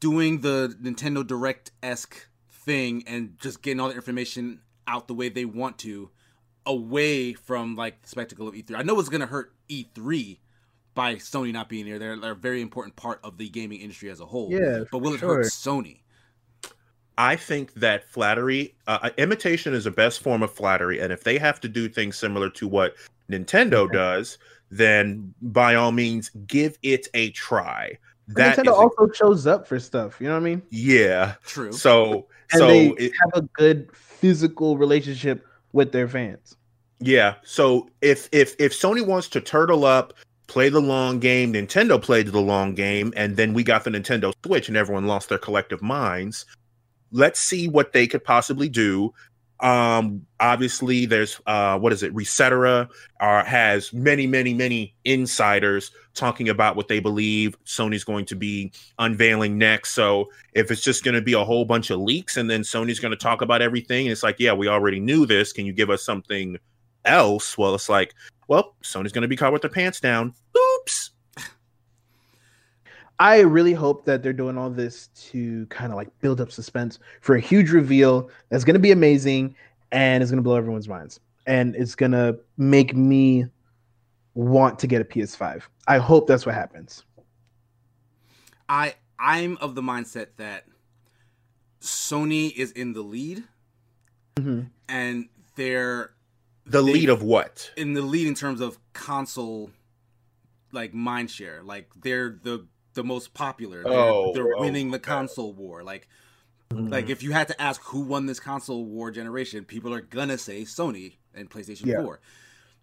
[0.00, 5.28] doing the Nintendo Direct esque thing, and just getting all the information out the way
[5.28, 6.10] they want to,
[6.64, 8.76] away from like the spectacle of E3.
[8.76, 10.38] I know it's gonna hurt E3
[10.94, 11.98] by Sony not being here.
[11.98, 14.50] They're, they're a very important part of the gaming industry as a whole.
[14.50, 15.36] Yeah, but will it sure.
[15.36, 15.98] hurt Sony?
[17.16, 21.00] I think that flattery, uh, imitation is the best form of flattery.
[21.00, 22.94] And if they have to do things similar to what
[23.28, 24.38] Nintendo does,
[24.70, 27.98] then by all means, give it a try.
[28.28, 30.20] that Nintendo is a- also shows up for stuff.
[30.20, 30.62] You know what I mean?
[30.70, 31.34] yeah.
[31.46, 31.72] True.
[31.72, 36.56] So And so they it- have a good physical relationship with their fans.
[37.00, 37.34] Yeah.
[37.44, 40.12] So if if if Sony wants to turtle up,
[40.48, 44.32] play the long game, Nintendo played the long game, and then we got the Nintendo
[44.44, 46.44] Switch and everyone lost their collective minds.
[47.12, 49.14] Let's see what they could possibly do.
[49.60, 52.14] Um obviously there's uh what is it?
[52.14, 52.88] Resetera
[53.20, 58.72] uh, has many, many, many insiders talking about what they believe Sony's going to be
[58.98, 59.92] unveiling next.
[59.92, 63.00] So if it's just going to be a whole bunch of leaks and then Sony's
[63.00, 65.52] going to talk about everything, it's like, yeah, we already knew this.
[65.52, 66.58] Can you give us something
[67.04, 67.56] else?
[67.56, 68.14] Well, it's like,
[68.48, 70.34] well, Sony's going to be caught with their pants down.
[70.56, 71.10] Oops.
[73.20, 76.98] I really hope that they're doing all this to kind of like build up suspense
[77.20, 79.56] for a huge reveal that's going to be amazing
[79.90, 83.46] and it's going to blow everyone's minds and it's going to make me
[84.34, 85.62] want to get a PS5.
[85.88, 87.02] I hope that's what happens.
[88.68, 90.64] I I'm of the mindset that
[91.80, 93.44] Sony is in the lead
[94.36, 94.70] Mhm.
[94.88, 96.12] and they're
[96.66, 97.72] The They- lead of what?
[97.76, 99.70] in the lead in terms of console
[100.70, 101.62] like mind share.
[101.64, 103.82] Like they're the the most popular.
[103.82, 105.04] They're, Oh, they're oh, winning the okay.
[105.04, 105.82] console war.
[105.82, 106.08] Like
[106.70, 106.88] Mm-hmm.
[106.88, 110.36] like if you had to ask who won this console war generation, people are gonna
[110.36, 112.02] say Sony and PlayStation Yeah.
[112.02, 112.20] 4.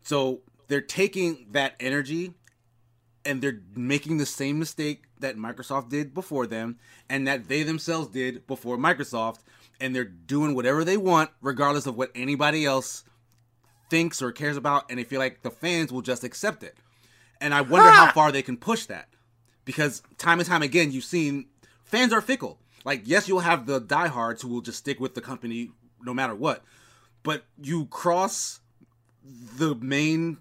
[0.01, 2.33] So they're taking that energy
[3.23, 6.79] and they're making the same mistake that Microsoft did before them
[7.09, 9.41] and that they themselves did before Microsoft
[9.79, 13.03] and they're doing whatever they want regardless of what anybody else
[13.91, 16.75] thinks or cares about and they feel like the fans will just accept it.
[17.39, 19.09] And I wonder how far they can push that.
[19.65, 21.47] Because time and time again you've seen
[21.83, 22.59] fans are fickle.
[22.83, 25.71] Like yes, you'll have the diehards who will just stick with the company
[26.03, 26.63] no matter what.
[27.23, 28.59] But you cross
[29.57, 30.37] the main,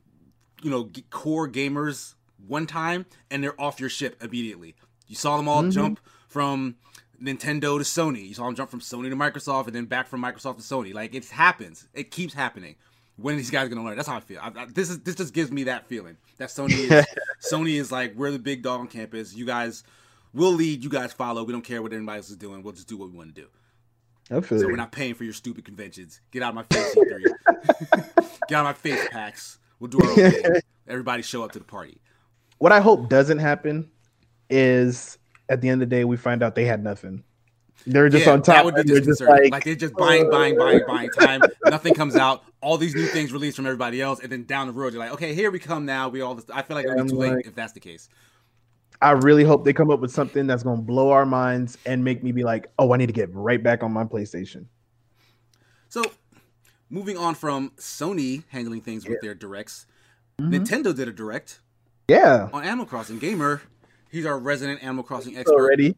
[0.62, 2.14] you know, core gamers
[2.46, 4.74] one time and they're off your ship immediately.
[5.06, 5.72] You saw them all Mhm.
[5.72, 6.76] jump from
[7.22, 8.28] Nintendo to Sony.
[8.28, 10.92] You saw them jump from Sony to Microsoft and then back from Microsoft to Sony.
[10.92, 11.86] Like it happens.
[11.94, 12.76] It keeps happening.
[13.16, 13.96] When are these guys gonna learn?
[13.96, 14.40] That's how I feel.
[14.42, 17.06] I, I, this is this just gives me that feeling that Sony is
[17.52, 19.34] Sony is like we're the big dog on campus.
[19.34, 19.84] You guys,
[20.32, 20.82] we'll lead.
[20.82, 21.44] You guys follow.
[21.44, 22.62] We don't care what anybody else is doing.
[22.62, 23.46] We'll just do what we want to do.
[24.30, 24.70] I feel So you.
[24.70, 26.20] we're not paying for your stupid conventions.
[26.32, 27.22] Get out of my face, E3.
[28.48, 29.58] Get out of my face, PAX.
[29.78, 30.52] We'll do our own thing.
[30.88, 31.98] Everybody show up to the party.
[32.58, 33.90] what I hope doesn't happen
[34.50, 35.18] is
[35.48, 37.22] at the end of the day we find out they had nothing.
[37.86, 38.54] They're just Yeah, on top.
[38.56, 39.44] That would be just disconcerting.
[39.44, 41.42] Like, like, they're just buying, buying, buying, buying time.
[41.66, 42.42] Nothing comes out.
[42.62, 45.12] All these new things released from everybody else, and then down the road, you're like,
[45.12, 46.08] okay, here we come now.
[46.08, 46.34] We all.
[46.34, 48.08] This, I feel like it'll be too late if that's the case.
[49.02, 52.02] I really hope they come up with something that's going to blow our minds and
[52.02, 54.64] make me be like, oh, I need to get right back on my PlayStation.
[55.90, 56.02] So,
[56.88, 59.86] moving on from Sony handling things with their directs,
[60.40, 60.52] Mhm.
[60.52, 61.60] Nintendo did a direct
[62.08, 63.18] Yeah, on Animal Crossing.
[63.18, 63.60] Gamer,
[64.14, 65.54] he's our resident Animal Crossing expert.
[65.54, 65.96] already.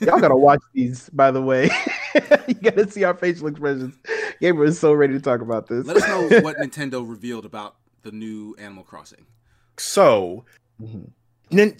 [0.00, 1.68] Y'all gotta watch these, by the way.
[2.46, 3.94] you gotta see our facial expressions.
[4.40, 5.84] Gamer is so ready to talk about this.
[5.84, 9.26] Let us know what Nintendo revealed about the new Animal Crossing.
[9.76, 10.44] So
[10.80, 11.10] Mhm.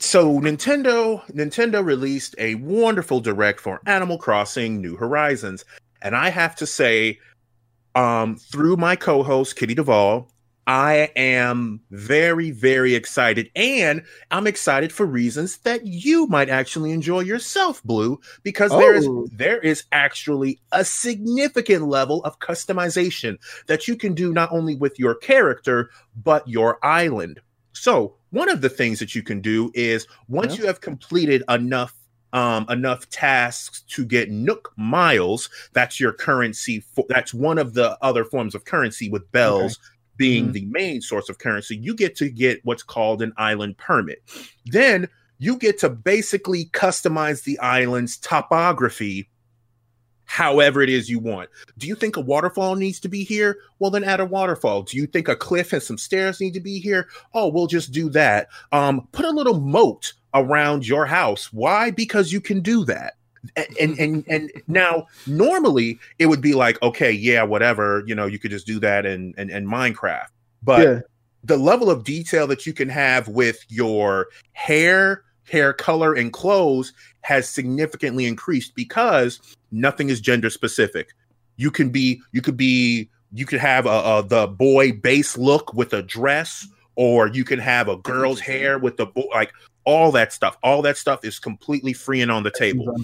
[0.01, 5.65] So Nintendo Nintendo released a wonderful direct for Animal Crossing New Horizons,
[6.03, 7.19] and I have to say,
[7.95, 10.29] um, through my co-host Kitty Duvall,
[10.69, 17.21] I am very very excited, and I'm excited for reasons that you might actually enjoy
[17.21, 19.27] yourself, Blue, because there is Oh.
[19.33, 24.99] there is actually a significant level of customization that you can do not only with
[24.99, 25.89] your character
[26.23, 27.41] but your island.
[27.73, 30.61] So one of the things that you can do is once Yeah.
[30.61, 31.95] you have completed enough
[32.35, 37.97] um enough tasks to get nook miles that's your currency for, that's one of the
[38.03, 39.79] other forms of currency with bells
[40.19, 40.53] being Mhm.
[40.53, 44.23] the main source of currency you get to get what's called an island permit
[44.67, 45.09] then
[45.39, 49.29] you get to basically customize the island's topography
[50.31, 51.49] however it is you want.
[51.79, 53.57] Do you think a waterfall needs to be here?
[53.79, 54.83] Well, then add a waterfall.
[54.83, 57.09] Do you think a cliff and some stairs need to be here?
[57.33, 58.49] Oh, we'll just do that.
[58.71, 61.51] Um, put a little moat around your house.
[61.51, 61.91] Why?
[61.91, 63.15] Because you can do that.
[63.57, 68.39] And and and now normally it would be like, okay, yeah, whatever, you know, you
[68.39, 70.29] could just do that in in, in Minecraft.
[70.63, 71.01] But yeah,
[71.45, 76.93] the level of detail that you can have with your hair, hair color, and clothes
[77.23, 81.15] has significantly increased because nothing is gender specific.
[81.57, 85.75] You can be, you could be, you could have a, a the boy base look
[85.75, 86.67] with a dress,
[86.97, 89.53] or you can have a girl's hair with the boy, like
[89.89, 90.59] all that stuff.
[90.63, 92.95] All that stuff is completely free and on the table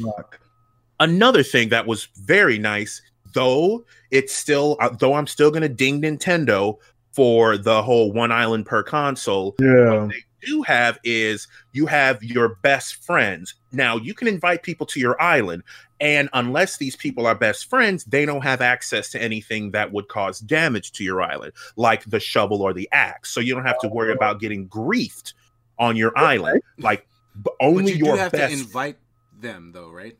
[1.00, 3.02] another thing that was very nice
[3.32, 6.78] though it's still uh, though i'm still going to ding nintendo
[7.12, 12.22] for the whole one island per console Yeah, what they do have is you have
[12.22, 13.54] your best friends.
[13.72, 15.62] Now you can invite people to your island,
[16.00, 20.08] and unless these people are best friends, they don't have access to anything that would
[20.08, 23.30] cause damage to your island, like the shovel or the axe.
[23.30, 25.32] So you don't have to worry about getting griefed
[25.78, 26.60] on your island.
[26.78, 27.06] Like
[27.42, 28.52] b- only but you your do have best.
[28.54, 28.96] to invite
[29.40, 30.16] them, though, right?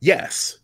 [0.00, 0.58] yes,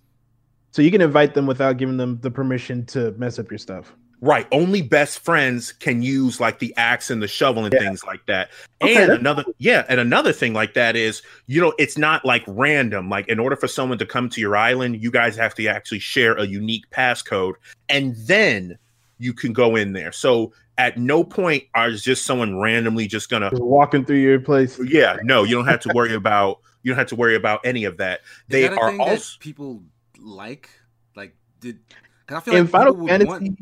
[0.70, 3.92] So you can invite them without giving them the permission to mess up your stuff.
[4.22, 4.46] right.
[4.50, 7.80] Only best friends can use like the axe and the shovel and Yeah.
[7.80, 8.48] things like that.
[8.82, 12.24] Okay, and that's another, yeah, and another thing like that is, you know, it's not
[12.24, 13.10] like random.
[13.10, 15.98] Like, in order for someone to come to your island, you guys have to actually
[15.98, 17.54] share a unique passcode,
[17.90, 18.78] and then
[19.18, 20.12] you can go in there.
[20.12, 24.78] So at no point is just someone randomly just gonna Just walking through your place.
[24.84, 27.84] Yeah, no, you don't have to worry about you don't have to worry about any
[27.84, 28.20] of that.
[28.48, 29.82] They that a are thing also that people
[30.18, 30.68] like.
[31.14, 31.78] Like, did
[32.26, 33.58] 'cause I feel in like Final Fantasy, want-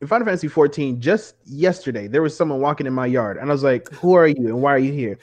[0.00, 3.52] in Final Fantasy 14, just yesterday, there was someone walking in my yard, and I
[3.52, 5.18] was like, "Who are you, and why are you here?"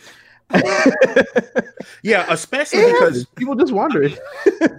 [2.04, 4.16] yeah, especially Yeah, because people just wondering.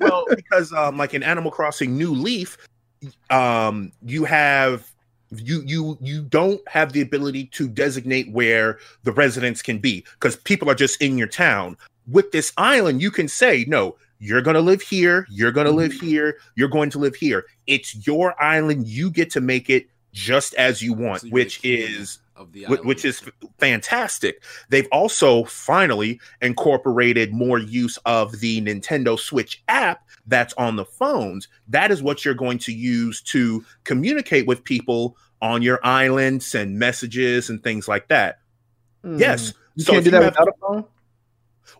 [0.01, 2.57] well, because um like in Animal Crossing New Leaf,
[3.31, 4.91] um you have
[5.41, 10.37] you you you don't have the ability to designate where the residents can be because
[10.37, 11.77] people are just in your town.
[12.07, 15.71] With this island, you can say, no, you're going to live here, you're going to
[15.71, 15.79] mm-hmm.
[15.81, 17.47] live here, you're going to live here.
[17.67, 18.87] It's your island.
[18.89, 22.85] You get to make it just as you want, So which is of the island.
[22.85, 23.23] which is
[23.59, 24.43] fantastic.
[24.69, 31.49] They've also finally incorporated more use of the Nintendo Switch app that's on the phones.
[31.69, 36.79] That is what you're going to use to communicate with people on your island, send
[36.79, 38.39] messages and things like that.
[39.05, 39.51] Yes.
[39.51, 39.57] Hmm.
[39.77, 40.85] you So can't do you that have- without a phone.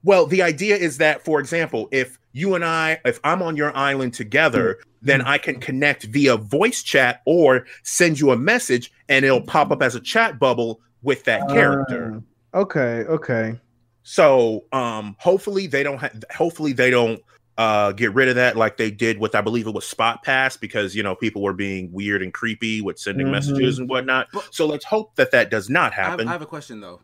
[0.03, 3.75] Well, the idea is that, for example, if you and I, if I'm on your
[3.77, 9.25] island together, then I can connect via voice chat or send you a message and
[9.25, 12.21] it'll pop up as a chat bubble with that character.
[12.53, 13.59] Uh, okay, okay.
[14.03, 17.21] So um hopefully they don't have hopefully they don't
[17.57, 20.57] uh get rid of that like they did with I believe it was Spot Pass
[20.57, 23.33] because you know people were being weird and creepy with sending Mhm.
[23.33, 24.29] messages and whatnot.
[24.33, 26.29] But- so let's hope that that does not I have, happen.
[26.29, 27.01] I have a question though.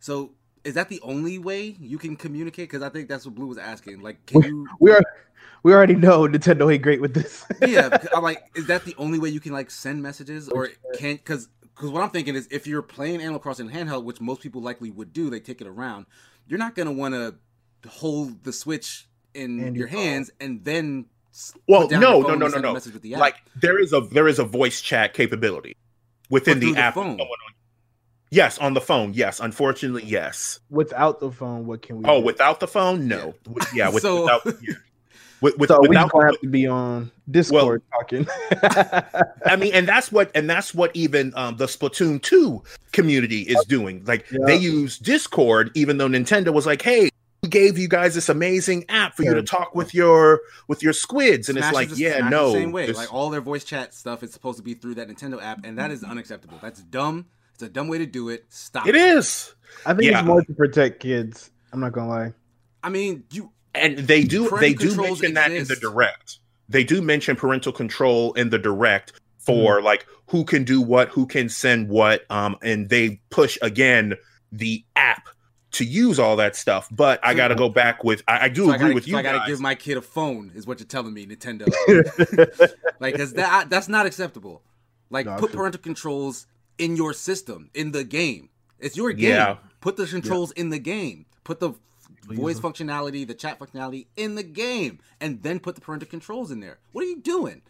[0.00, 0.32] So
[0.64, 2.70] is that the only way you can communicate?
[2.70, 4.00] Because I think that's what Blue was asking.
[4.00, 4.66] Like, can you?
[4.80, 5.02] We are.
[5.62, 7.44] We already know Nintendo ain't great with this.
[7.66, 11.18] yeah, I'm like, is that the only way you can like send messages, or can't?
[11.22, 14.62] Because because what I'm thinking is, if you're playing Animal Crossing handheld, which most people
[14.62, 16.06] likely would do, they take it around.
[16.46, 17.34] You're not gonna want to
[17.88, 19.98] hold the Switch in And your your phone.
[19.98, 21.06] hands and then.
[21.66, 22.78] Well, no, no, no, no, no.
[22.78, 25.76] the like there is a there is a voice chat capability
[26.30, 26.94] within the the app.
[26.94, 27.20] phone.
[27.20, 27.28] On-
[28.30, 29.14] Yes, on the phone.
[29.14, 30.58] Yes, unfortunately, yes.
[30.68, 32.04] Without the phone, what can we?
[32.08, 32.26] Oh, do?
[32.26, 33.34] without the phone, no.
[33.48, 34.74] With- Yeah, with, So- without yeah.
[35.40, 38.26] with, with, so we without gonna have to be on Discord talking.
[39.46, 42.62] I mean, and that's what and that's what even um, the Splatoon 2
[42.92, 44.02] community is doing.
[44.04, 44.38] Like Yeah.
[44.46, 47.10] they use Discord, even though Nintendo was like, "Hey, we
[47.54, 51.48] gave you guys this amazing app for you to talk with your with your squids,"
[51.48, 52.86] and Smash it's like, is the- "Yeah, no, the same way.
[52.86, 55.60] this- Like all their voice chat stuff is supposed to be through that Nintendo app,
[55.64, 56.58] and that is unacceptable.
[56.60, 57.26] That's dumb.
[57.54, 58.44] It's a dumb way to do it.
[58.50, 58.86] Stop.
[58.86, 59.54] it is."
[59.86, 60.18] I think Yeah.
[60.18, 61.50] it's more to protect kids.
[61.72, 62.32] I'm not gonna lie.
[62.82, 66.38] I mean, you And they do they do controls mention that in the direct.
[66.68, 69.84] They do mention parental control in the direct for Hmm.
[69.84, 74.14] like who can do what, who can send what, um, and they push again
[74.52, 75.28] the app
[75.74, 76.88] to use all that stuff.
[76.90, 79.04] But I got to go back with I, I do so I agree gotta, with
[79.04, 79.48] so you I gotta guys.
[79.48, 81.66] give my kid a phone, is what you're telling me, Nintendo.
[83.00, 84.62] like, cause that that's not acceptable.
[85.10, 85.56] Like, No, put absolutely.
[85.56, 86.46] parental controls
[86.78, 88.48] in your system, in the game.
[88.80, 89.30] It's your game.
[89.30, 89.56] Yeah.
[89.80, 91.26] Put the controls in the game.
[91.44, 91.72] Put the
[92.26, 92.38] Please.
[92.38, 96.60] voice functionality, the chat functionality in the game, and then put the parental controls in
[96.60, 96.78] there.
[96.92, 97.62] What are you doing?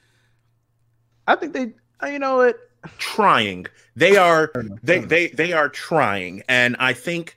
[1.27, 1.73] I think they.
[2.03, 2.59] uh, You know what?
[2.99, 3.67] trying.
[3.97, 4.53] They are
[4.83, 7.35] they they they are trying, and I think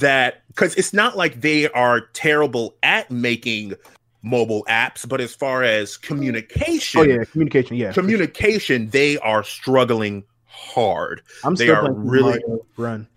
[0.00, 3.74] that because it's not like they are terrible at making
[4.22, 7.76] mobile apps, but as far as communication, Oh yeah, communication.
[7.76, 11.20] Yeah, communication, they are struggling hard.
[11.44, 13.08] I'm they still are really- Mario Run.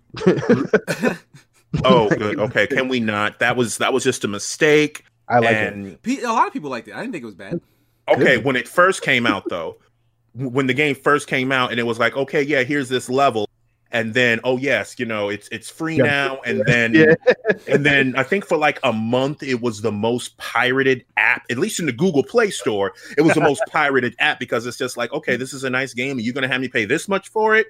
[1.84, 2.38] Oh, good.
[2.38, 3.38] Okay, can we not?
[3.40, 5.04] That was that was just a mistake.
[5.28, 5.72] I like it.
[5.74, 6.94] and Pe- A lot of people liked it.
[6.94, 7.60] I didn't think it was bad.
[8.08, 9.76] okay, when it first came out though,
[10.34, 13.47] when the game first came out, and it was like, okay, yeah, here's this level,
[13.90, 16.04] and then oh yes, you know, it's it's free Yeah.
[16.04, 17.14] now, and then Yeah.
[17.66, 21.58] and then I think for like a month it was the most pirated app, at
[21.58, 22.92] least in the Google Play Store.
[23.16, 25.94] It was the most pirated app because it's just like, okay, this is a nice
[25.94, 27.66] game, and you're gonna have me pay this much for it.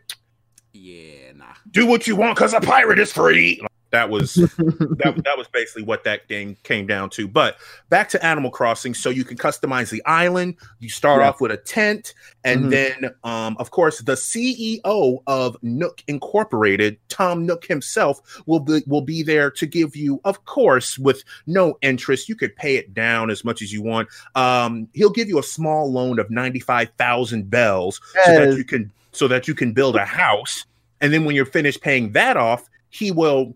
[0.73, 1.55] Yeah, nah.
[1.71, 3.61] Do what you want because a pirate is free.
[3.91, 7.27] That was that, that was basically what that game came down to.
[7.27, 7.57] But
[7.89, 10.57] back to Animal Crossing, so you can customize the island.
[10.79, 11.29] You start yeah.
[11.29, 12.71] off with a tent, and mm-hmm.
[12.71, 19.01] then, um, of course, the CEO of Nook Incorporated, Tom Nook himself, will be will
[19.01, 22.29] be there to give you, of course, with no interest.
[22.29, 24.09] You could pay it down as much as you want.
[24.35, 28.27] Um, he'll give you a small loan of ninety five thousand bells, yes.
[28.27, 30.67] so that you can so that you can build a house.
[31.01, 33.55] And then when you're finished paying that off, he will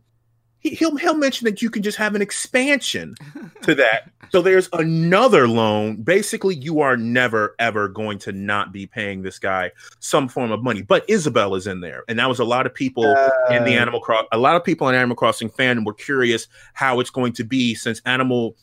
[0.63, 3.15] he'll he'll mention that you can just have an expansion
[3.63, 4.11] to that.
[4.31, 5.97] so there's another loan.
[6.03, 9.71] Basically, you are never ever going to not be paying this guy
[10.01, 10.83] some form of money.
[10.83, 13.75] But Isabelle is in there, and that was a lot of people uh, in the
[13.75, 14.27] Animal Cross.
[14.33, 17.75] A lot of people in Animal Crossing fandom were curious how it's going to be
[17.75, 18.57] since Animal.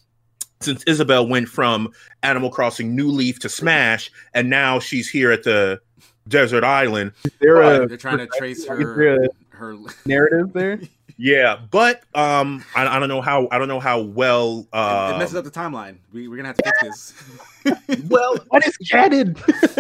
[0.62, 5.44] Since Isabelle went from Animal Crossing New Leaf to Smash, and now she's here at
[5.44, 5.80] the
[6.28, 7.14] desert island.
[7.40, 10.82] They're, they're trying to trace her her narrative there.
[11.22, 15.18] Yeah, but um, I, I, don't know how I don't know how well uh, it,
[15.20, 15.98] messes up the timeline.
[16.14, 17.14] We, we're gonna have to fix
[17.66, 18.04] this.
[18.10, 19.36] well, what is canon?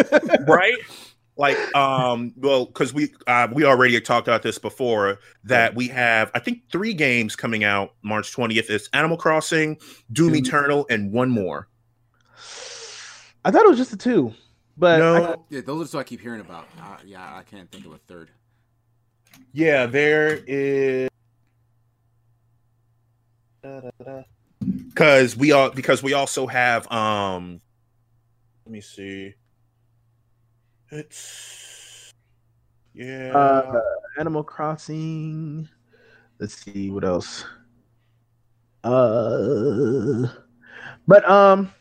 [0.47, 0.75] right?
[1.37, 6.29] Like, um, well, because we uh, we already talked about this before that we have
[6.33, 8.69] I think three games coming out March twentieth.
[8.69, 9.77] It's Animal Crossing,
[10.11, 10.35] Doom.
[10.35, 11.69] Eternal, and one more.
[13.45, 14.33] I thought it was just the two,
[14.75, 15.23] but no.
[15.23, 16.67] I, yeah, those are two I keep hearing about.
[16.81, 18.29] Uh, yeah, I can't think of a third.
[19.53, 21.09] Yeah, there is
[24.87, 27.61] because we all because we also have um
[28.65, 29.33] let me see.
[30.91, 32.13] It's
[32.93, 33.31] yeah.
[33.33, 33.81] Uh,
[34.19, 35.67] animal crossing.
[36.39, 37.45] Let's see what else?
[38.83, 40.27] Uh
[41.07, 41.71] but um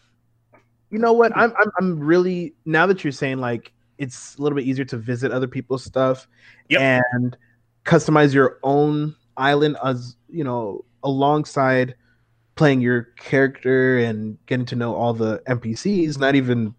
[0.90, 1.36] you know what?
[1.36, 4.96] I'm, I'm i'm really now that you're saying like it's a little bit easier to
[4.96, 6.26] visit other people's stuff
[6.68, 6.80] yep.
[7.12, 7.36] and
[7.84, 11.94] customize your own island as you know alongside
[12.56, 16.74] playing your character and getting to know all the NPCs, not even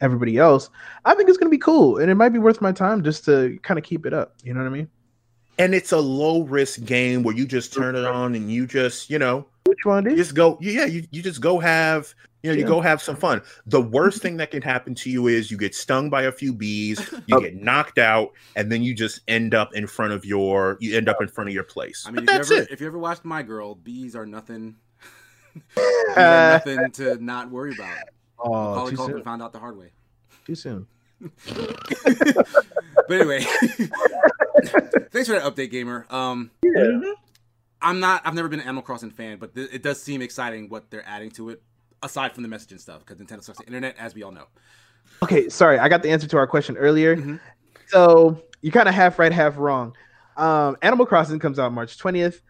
[0.00, 0.70] everybody else,
[1.04, 3.24] I think it's going to be cool and it might be worth my time just
[3.24, 4.34] to kind of keep it up.
[4.42, 4.88] You know what I mean?
[5.58, 9.10] And it's a low risk game where you just turn it on and you just,
[9.10, 10.16] you know, which one is?
[10.16, 12.62] Just go, yeah, you, you just go have you know, yeah.
[12.62, 13.42] you go have some fun.
[13.66, 16.54] The worst thing that can happen to you is you get stung by a few
[16.54, 17.40] bees, you oh.
[17.40, 21.08] get knocked out, and then you just end up in front of your you end
[21.08, 22.04] up in front of your place.
[22.06, 24.76] I mean, if you, ever, if you ever watched My Girl, bees are nothing.
[25.54, 27.96] bees are nothing to not worry about.
[28.42, 29.90] Oh, Macaulay Culkin found out the hard way.
[30.46, 30.86] Too soon.
[31.20, 33.40] but anyway,
[35.10, 36.06] thanks for that update, gamer.
[36.08, 37.12] Um, yeah.
[37.82, 38.22] I'm not.
[38.24, 41.06] I've never been an Animal Crossing fan, but th- it does seem exciting what they're
[41.06, 41.62] adding to it
[42.02, 44.46] aside from the messaging stuff, because Nintendo sucks the internet, as we all know.
[45.22, 47.16] Okay, sorry, I got the answer to our question earlier.
[47.16, 47.36] Mm-hmm.
[47.88, 49.94] So you kind of half right, half wrong.
[50.36, 52.42] Um, Animal Crossing comes out March twentieth.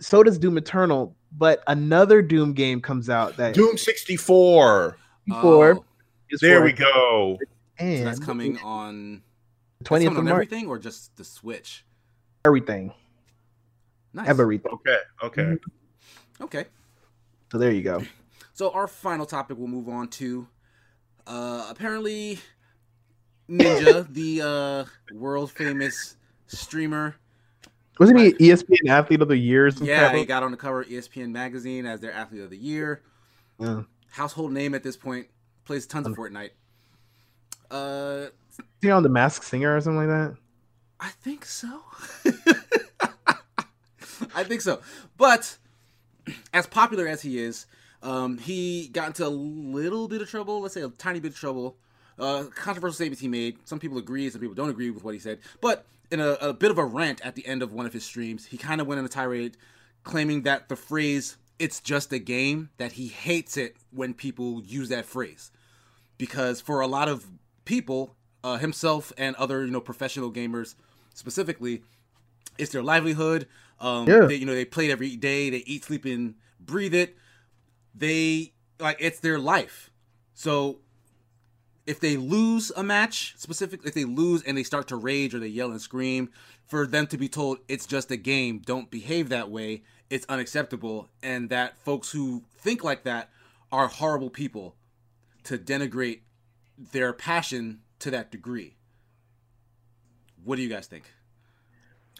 [0.00, 4.98] So does Doom Eternal, but another Doom game comes out that Doom sixty four.
[5.40, 5.76] Four.
[5.76, 5.84] Oh.
[6.40, 7.38] There we go.
[7.78, 9.22] And so that's coming on
[9.84, 10.32] twentieth of March.
[10.32, 11.84] Everything or just the Switch?
[12.44, 12.92] Everything.
[14.12, 14.28] Nice.
[14.28, 14.72] Everything.
[14.72, 14.98] Okay.
[15.22, 15.42] Okay.
[15.42, 16.44] Mm-hmm.
[16.44, 16.64] Okay.
[17.50, 18.02] So there you go.
[18.54, 20.48] So our final topic we'll move on to.
[21.26, 22.38] Uh, apparently,
[23.48, 26.16] Ninja, the uh, world famous
[26.46, 27.16] streamer,
[27.98, 29.68] wasn't he ESPN Athlete of the Year?
[29.80, 33.02] Yeah, he got on the cover of ESPN magazine as their Athlete of the Year.
[33.58, 33.82] Yeah.
[34.10, 35.28] Household name at this point.
[35.64, 36.50] Plays tons of Fortnite.
[37.70, 40.36] Uh, Is he on the Masked Singer or something like that?
[41.00, 41.82] I think so.
[44.34, 44.80] I think so.
[45.16, 45.56] But
[46.52, 47.66] as popular as he is,
[48.04, 51.38] um, he got into a little bit of trouble, let's say a tiny bit of
[51.38, 51.76] trouble.
[52.18, 53.56] Uh, controversial statements he made.
[53.64, 55.40] Some people agree, some people don't agree with what he said.
[55.60, 58.04] But in a, a bit of a rant at the end of one of his
[58.04, 59.56] streams, he kind of went in a tirade
[60.04, 64.90] claiming that the phrase "it's just a game" that he hates it when people use
[64.90, 65.50] that phrase
[66.18, 67.26] because for a lot of
[67.64, 68.14] people,
[68.44, 70.74] uh, himself and other you know professional gamers
[71.14, 71.82] specifically,
[72.58, 73.48] it's their livelihood.
[73.80, 74.26] Um, yeah.
[74.26, 75.50] They, you know, they play it every day.
[75.50, 77.16] They eat, sleep, and breathe it
[77.94, 79.90] they like it's their life.
[80.34, 80.78] So
[81.86, 85.38] if they lose a match, specifically if they lose and they start to rage or
[85.38, 86.30] they yell and scream,
[86.66, 91.08] for them to be told it's just a game, don't behave that way, it's unacceptable,
[91.22, 93.30] and that folks who think like that
[93.70, 94.76] are horrible people
[95.44, 96.20] to denigrate
[96.92, 98.76] their passion to that degree.
[100.42, 101.04] What do you guys think?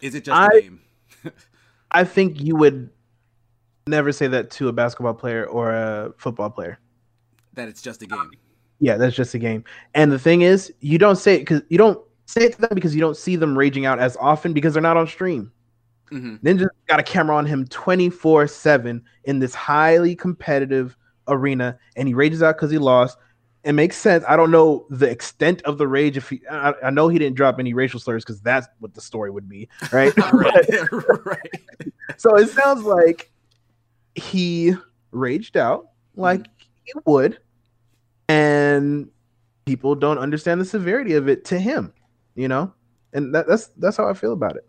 [0.01, 0.81] Is it just I, a game?
[1.91, 2.89] I think you would
[3.87, 6.79] never say that to a basketball player or a football player.
[7.53, 8.31] That it's just a game.
[8.79, 9.63] Yeah, that's just a game.
[9.93, 12.71] And the thing is, you don't say it because you don't say it to them
[12.73, 15.51] because you don't see them raging out as often because they're not on stream.
[16.11, 16.45] Mm-hmm.
[16.45, 20.97] Ninja got a camera on him 24 7 in this highly competitive
[21.27, 23.19] arena, and he rages out because he lost.
[23.63, 24.23] It makes sense.
[24.27, 26.17] I don't know the extent of the rage.
[26.17, 29.01] If he, I, I know he didn't drop any racial slurs because that's what the
[29.01, 30.11] story would be, right?
[30.33, 30.91] right.
[31.25, 31.93] right.
[32.17, 33.31] So it sounds like
[34.15, 34.73] he
[35.11, 36.63] raged out like mm-hmm.
[36.83, 37.39] he would,
[38.27, 39.09] and
[39.65, 41.93] people don't understand the severity of it to him,
[42.35, 42.73] you know,
[43.13, 44.67] and that, that's that's how I feel about it.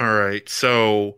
[0.00, 1.16] All right, so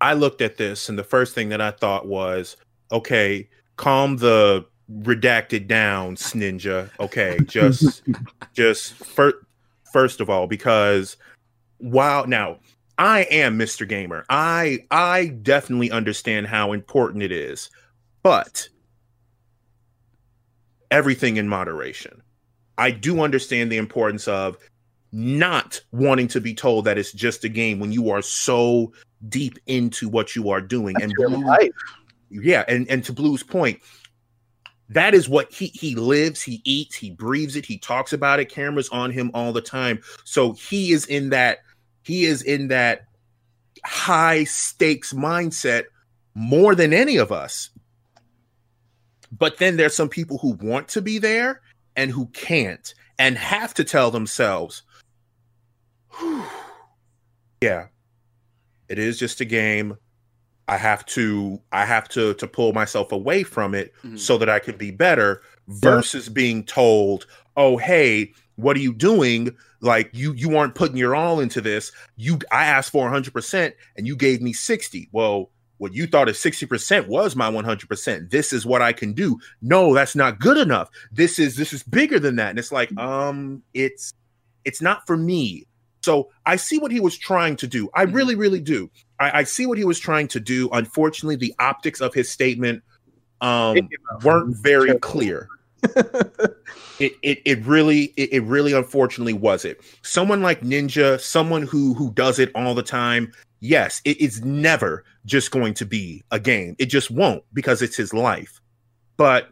[0.00, 2.56] I looked at this, and the first thing that I thought was,
[2.92, 6.90] okay, calm the redacted down, Ninja.
[7.00, 8.02] Okay, just
[8.52, 9.36] just first
[9.92, 11.16] first of all, because
[11.80, 12.58] wow, now
[12.98, 13.88] I am Mr.
[13.88, 14.24] Gamer.
[14.28, 17.70] I I definitely understand how important it is,
[18.22, 18.68] but
[20.90, 22.22] everything in moderation.
[22.78, 24.56] I do understand the importance of
[25.12, 28.92] not wanting to be told that it's just a game when you are so
[29.28, 30.94] deep into what you are doing.
[30.94, 31.70] That's and Blue, life.
[32.30, 33.80] yeah, and and to Blue's point,
[34.88, 38.48] that is what he he lives, he eats, he breathes it, he talks about it.
[38.48, 41.58] Cameras on him all the time, so he is in that
[42.04, 43.06] he is in that
[43.84, 45.84] high stakes mindset
[46.34, 47.70] more than any of us
[49.36, 51.60] but then there's some people who want to be there
[51.96, 54.82] and who can't and have to tell themselves,
[57.60, 57.86] yeah,
[58.88, 59.96] it is just a game.
[60.66, 64.16] I have to I have to to pull myself away from it mm-hmm.
[64.16, 66.32] so that I can be better versus yeah.
[66.32, 67.26] being told,
[67.56, 69.54] "Oh, hey, what are you doing?
[69.80, 71.92] Like you you aren't putting your all into this.
[72.16, 76.38] You I asked for 100% and you gave me 60." Well, what you thought is
[76.38, 79.38] 60% was my 100% this is what i can do.
[79.60, 80.88] No that's not good enough.
[81.12, 82.50] This is this is bigger than that.
[82.50, 84.12] And it's like um it's
[84.64, 85.66] it's not for me.
[86.02, 87.90] So i see what he was trying to do.
[87.94, 88.14] I mm-hmm.
[88.14, 88.90] really really do.
[89.18, 90.68] I, I see what he was trying to do.
[90.72, 92.82] Unfortunately the optics of his statement
[93.40, 93.88] um
[94.22, 95.48] weren't very clear
[96.98, 101.94] it, it it really it, it really unfortunately was it someone like ninja someone who
[101.94, 103.32] who does it all the time
[103.64, 106.76] yes, it is never just going to be a game.
[106.78, 108.60] It just won't because it's his life.
[109.16, 109.48] But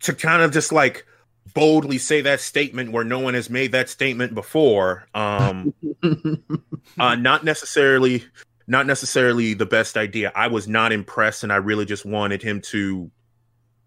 [0.00, 1.06] to kind of just like
[1.54, 5.72] boldly say that statement where no one has made that statement before, um,
[6.98, 8.24] uh, not necessarily
[8.66, 10.32] not necessarily the best idea.
[10.34, 13.10] I was not impressed, and I really just wanted him to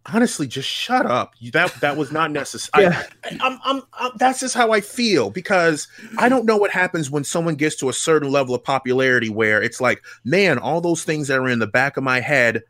[0.07, 1.33] honestly just shut up.
[1.53, 3.03] That that was not necessary yeah.
[3.23, 5.87] I, I'm, I'm, I'm, that's just how i feel because
[6.17, 9.61] i don't know what happens when someone gets to a certain level of popularity where
[9.61, 12.63] it's like man all those things that are in the back of my head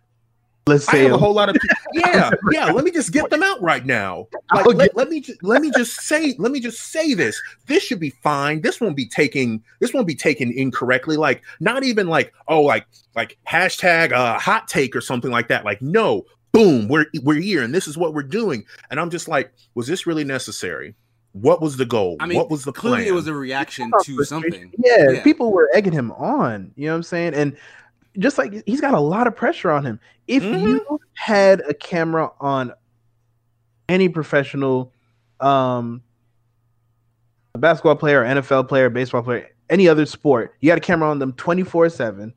[0.68, 1.56] let's say a whole lot of
[1.94, 4.28] yeah yeah let me just get them out right now.
[4.54, 7.40] Like, let, let, me let me just say let me just say this.
[7.68, 8.62] This should be fine.
[8.62, 11.18] This won't be taking this won't be taken incorrectly.
[11.18, 12.86] Like not even like oh like
[13.16, 15.66] like hashtag uh hot take or something like that.
[15.66, 18.66] Like no boom, we're we're here and this is what we're doing.
[18.90, 20.96] And I'm just like, was this really necessary?
[21.34, 22.18] What was the goal?
[22.20, 23.08] I mean, what was the clearly plan?
[23.08, 24.72] it was a reaction to something.
[24.78, 26.72] Yeah, yeah, people were egging him on.
[26.76, 27.34] You know what I'm saying?
[27.36, 27.56] And
[28.20, 30.00] just like he's got a lot of pressure on him.
[30.28, 30.68] If mm-hmm.
[30.68, 32.74] you had a camera on
[33.88, 34.94] any professional
[35.40, 36.02] um
[37.58, 41.34] basketball player, NFL player, baseball player, any other sport, you had a camera on them
[41.34, 42.34] 24/7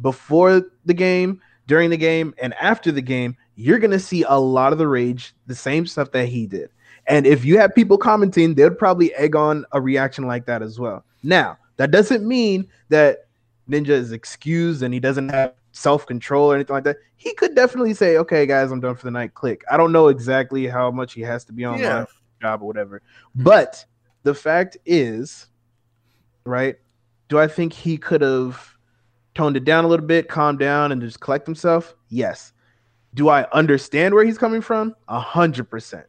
[0.00, 4.72] before the game, during the game, and after the game, you're gonna see a lot
[4.72, 6.70] of the rage, the same stuff that he did.
[7.06, 10.78] And if you have people commenting, they'd probably egg on a reaction like that as
[10.78, 11.04] well.
[11.22, 13.26] Now, that doesn't mean that
[13.68, 16.96] Ninja is excused and he doesn't have self control or anything like that.
[17.16, 19.62] He could definitely say, "Okay, guys, I'm done for the night." Click.
[19.70, 22.06] I don't know exactly how much he has to be on yeah.
[22.40, 23.02] job or whatever,
[23.34, 23.84] but
[24.22, 25.46] the fact is,
[26.44, 26.76] right?
[27.28, 28.76] Do I think he could have
[29.34, 31.94] toned it down a little bit, calmed down, and just collect himself?
[32.08, 32.52] Yes.
[33.14, 34.94] Do I understand where he's coming from?
[35.08, 36.06] A hundred percent.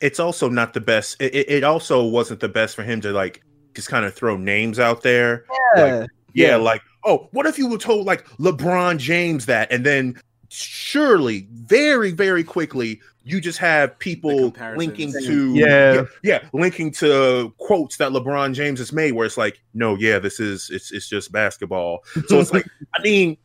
[0.00, 1.20] It's also not the best.
[1.20, 3.42] It, it, also wasn't the best for him to like
[3.74, 5.44] just kind of throw names out there.
[5.76, 5.82] Yeah.
[5.82, 9.86] Like, yeah, yeah, like, oh, what if you were told like LeBron James that, and
[9.86, 15.94] then surely, very, very quickly, you just have people linking to yeah.
[15.94, 16.04] yeah.
[16.22, 20.38] yeah linking to quotes that LeBron James has made where it's like no yeah this
[20.38, 23.36] is it's it's just basketball so it's like I mean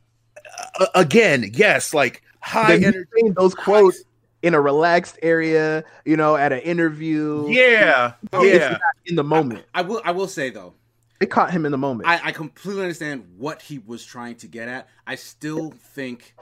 [0.79, 3.05] uh, again yes like high energy.
[3.35, 4.03] Those quotes
[4.41, 7.47] in a relaxed area, you know, at an interview.
[7.49, 8.77] Yeah, yeah.
[9.05, 10.01] In the moment, I, I, will.
[10.05, 10.73] I will say though,
[11.19, 12.07] it caught him in the moment.
[12.07, 14.87] I, I completely understand what he was trying to get at.
[15.05, 16.35] I still think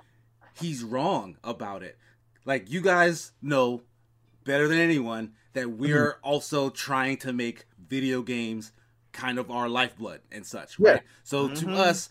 [0.60, 1.98] he's wrong about it.
[2.46, 3.82] Like you guys know
[4.44, 6.28] better than anyone that we're mm-hmm.
[6.28, 8.72] also trying to make video games
[9.12, 10.96] kind of our lifeblood and such, right?
[10.96, 11.02] Yeah.
[11.24, 11.72] So Mm-hmm.
[11.72, 12.10] to us,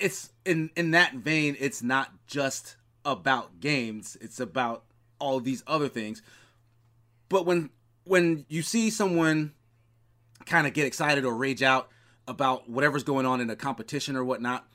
[0.00, 1.56] it's in in that vein.
[1.58, 4.84] It's not just about games; it's about
[5.18, 6.22] all these other things.
[7.28, 7.70] But when
[8.04, 9.52] when you see someone
[10.44, 11.88] kind of get excited or rage out
[12.28, 14.66] about whatever's going on in a competition or whatnot,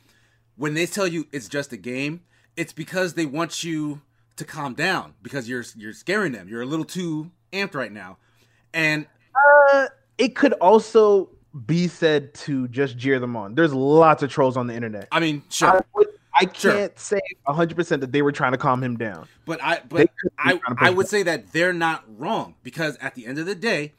[0.56, 2.22] when they tell you it's just a game,
[2.57, 4.02] it's because they want you
[4.35, 6.48] to calm down because you're you're scaring them.
[6.48, 8.18] You're a little too amped right now,
[8.73, 9.07] and
[9.73, 9.88] Uh,
[10.18, 11.30] it could also
[11.65, 13.56] be said to just jeer them on.
[13.56, 15.07] There's lots of trolls on the internet.
[15.11, 16.73] I mean, I, sure, would, I Sure.
[16.73, 19.28] can't say 100% that they were trying to calm him down.
[19.45, 23.38] but I but I I would say that they're not wrong because at the end
[23.38, 23.94] of the day,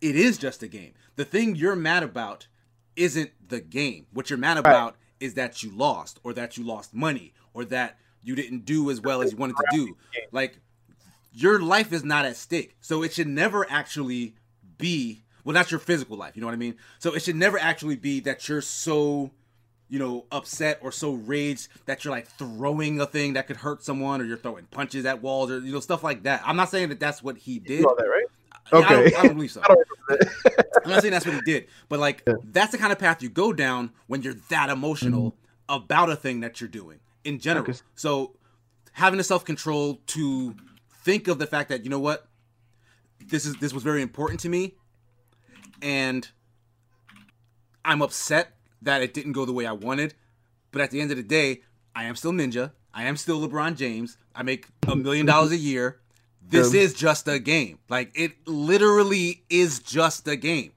[0.00, 0.92] it is just a game.
[1.16, 2.46] The thing you're mad about
[2.94, 4.06] isn't the game.
[4.12, 7.98] What you're mad about is that you lost or that you lost money or that
[8.22, 9.96] you didn't do as well as you wanted to do.
[10.30, 10.58] Like
[11.32, 12.76] your life is not at stake.
[12.82, 14.34] So it should never actually
[14.76, 16.76] be well not your physical life, you know what I mean?
[16.98, 19.30] So it should never actually be that you're so
[19.88, 23.84] you know, upset or so raged that you're like throwing a thing that could hurt
[23.84, 26.42] someone, or you're throwing punches at walls, or you know, stuff like that.
[26.44, 27.80] I'm not saying that that's what he did.
[27.80, 28.26] You know that, right?
[28.66, 29.14] I don't- Okay.
[29.14, 29.60] I don't believe so.
[29.64, 29.86] I don't
[30.84, 33.28] I'm not saying that's what he did, but like that's the kind of path you
[33.28, 35.74] go down when you're that emotional mm-hmm.
[35.74, 37.64] about a thing that you're doing in general.
[37.68, 37.78] Okay.
[37.94, 38.34] So
[38.92, 40.54] having the self control to
[41.04, 42.28] think of the fact that you know what,
[43.24, 44.74] this is this was very important to me,
[45.82, 46.28] and
[47.84, 50.14] I'm upset that it didn't go the way I wanted,
[50.72, 51.62] but at the end of the day,
[51.94, 52.72] I am still Ninja.
[52.92, 54.16] I am still LeBron James.
[54.34, 56.00] I make a million dollars a year.
[56.48, 56.80] This Yeah.
[56.82, 57.78] is just a game.
[57.88, 60.72] Like it literally is just a game.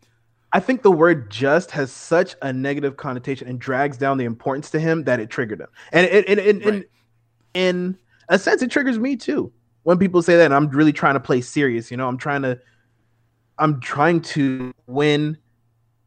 [0.52, 4.72] I think the word just has such a negative connotation and drags down the importance
[4.72, 5.68] to him that it triggered him.
[5.92, 6.86] And it, Right.
[7.54, 7.98] in
[8.30, 9.52] a sense, it triggers me too.
[9.84, 12.42] When people say that, and I'm really trying to play serious, you know, I'm trying
[12.42, 12.60] to,
[13.60, 15.38] I'm trying to win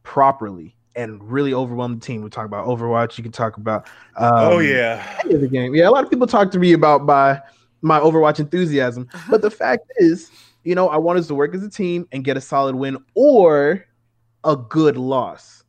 [0.03, 2.23] properly and really overwhelm the team.
[2.23, 3.16] We talk about Overwatch.
[3.16, 5.19] You can talk about, um, oh yeah.
[5.24, 5.74] any of the game.
[5.74, 7.41] Yeah, a lot of people talk to me about my
[7.85, 10.31] my Overwatch enthusiasm, but the fact is,
[10.65, 12.97] you know, I want us to work as a team and get a solid win
[13.15, 13.85] or
[14.45, 15.65] a good loss,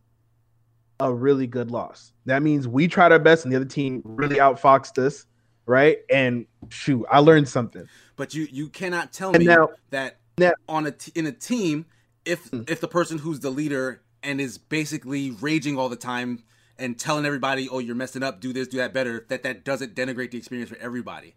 [1.00, 2.14] a really good loss.
[2.26, 5.26] That means we tried our best and the other team really outfoxed us,
[5.66, 5.98] right?
[6.12, 7.88] And shoot, I learned something.
[8.16, 11.32] But you you cannot tell And me now- that now- on a t- in a
[11.32, 11.86] team
[12.26, 12.62] if Hmm.
[12.68, 16.44] if the person who's the leader and is basically raging all the time
[16.80, 18.40] and telling everybody, "Oh, you're messing up.
[18.40, 21.36] Do this, do that better." That that doesn't denigrate the experience for everybody.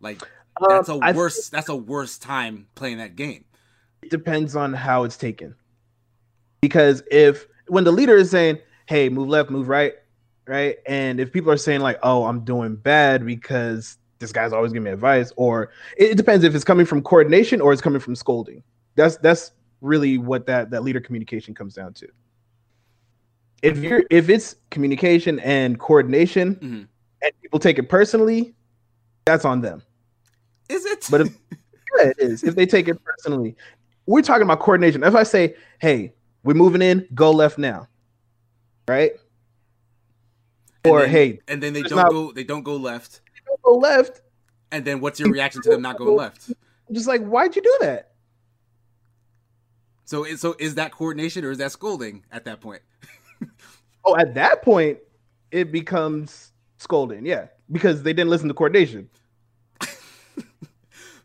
[0.00, 0.22] Like
[0.68, 3.44] that's a Um, worse that's a worse time playing that game.
[4.02, 5.54] it depends on how it's taken.
[6.62, 9.94] Because if when the leader is saying, "Hey, move left, move right,"
[10.46, 14.72] right, and if people are saying like, "Oh, I'm doing bad because this guy's always
[14.72, 17.98] giving me advice," or it, it depends if it's coming from coordination or it's coming
[18.00, 18.62] from scolding.
[18.94, 22.08] That's that's really what that that leader communication comes down to.
[23.62, 26.86] If you're if it's communication and coordination, Mhm.
[27.22, 28.54] and people take it personally,
[29.24, 29.82] that's on them.
[30.68, 31.06] Is it?
[31.10, 31.28] But if
[31.98, 32.44] yeah, it is.
[32.44, 33.56] If they take it personally,
[34.06, 35.02] we're talking about coordination.
[35.02, 36.12] If I say, "Hey,
[36.44, 37.88] we're moving in, go left now,"
[38.86, 39.12] right?
[40.84, 43.20] And Or then- hey, and then they don't not- go they don't go left.
[43.62, 44.22] Go left.
[44.72, 46.50] And then what's your reaction to them not going left?
[46.92, 48.12] Just like, why'd you do that?
[50.04, 52.82] So is- so is that coordination or is that scolding at that point?
[54.02, 54.98] Oh, at that point,
[55.50, 57.26] it becomes scolding.
[57.26, 59.10] Yeah, because they didn't listen to coordination.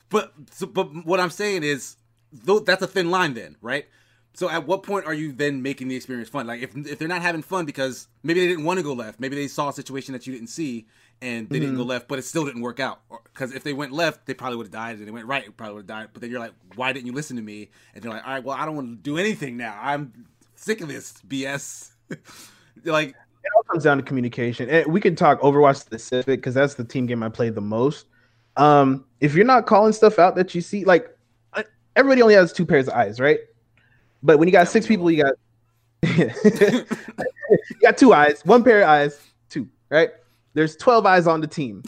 [0.10, 1.98] But so, but what I'm saying is,
[2.32, 3.86] though that's a thin line, then, right?
[4.34, 6.46] So at what point are you then making the experience fun?
[6.48, 9.20] Like if if they're not having fun because maybe they didn't want to go left,
[9.20, 10.86] maybe they saw a situation that you didn't see
[11.22, 13.02] and they didn't go left, but it still didn't work out.
[13.34, 15.76] Because if they went left, they probably would have died, and they went right, probably
[15.76, 16.10] would have died.
[16.14, 17.70] But then you're like, why didn't you listen to me?
[17.94, 19.78] And they're like, all right, well, I don't want to do anything now.
[19.82, 20.26] I'm
[20.56, 21.92] sick of this BS.
[22.84, 23.16] Like, It
[23.56, 24.70] all comes down to communication.
[24.70, 28.06] And we can talk Overwatch specific because that's the team game I played the most.
[28.58, 31.18] Um, if you're not calling stuff out that you see, like
[31.54, 31.64] uh,
[31.96, 33.40] everybody only has two pairs of eyes, right?
[34.22, 35.34] But when you got six people, you got
[36.18, 36.86] you
[37.82, 39.20] got two eyes, one pair of eyes,
[39.50, 40.12] two, right?
[40.56, 41.84] There's 12 eyes on the team.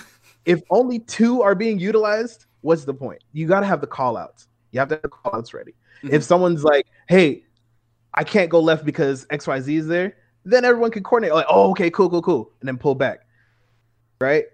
[0.45, 3.23] If only two are being utilized, what's the point?
[3.33, 4.47] You got to have the call outs.
[4.71, 5.73] You have to have the call outs ready.
[6.03, 6.11] Mhm.
[6.11, 7.43] If someone's like, hey,
[8.13, 11.89] I can't go left because XYZ is there, then everyone can coordinate, like, oh, okay,
[11.89, 13.21] cool, cool, cool, and then pull back.
[14.21, 14.45] Right?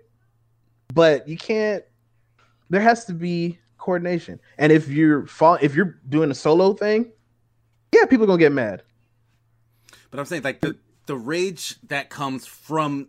[0.93, 1.83] But you can't,
[2.69, 4.39] there has to be coordination.
[4.57, 7.11] And if you're fall, if you're doing a solo thing,
[7.93, 8.83] yeah, people are gonna get mad.
[10.11, 13.07] But I'm saying like the the rage that comes from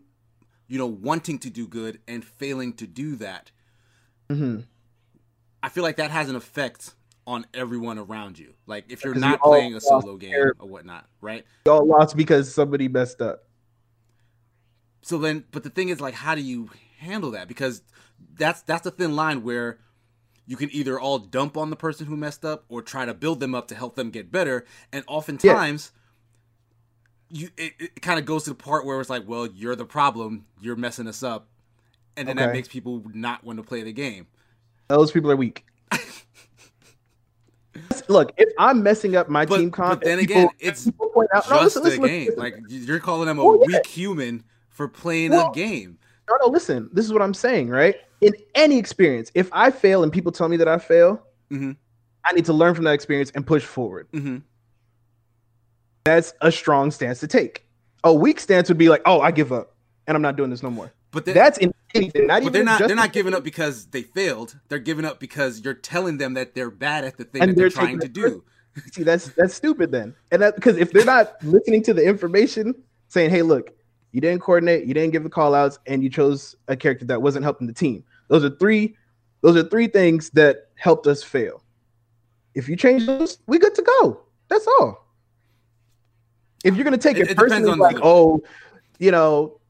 [0.69, 3.51] you know wanting to do good and failing to do that.
[4.31, 4.61] hmm
[5.63, 6.93] I feel like that has an effect
[7.27, 8.53] on everyone around you.
[8.67, 11.45] Like if you're not playing a solo game or whatnot, right?
[11.67, 13.45] Y'all lost because somebody messed up.
[15.03, 17.49] So then, but the thing is, like, how do you handle that?
[17.49, 17.83] Because
[18.37, 19.79] that's that's the thin line where
[20.47, 23.41] you can either all dump on the person who messed up or try to build
[23.41, 24.67] them up to help them get better.
[24.93, 26.01] And oftentimes, yeah.
[27.35, 29.85] You it, it kind of goes to the part where it's like, well, you're the
[29.85, 31.49] problem, you're messing us up,
[32.17, 32.47] and then okay.
[32.47, 34.29] that makes people not want to play the game.
[34.89, 35.65] Those people are weak.
[38.09, 41.29] Look, if I'm messing up my but, team comp, but then people, again, it's point
[41.35, 42.27] out, just no, listen, listen, game.
[42.27, 42.41] Listen.
[42.41, 43.79] Like you're calling them a well, yeah.
[43.79, 45.99] weak human for playing well, a game.
[46.29, 46.89] No, no, listen.
[46.93, 47.97] This is what I'm saying, right?
[48.21, 51.21] In any experience, if I fail and people tell me that I fail,
[51.51, 51.73] mm-hmm.
[52.25, 54.07] I need to learn from that experience and push forward.
[54.13, 54.39] Mm-hmm.
[56.05, 57.65] That's a strong stance to take.
[58.05, 59.75] A weak stance would be like, "Oh, I give up,
[60.07, 62.27] and I'm not doing this no more." But that's in anything.
[62.27, 62.79] Not but they're not.
[62.79, 64.59] They're not giving up because they failed.
[64.69, 67.55] They're giving up because you're telling them that they're bad at the thing that they're,
[67.55, 68.45] they're trying to do.
[68.93, 70.15] See, that's that's stupid then.
[70.31, 72.75] And that because if they're not listening to the information,
[73.09, 73.71] saying, "Hey, look,
[74.13, 77.23] you didn't coordinate, you didn't give the call outs, and you chose a character that
[77.23, 78.05] wasn't helping the team.
[78.29, 78.97] Those are three
[79.41, 81.63] those are three things that helped us fail.
[82.55, 84.21] If you change those, we good to go.
[84.49, 85.04] That's all.
[86.65, 88.43] If you're gonna take it, it personally, like, the- oh,
[88.99, 89.61] you know,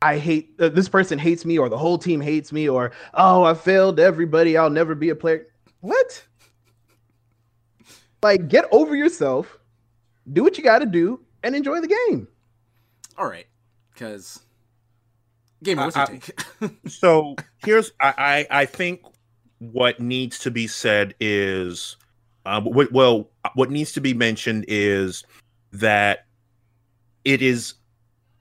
[0.00, 3.42] I hate uh, this person hates me, or the whole team hates me, or oh,
[3.42, 4.56] I failed everybody.
[4.56, 5.48] I'll never be a player.
[5.80, 6.24] What?
[8.22, 9.58] Like, get over yourself,
[10.32, 12.28] do what you got to do, and enjoy the game.
[13.18, 13.46] All right
[13.92, 14.40] because
[15.62, 15.78] game.
[15.78, 16.40] What's your take?
[16.88, 19.02] so here's I, I I think
[19.58, 21.96] what needs to be said is,
[22.46, 25.24] um, what, well, what needs to be mentioned is
[25.72, 26.26] that
[27.24, 27.74] it is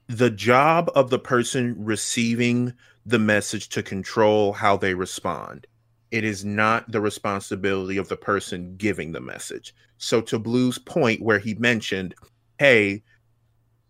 [0.08, 2.74] the job of the person receiving
[3.06, 5.66] the message to control how they respond.
[6.12, 9.74] It is not the responsibility of the person giving the message.
[9.98, 12.16] So, to Blue's point, where he mentioned,
[12.60, 13.04] hey,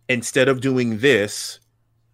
[0.07, 1.59] instead of doing this,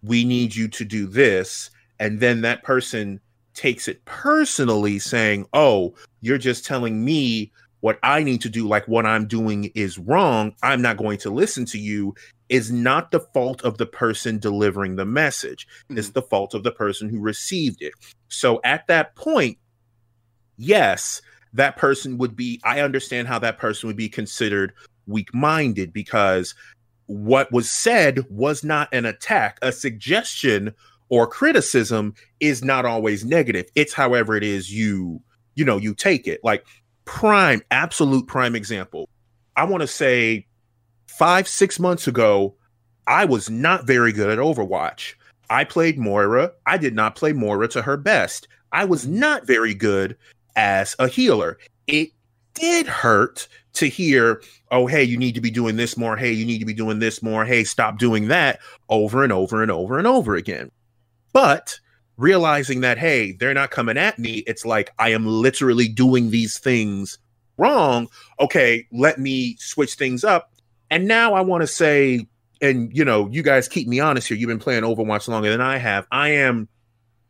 [0.02, 1.70] we need you to do this.
[2.00, 3.20] And then that person
[3.54, 8.88] takes it personally, saying, Oh, you're just telling me what I need to do, like
[8.88, 10.54] what I'm doing is wrong.
[10.62, 12.14] I'm not going to listen to you,
[12.48, 15.66] is not the fault of the person delivering the message.
[15.84, 15.98] Mm-hmm.
[15.98, 17.92] It's the fault of the person who received it.
[18.28, 19.58] So at that point,
[20.56, 21.22] yes,
[21.52, 24.72] that person would be, I understand how that person would be considered
[25.06, 26.54] weak minded because
[27.06, 29.58] what was said was not an attack.
[29.62, 30.74] A suggestion
[31.08, 33.66] or criticism is not always negative.
[33.74, 35.22] It's however it is you,
[35.54, 36.40] you know, you take it.
[36.44, 36.66] Like
[37.08, 39.08] prime, absolute prime example.
[39.56, 40.46] I want to say
[41.06, 42.54] five, six months ago,
[43.06, 45.14] I was not very good at Overwatch.
[45.48, 46.52] I played Moira.
[46.66, 48.46] I did not play Moira to her best.
[48.72, 50.18] I was not very good
[50.54, 51.58] as a healer.
[51.86, 52.10] It
[52.52, 56.14] did hurt to hear, oh, hey, you need to be doing this more.
[56.14, 57.46] Hey, you need to be doing this more.
[57.46, 58.60] Hey, stop doing that
[58.90, 60.70] over and over and over and over again.
[61.32, 61.80] But
[62.18, 66.58] realizing that, hey, they're not coming at me, it's like I am literally doing these
[66.58, 67.18] things
[67.56, 68.08] wrong.
[68.38, 70.52] Okay, let me switch things up.
[70.90, 72.26] And now I want to say,
[72.60, 74.36] and you know, you guys keep me honest here.
[74.36, 76.06] You've been playing Overwatch longer than I have.
[76.10, 76.68] I am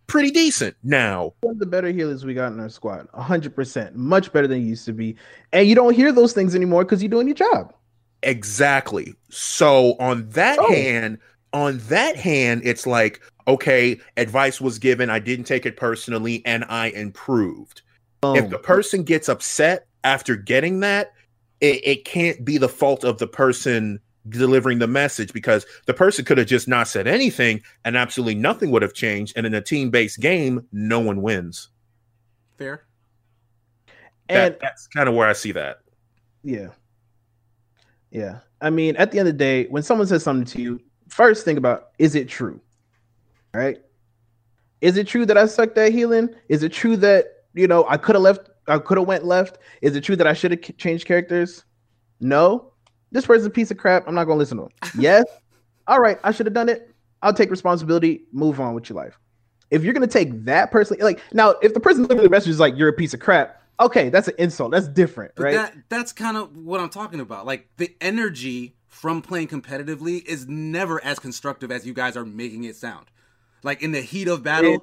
[0.07, 1.35] pretty decent now.
[1.41, 4.67] One of the better healers we got in our squad, hundred percent, much better than
[4.67, 5.17] used to be.
[5.53, 7.75] And you don't hear those things anymore because you're doing your job.
[8.23, 9.15] Exactly.
[9.29, 10.73] So on that oh.
[10.73, 11.19] hand,
[11.53, 16.65] on that hand, it's like okay, advice was given, I didn't take it personally, and
[16.69, 17.83] I improved.
[18.23, 18.37] Oh.
[18.37, 21.15] If the person gets upset after getting that,
[21.61, 23.99] it, it can't be the fault of the person
[24.29, 28.71] delivering the message because the person could have just not said anything and absolutely nothing
[28.71, 29.33] would have changed.
[29.35, 31.71] And in a team based game, no one wins.
[32.59, 32.85] Fair.
[34.29, 35.79] And that, that's kind of where I see that.
[36.43, 36.69] Yeah.
[38.11, 38.41] Yeah.
[38.61, 41.45] I mean, at the end of the day, when someone says something to you, first
[41.45, 42.61] think about is it true?
[43.55, 43.79] Right?
[44.81, 46.29] Is it true that I sucked at healing?
[46.49, 49.59] Is it true that, you know, I could have left, I could have went left?
[49.83, 51.65] Is it true that I should have changed characters?
[52.21, 52.73] No
[53.13, 54.07] this person's a piece of crap.
[54.07, 54.71] I'm not gonna listen to him.
[54.99, 55.25] yes.
[55.87, 56.95] All right, I should have done it.
[57.23, 58.25] I'll take responsibility.
[58.33, 59.19] Move on with your life.
[59.71, 62.61] If you're gonna take that personally, like now, if the person literally the message is
[62.61, 64.73] like you're a piece of crap, okay, that's an insult.
[64.73, 65.55] That's different, but right?
[65.55, 67.47] That, that's kind of what I'm talking about.
[67.47, 72.65] Like the energy from playing competitively is never as constructive as you guys are making
[72.65, 73.07] it sound.
[73.63, 74.81] Like in the heat of battle,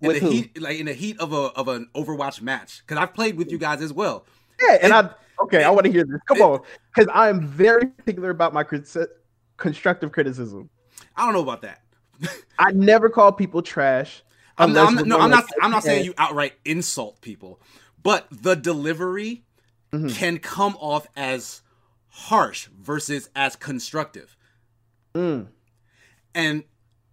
[0.00, 0.30] in, the who?
[0.30, 3.50] heat, like in the heat of a of an Overwatch match, because I've played with
[3.50, 4.24] you guys as well.
[4.60, 5.10] Yeah, and, and I
[5.42, 6.20] Okay, I want to hear this.
[6.26, 6.60] Come on,
[6.94, 8.64] because I'm very particular about my
[9.56, 10.68] constructive criticism.
[11.16, 11.82] I don't know about that.
[12.58, 14.22] I never call people trash.
[14.58, 15.44] I'm, I'm, no, I'm not.
[15.62, 17.60] I'm not saying you outright insult people,
[18.02, 19.44] but the delivery
[19.92, 20.08] mm-hmm.
[20.08, 21.62] can come off as
[22.10, 24.36] harsh versus as constructive.
[25.14, 25.46] Mm.
[26.34, 26.64] And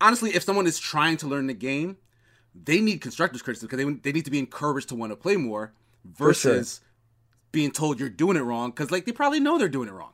[0.02, 1.98] honestly, if someone is trying to learn the game,
[2.54, 5.38] they need constructive criticism because they, they need to be encouraged to want to play
[5.38, 5.74] more
[6.06, 6.88] versus sure.
[7.52, 10.12] being told you're doing it wrong because like they probably know they're doing it wrong.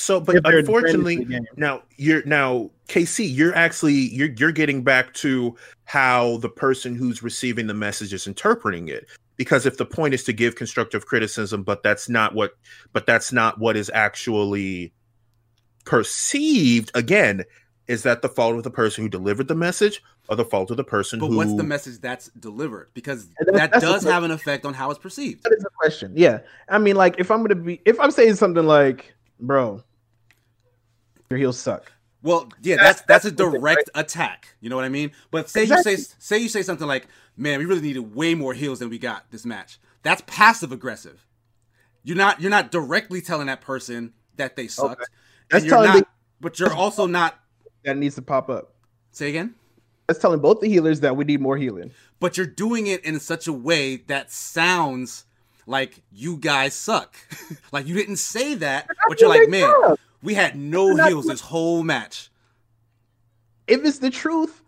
[0.00, 1.26] So, but unfortunately,
[1.56, 5.56] now you're now KC, you're actually you're you're getting back to
[5.86, 9.08] how the person who's receiving the message is interpreting it.
[9.38, 12.52] Because if the point is to give constructive criticism, but that's not what,
[12.92, 14.92] but that's not what is actually
[15.86, 16.90] perceived.
[16.94, 17.44] Again,
[17.86, 20.76] is that the fault of the person who delivered the message, or the fault of
[20.76, 21.36] the person but who?
[21.36, 22.90] what's the message that's delivered?
[22.92, 25.42] Because that does have an effect on how it's perceived.
[25.44, 26.12] That is a question.
[26.14, 29.82] Yeah, I mean, like if I'm gonna be, if I'm saying something like, "Bro,
[31.30, 31.90] your heals suck."
[32.22, 34.56] Well, yeah, that's that's, a direct attack.
[34.60, 35.12] You know what I mean?
[35.30, 35.92] But say exactly.
[35.92, 38.90] you say say you say something like, "Man, we really needed way more heals than
[38.90, 41.26] we got this match." That's passive aggressive.
[42.02, 45.02] You're not you're not directly telling that person that they sucked.
[45.02, 45.04] Okay.
[45.50, 46.08] That's telling not,
[46.40, 47.38] but you're also not
[47.84, 48.74] that needs to pop up.
[49.12, 49.54] Say again.
[50.06, 51.92] That's telling both the healers that we need more healing.
[52.18, 55.24] But you're doing it in such a way that sounds
[55.66, 57.14] like you guys suck.
[57.72, 59.70] like you didn't say that, but you're like, man.
[60.22, 62.30] We had no heals this whole match.
[63.66, 64.62] If it's the truth,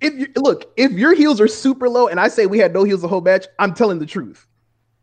[0.00, 2.84] if you look, if your heals are super low and I say we had no
[2.84, 4.46] heals the whole match, I'm telling the truth.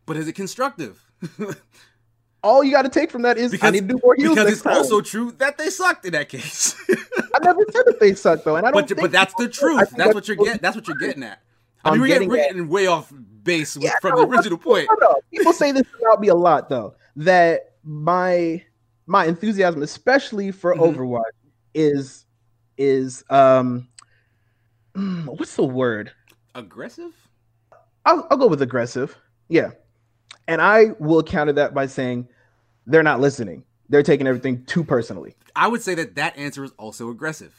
[0.06, 1.03] But is it constructive?
[2.44, 4.36] all you got to take from that is because, I need to do more heals.
[4.36, 4.78] Because it's time.
[4.78, 6.76] also true that they sucked in that case.
[6.90, 8.88] I never said that they sucked though, and I don't.
[8.88, 9.80] But, but that's the truth.
[9.80, 10.60] That's, that's, what you're getting.
[10.61, 11.41] That's what you're getting at.
[11.84, 13.11] I mean, we're getting, we're getting way off
[13.44, 14.88] base yeah, from no, the original point.
[14.99, 16.95] No, People say this about me a lot though.
[17.15, 18.64] That my
[19.11, 20.83] my enthusiasm, especially for mm-hmm.
[20.83, 21.23] Overwatch,
[21.73, 22.25] is
[22.77, 23.89] is um,
[25.25, 26.13] what's the word?
[26.55, 27.13] Aggressive.
[28.05, 29.17] I'll, I'll go with aggressive.
[29.49, 29.71] Yeah.
[30.47, 32.29] And I will counter that by saying
[32.88, 33.65] they're not listening.
[33.89, 35.35] They're taking everything too personally.
[35.55, 37.53] I would say that that answer is also aggressive.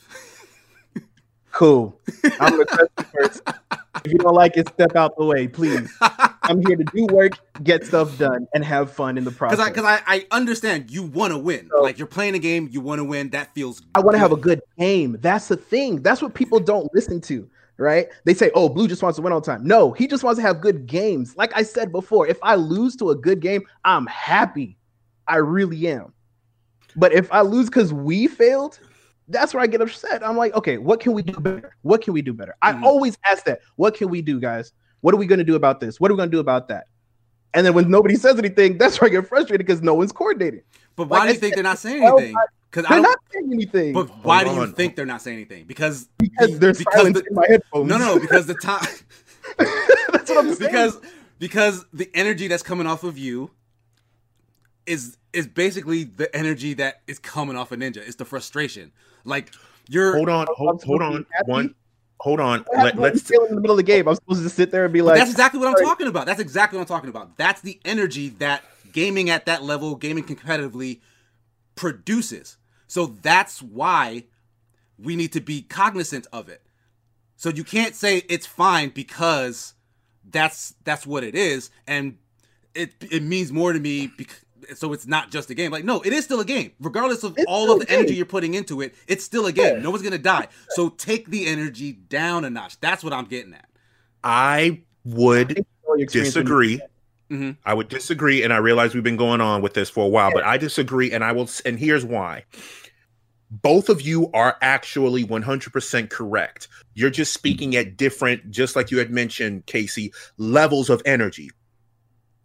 [1.53, 2.01] cool.
[2.41, 3.43] I'm aggressive first.
[4.05, 5.93] If you don't like it, step out the way, please.
[6.53, 9.69] I'm here to do work, get stuff done, and have fun in the process.
[9.69, 11.71] Because I, I, I, understand you want to win.
[11.73, 13.31] So, like you're playing a game, you want to win.
[13.31, 13.83] That feels.
[13.95, 15.17] I want to have a good game.
[15.21, 16.03] That's the thing.
[16.03, 17.49] That's what people don't listen to
[17.79, 18.09] right?
[18.25, 19.67] They say, oh, Blue just wants to win all the time.
[19.67, 21.37] No, he just wants to have good games.
[21.37, 24.77] Like I said before, if I lose to a good game, I'm happy.
[25.27, 26.13] I really am.
[26.95, 28.79] But if I lose because we failed,
[29.29, 30.25] that's where I get upset.
[30.25, 31.75] I'm like, okay, what can we do better?
[31.83, 32.55] What can we do better?
[32.63, 32.85] Mm-hmm.
[32.85, 33.61] I always ask that.
[33.77, 34.73] What can we do, guys?
[35.03, 36.01] What are we going to do about this?
[36.01, 36.87] What are we going to do about that?
[37.55, 40.63] And then when nobody says anything, that's where I get frustrated because no one's coordinating.
[40.97, 42.35] But why like do you think they're not saying anything?
[42.71, 43.93] Because they're not saying anything.
[43.93, 44.73] But why Hold do you on.
[44.73, 45.65] think they're not saying anything?
[45.67, 47.89] Because because there's because silence the, in my headphones.
[47.89, 48.87] No, no, because the time.
[49.59, 50.71] that's what I'm saying.
[50.71, 51.01] Because
[51.39, 53.51] because the energy that's coming off of you
[54.87, 57.99] is is basically the energy that is coming off a of ninja.
[57.99, 58.93] It's the frustration.
[59.25, 59.53] Like
[59.89, 61.75] you're hold on, hold, hold on, one.
[62.23, 62.65] Hold on.
[62.73, 64.07] Let, us in the middle of the game.
[64.07, 66.25] I'm supposed to sit there and be like, "That's exactly what I'm talking about.
[66.25, 67.37] That's exactly what I'm talking about.
[67.37, 68.63] That's the energy that
[68.93, 71.01] gaming at that level, gaming competitively,
[71.75, 72.59] produces.
[72.87, 74.23] So that's why
[74.97, 76.63] we need to be cognizant of it.
[77.35, 79.75] So you can't say it's fine because
[80.31, 82.19] that's that's what it is, and
[82.73, 84.13] it it means more to me.
[84.63, 85.71] Because, so it's not just a game.
[85.71, 88.27] Like no, it is still a game, regardless of it's all of the energy you're
[88.27, 88.95] putting into it.
[89.07, 89.77] It's still a game.
[89.77, 89.83] Yeah.
[89.83, 90.49] No one's gonna die.
[90.71, 92.81] So take the energy down a notch.
[92.81, 93.69] That's what I'm getting at.
[94.25, 95.67] I would
[96.09, 96.81] disagree.
[97.31, 97.53] Mm-hmm.
[97.65, 100.29] I would disagree, and I realize we've been going on with this for a while,
[100.29, 100.35] yeah.
[100.35, 101.49] but I disagree, and I will.
[101.65, 102.45] And here's why:
[103.51, 106.69] both of you are actually 100% correct.
[106.95, 111.51] You're just speaking at different, just like you had mentioned, KC, levels of energy.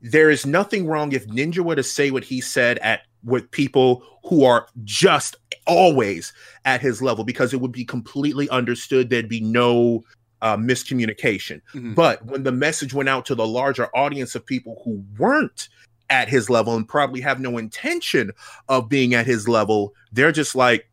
[0.01, 4.03] There is nothing wrong if Ninja were to say what he said at with people
[4.23, 6.33] who are just always
[6.65, 9.09] at his level because it would be completely understood.
[9.09, 10.03] There'd be no
[10.41, 11.61] uh, miscommunication.
[11.73, 11.93] Mm-hmm.
[11.93, 15.69] But when the message went out to the larger audience of people who weren't
[16.09, 18.31] at his level and probably have no intention
[18.69, 20.89] of being at his level, they're just like,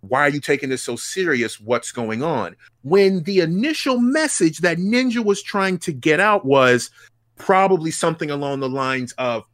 [0.00, 1.60] why are you taking this so serious?
[1.60, 2.54] What's going on?
[2.82, 6.90] When the initial message that Ninja was trying to get out was
[7.38, 9.44] probably something along the lines of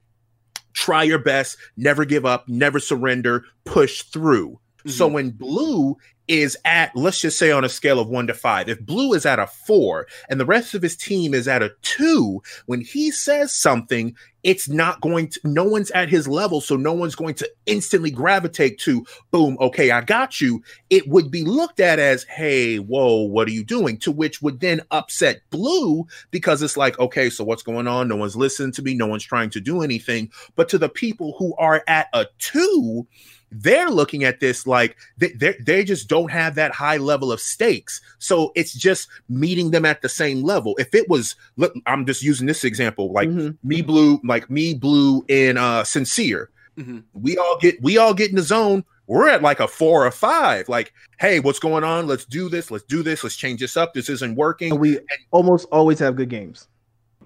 [0.73, 4.51] try your best, never give up, never surrender, push through.
[4.79, 4.91] Mm-hmm.
[4.91, 5.97] So when Blue
[6.29, 9.27] is at, let's just say on a scale of one to five, if Blue is
[9.27, 13.11] at a four and the rest of his team is at a two, when he
[13.11, 16.61] says something, it's not going to, no one's at his level.
[16.61, 20.63] So no one's going to instantly gravitate to, boom, okay, I got you.
[20.91, 23.97] It would be looked at as, hey, whoa, what are you doing?
[23.99, 28.09] To which would then upset Blue because it's like, okay, so what's going on?
[28.09, 28.95] No one's listening to me.
[28.95, 30.31] No one's trying to do anything.
[30.57, 33.07] But to the people who are at a two,
[33.51, 38.01] they're looking at this like they, they, just don't have that high level of stakes.
[38.21, 40.77] So it's just meeting them at the same level.
[40.79, 43.69] If it was, look, I'm just using this example, like mm-hmm.
[43.69, 46.51] me blue, like me blue and uh sincere.
[46.79, 47.01] Mm-hmm.
[47.15, 48.85] We all get we all get in the zone.
[49.09, 50.69] We're at like a four or five.
[50.69, 52.07] Like, hey, what's going on?
[52.07, 52.71] Let's do this.
[52.71, 53.25] Let's do this.
[53.25, 53.93] Let's change this up.
[53.93, 54.71] This isn't working.
[54.71, 56.69] And we and, almost always have good games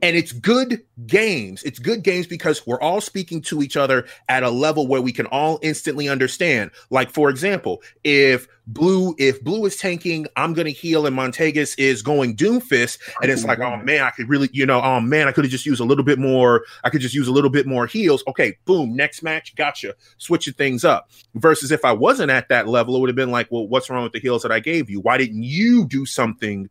[0.03, 1.63] and it's good games.
[1.63, 5.13] It's good games because we're all speaking to each other at a level where we
[5.13, 6.71] can all instantly understand.
[6.91, 12.03] Like, for example, if Blue, if Blue is tanking, I'm gonna heal, and Montagus is
[12.03, 13.85] going Doomfist, and it's like, oh mm-hmm.
[13.87, 16.05] man, I could really, you know, oh man, I could have just used a little
[16.05, 16.65] bit more.
[16.85, 18.23] I could just use a little bit more heals.
[18.27, 19.95] Okay, boom, next match, gotcha.
[20.19, 21.11] Switching things up.
[21.35, 24.03] Versus if I wasn't at that level, it would have been like, well, what's wrong
[24.03, 25.01] with the heals that I gave you?
[25.01, 26.69] Why didn't you do something?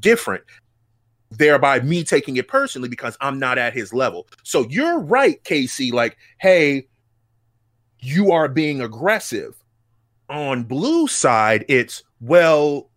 [0.00, 0.44] different
[1.30, 4.26] thereby me taking it personally because I'm not at his level.
[4.42, 5.92] So you're right, KC.
[5.92, 6.88] Like, hey,
[8.00, 9.54] you are being aggressive.
[10.30, 12.90] On blue side, it's well,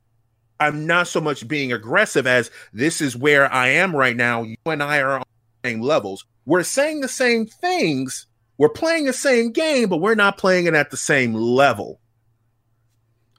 [0.59, 4.43] I'm not so much being aggressive as this is where I am right now.
[4.43, 5.23] You and I are on
[5.63, 6.25] the same levels.
[6.45, 8.27] We're saying the same things.
[8.57, 11.99] We're playing the same game, but we're not playing it at the same level.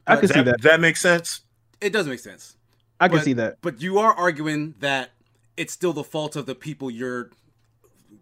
[0.07, 0.63] I can see that.
[0.63, 1.43] That make sense?
[1.81, 2.57] It does make sense.
[3.03, 3.59] I can but, see that.
[3.63, 5.11] But you are arguing that
[5.57, 7.31] it's still the fault of the people you're,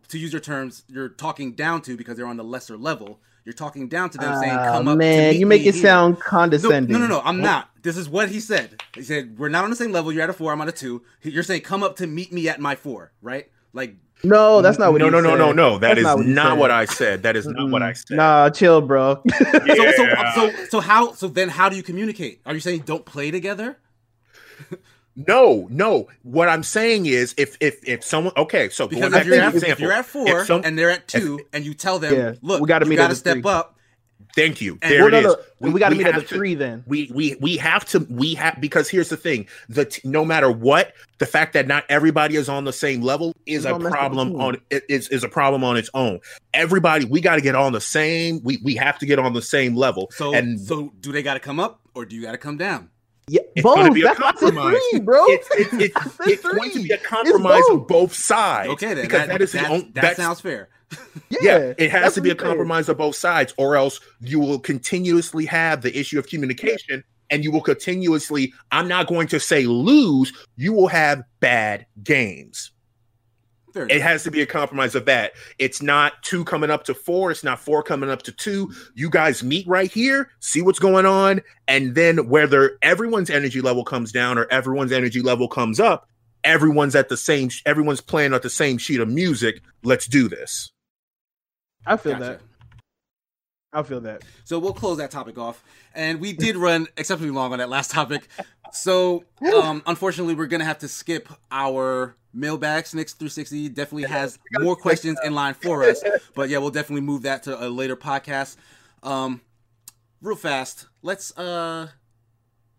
[0.08, 3.20] to use your terms, you're talking down to because they're on the lesser level.
[3.44, 5.82] You're talking down to them, uh, saying, "Come up." Man, you make it here.
[5.82, 6.92] sound condescending.
[6.92, 7.44] No, no, no, no I'm what?
[7.44, 7.70] not.
[7.82, 8.82] This is what he said.
[8.94, 10.12] He said, "We're not on the same level.
[10.12, 10.52] You're at a four.
[10.52, 11.02] I'm at a two.
[11.22, 13.50] You're saying, come up to meet me at my four, right?
[13.72, 15.00] Like." No, that's not what.
[15.00, 15.78] No, no, no, no, no.
[15.78, 17.22] That that's is not, what, not what, I said.
[17.22, 18.18] That is not what I said.
[18.18, 19.22] Nah, chill, bro.
[19.24, 19.92] yeah.
[19.96, 21.12] so, so, so, so how?
[21.12, 22.42] So then, how do you communicate?
[22.44, 23.78] Are you saying don't play together?
[25.16, 26.08] No, no.
[26.22, 29.72] What I'm saying is, if if if someone okay, so because if you're, at, example,
[29.72, 32.34] if you're at four some, and they're at two, if, and you tell them, yeah,
[32.42, 33.50] look, we got to got to step three.
[33.50, 33.76] up.
[34.36, 34.78] Thank you.
[34.80, 35.34] And there it is.
[35.58, 36.54] We, we got to meet at the three.
[36.54, 40.24] Then we we we have to we have because here's the thing: the t- no
[40.24, 44.40] matter what, the fact that not everybody is on the same level is a problem
[44.40, 46.20] on is is a problem on its own.
[46.54, 48.40] Everybody, we got to get on the same.
[48.44, 50.08] We we have to get on the same level.
[50.12, 52.56] So and so, do they got to come up or do you got to come
[52.56, 52.90] down?
[53.30, 53.76] Yeah, it's both.
[53.76, 55.24] Going to be That's a compromise, three, bro.
[55.26, 58.70] It's, it's, it's, it's going to be a compromise on both sides.
[58.70, 60.68] Okay, then because that, that is that, own, that sounds fair.
[61.30, 62.94] yeah, yeah, it has to be a compromise fair.
[62.94, 67.52] of both sides, or else you will continuously have the issue of communication, and you
[67.52, 68.52] will continuously.
[68.72, 70.32] I'm not going to say lose.
[70.56, 72.72] You will have bad games
[73.74, 75.32] it has to be a compromise of that.
[75.58, 77.30] It's not two coming up to four.
[77.30, 78.72] It's not four coming up to two.
[78.94, 83.84] You guys meet right here, see what's going on, and then whether everyone's energy level
[83.84, 86.08] comes down or everyone's energy level comes up,
[86.44, 87.50] everyone's at the same.
[87.66, 89.62] Everyone's playing at the same sheet of music.
[89.82, 90.70] Let's do this.
[91.86, 92.24] I feel gotcha.
[92.24, 92.40] that.
[93.72, 94.22] I feel that.
[94.44, 95.62] So we'll close that topic off.
[95.94, 98.28] And we did run exceptionally long on that last topic.
[98.72, 99.24] So
[99.54, 102.84] um, unfortunately, we're gonna have to skip our mailbag.
[102.84, 106.02] Snix 360 definitely has more questions in line for us.
[106.34, 108.56] But yeah, we'll definitely move that to a later podcast.
[109.02, 109.40] Um,
[110.22, 111.88] real fast, let's uh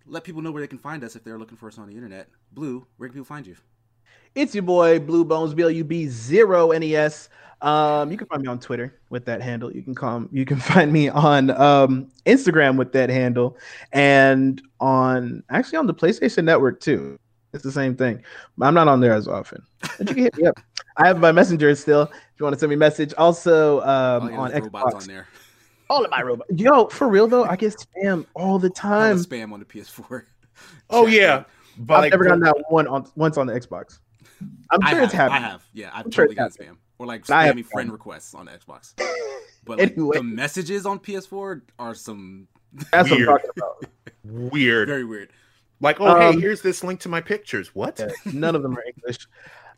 [0.06, 1.96] let people know where they can find us if they're looking for us on the
[1.96, 2.28] internet.
[2.52, 3.56] Blue, where can people find you?
[4.34, 7.30] It's your boy Blue Bones B L U B zero N E S.
[7.62, 9.72] Um, you can find me on Twitter with that handle.
[9.72, 10.30] You can come.
[10.32, 13.58] You can find me on um, Instagram with that handle,
[13.92, 17.20] and on actually on the PlayStation Network too.
[17.54, 18.24] It's the same thing.
[18.62, 19.62] I'm not on there as often.
[19.98, 20.58] But you can hit me up.
[20.96, 22.04] I have my messenger still.
[22.04, 24.94] If you want to send me a message, also um, on Xbox.
[24.94, 25.28] On there.
[25.90, 26.50] All of my robots.
[26.56, 29.18] Yo, for real though, I get spam all the time.
[29.18, 30.24] spam on the PS4.
[30.90, 31.44] oh yeah,
[31.80, 34.00] but I've like, never gotten that one on once on the Xbox.
[34.72, 35.44] I'm sure have, it's happening.
[35.44, 35.64] I have.
[35.74, 38.94] Yeah, I've I'm totally sure got spam or like spammy friend requests on Xbox.
[39.64, 40.18] But like, anyway.
[40.18, 42.48] the messages on PS4 are some
[42.92, 43.28] That's weird.
[43.28, 43.92] what I'm talking
[44.26, 44.52] about.
[44.52, 44.88] weird.
[44.88, 45.30] Very weird.
[45.82, 47.76] Like, oh um, hey, here's this link to my pictures.
[47.76, 48.00] What?
[48.00, 49.28] Yeah, none of them are English.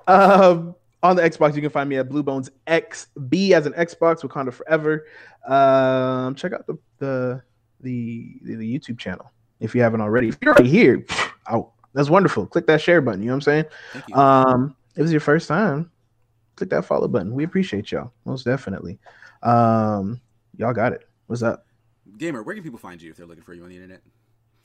[0.08, 4.22] Um, on the Xbox, you can find me at Blue Bones XB as an Xbox
[4.22, 5.06] Wakanda Forever.
[5.46, 7.42] Um, check out the, the
[7.82, 9.30] the the YouTube channel
[9.60, 10.30] if you haven't already.
[10.30, 11.06] If you're already here,
[11.52, 12.46] oh, that's wonderful.
[12.46, 13.22] Click that share button.
[13.22, 14.14] You know what I'm saying?
[14.14, 15.92] Um, it was your first time
[16.56, 17.34] click that follow button.
[17.34, 19.00] We appreciate y'all most definitely.
[19.42, 20.22] Um,
[20.58, 21.08] y'all got it.
[21.28, 21.66] What's up,
[22.18, 22.44] gamer?
[22.44, 24.02] Where can people find you if they're looking for you on the internet?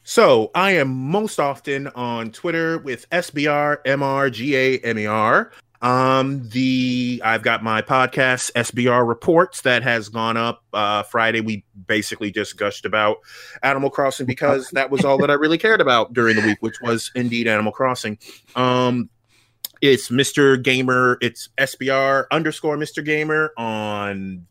[0.05, 5.51] So I am most often on Twitter with SBR MRGAMER.
[5.81, 11.41] Um, the I've got my podcast SBR Reports that has gone up uh Friday.
[11.41, 13.19] We basically just gushed about
[13.63, 16.81] Animal Crossing because that was all that I really cared about during the week, which
[16.83, 18.19] was indeed Animal Crossing.
[18.57, 19.09] Um
[19.81, 20.61] it's Mr.
[20.61, 23.05] Gamer, it's SBR underscore Mr.
[23.05, 24.47] Gamer on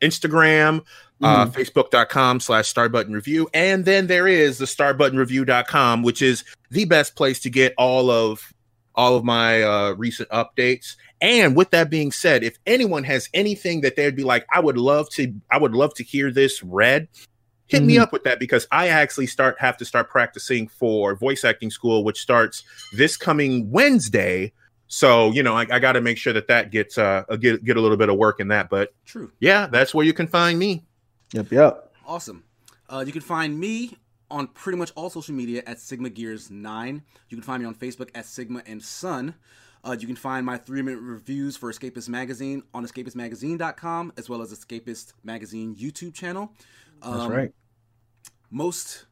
[0.00, 0.84] Instagram,
[1.22, 1.52] uh, Mhm.
[1.54, 3.48] facebook.com slash star button review.
[3.54, 7.74] And then there is the star button starbuttonreview.com, which is the best place to get
[7.78, 8.52] all of
[8.98, 10.96] all of my uh, recent updates.
[11.20, 14.76] And with that being said, if anyone has anything that they'd be like, I would
[14.76, 17.06] love to, I would love to hear this read,
[17.68, 18.00] hit me Mhm.
[18.00, 22.02] up with that because I actually start have to start practicing for voice acting school,
[22.02, 22.64] which starts
[22.96, 24.52] this coming Wednesday.
[24.88, 27.76] So you know, I, I got to make sure that that gets uh get get
[27.76, 28.68] a little bit of work in that.
[28.68, 29.30] But True.
[29.38, 30.84] yeah, that's where you can find me.
[31.34, 31.92] Yep, yep.
[32.06, 32.42] Awesome.
[32.88, 33.96] Uh, you can find me
[34.30, 37.02] on pretty much all social media at Sigma Gears 9.
[37.28, 39.34] You can find me on Facebook at Sigma and Sun.
[39.84, 44.42] Uh, you can find my three minute reviews for Escapist Magazine on escapistmagazine.com as well
[44.42, 46.52] as Escapist Magazine YouTube channel.
[47.00, 47.54] That's Um, right.
[48.50, 49.06] most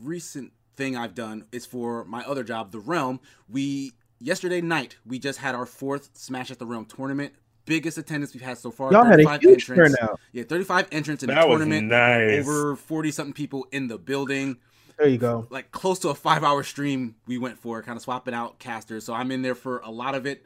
[0.00, 3.20] recent thing I've done is for my other job, The Realm.
[3.48, 7.34] We yesterday night we just had our fourth Smash at the Realm tournament.
[7.64, 8.90] Biggest attendance we've had so far.
[8.92, 9.96] Y'all had a huge entrants.
[9.96, 10.20] turnout.
[10.32, 11.88] Yeah, 35 entrants in the That was tournament.
[11.88, 12.40] nice.
[12.40, 14.56] Over 40 something people in the building.
[14.98, 15.46] There you go.
[15.50, 19.04] Like close to a five hour stream we went for, kind of swapping out casters.
[19.04, 20.44] So I'm in there for a lot of it.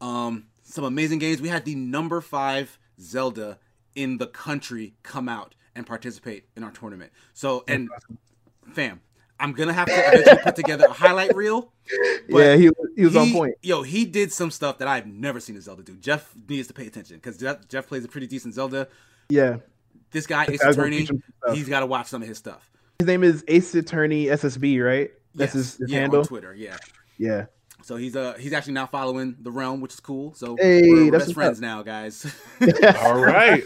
[0.00, 1.40] Um, some amazing games.
[1.40, 3.58] We had the number five Zelda
[3.94, 7.10] in the country come out and participate in our tournament.
[7.32, 7.88] So, and
[8.72, 9.00] fam,
[9.40, 11.72] I'm gonna have to eventually put together a highlight reel.
[12.30, 13.56] But yeah, he, he was on point.
[13.62, 15.94] Yo, he did some stuff that I've never seen a Zelda do.
[15.96, 18.88] Jeff needs to pay attention because Jeff, Jeff plays a pretty decent Zelda.
[19.28, 19.58] Yeah.
[20.10, 21.56] This guy, Ace guy's Attorney, teach him some stuff.
[21.56, 22.70] he's got to watch some of his stuff.
[23.00, 25.10] His name is Ace Attorney SSB, right?
[25.34, 25.64] That's Yes.
[25.72, 26.20] his, his yeah, handle.
[26.20, 26.54] on Twitter.
[26.54, 26.76] Yeah.
[27.18, 27.46] Yeah.
[27.82, 30.32] So he's uh he's actually now following the realm, which is cool.
[30.32, 32.24] So Hey, we're, we're that's best what's friends now, guys.
[33.02, 33.62] All right.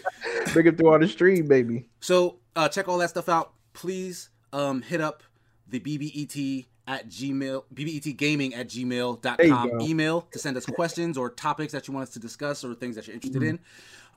[0.53, 1.89] Bring it through on the stream, baby.
[2.01, 3.53] so uh, check all that stuff out.
[3.75, 5.23] Please um hit up
[5.69, 11.87] the BBET at gmail bbetgaming at gmail.com email to send us questions or topics that
[11.87, 13.57] you want us to discuss or things that you're interested Mm-hmm.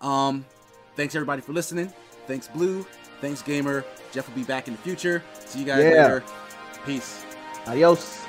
[0.03, 0.09] in.
[0.09, 0.45] Um,
[0.95, 1.91] thanks everybody for listening.
[2.27, 2.85] Thanks Blue.
[3.19, 3.83] Thanks Gamer.
[4.11, 5.21] Jeff will be back in the future.
[5.45, 5.89] See you guys Yeah.
[6.03, 6.23] later.
[6.85, 7.23] Peace.
[7.67, 8.21] Adios.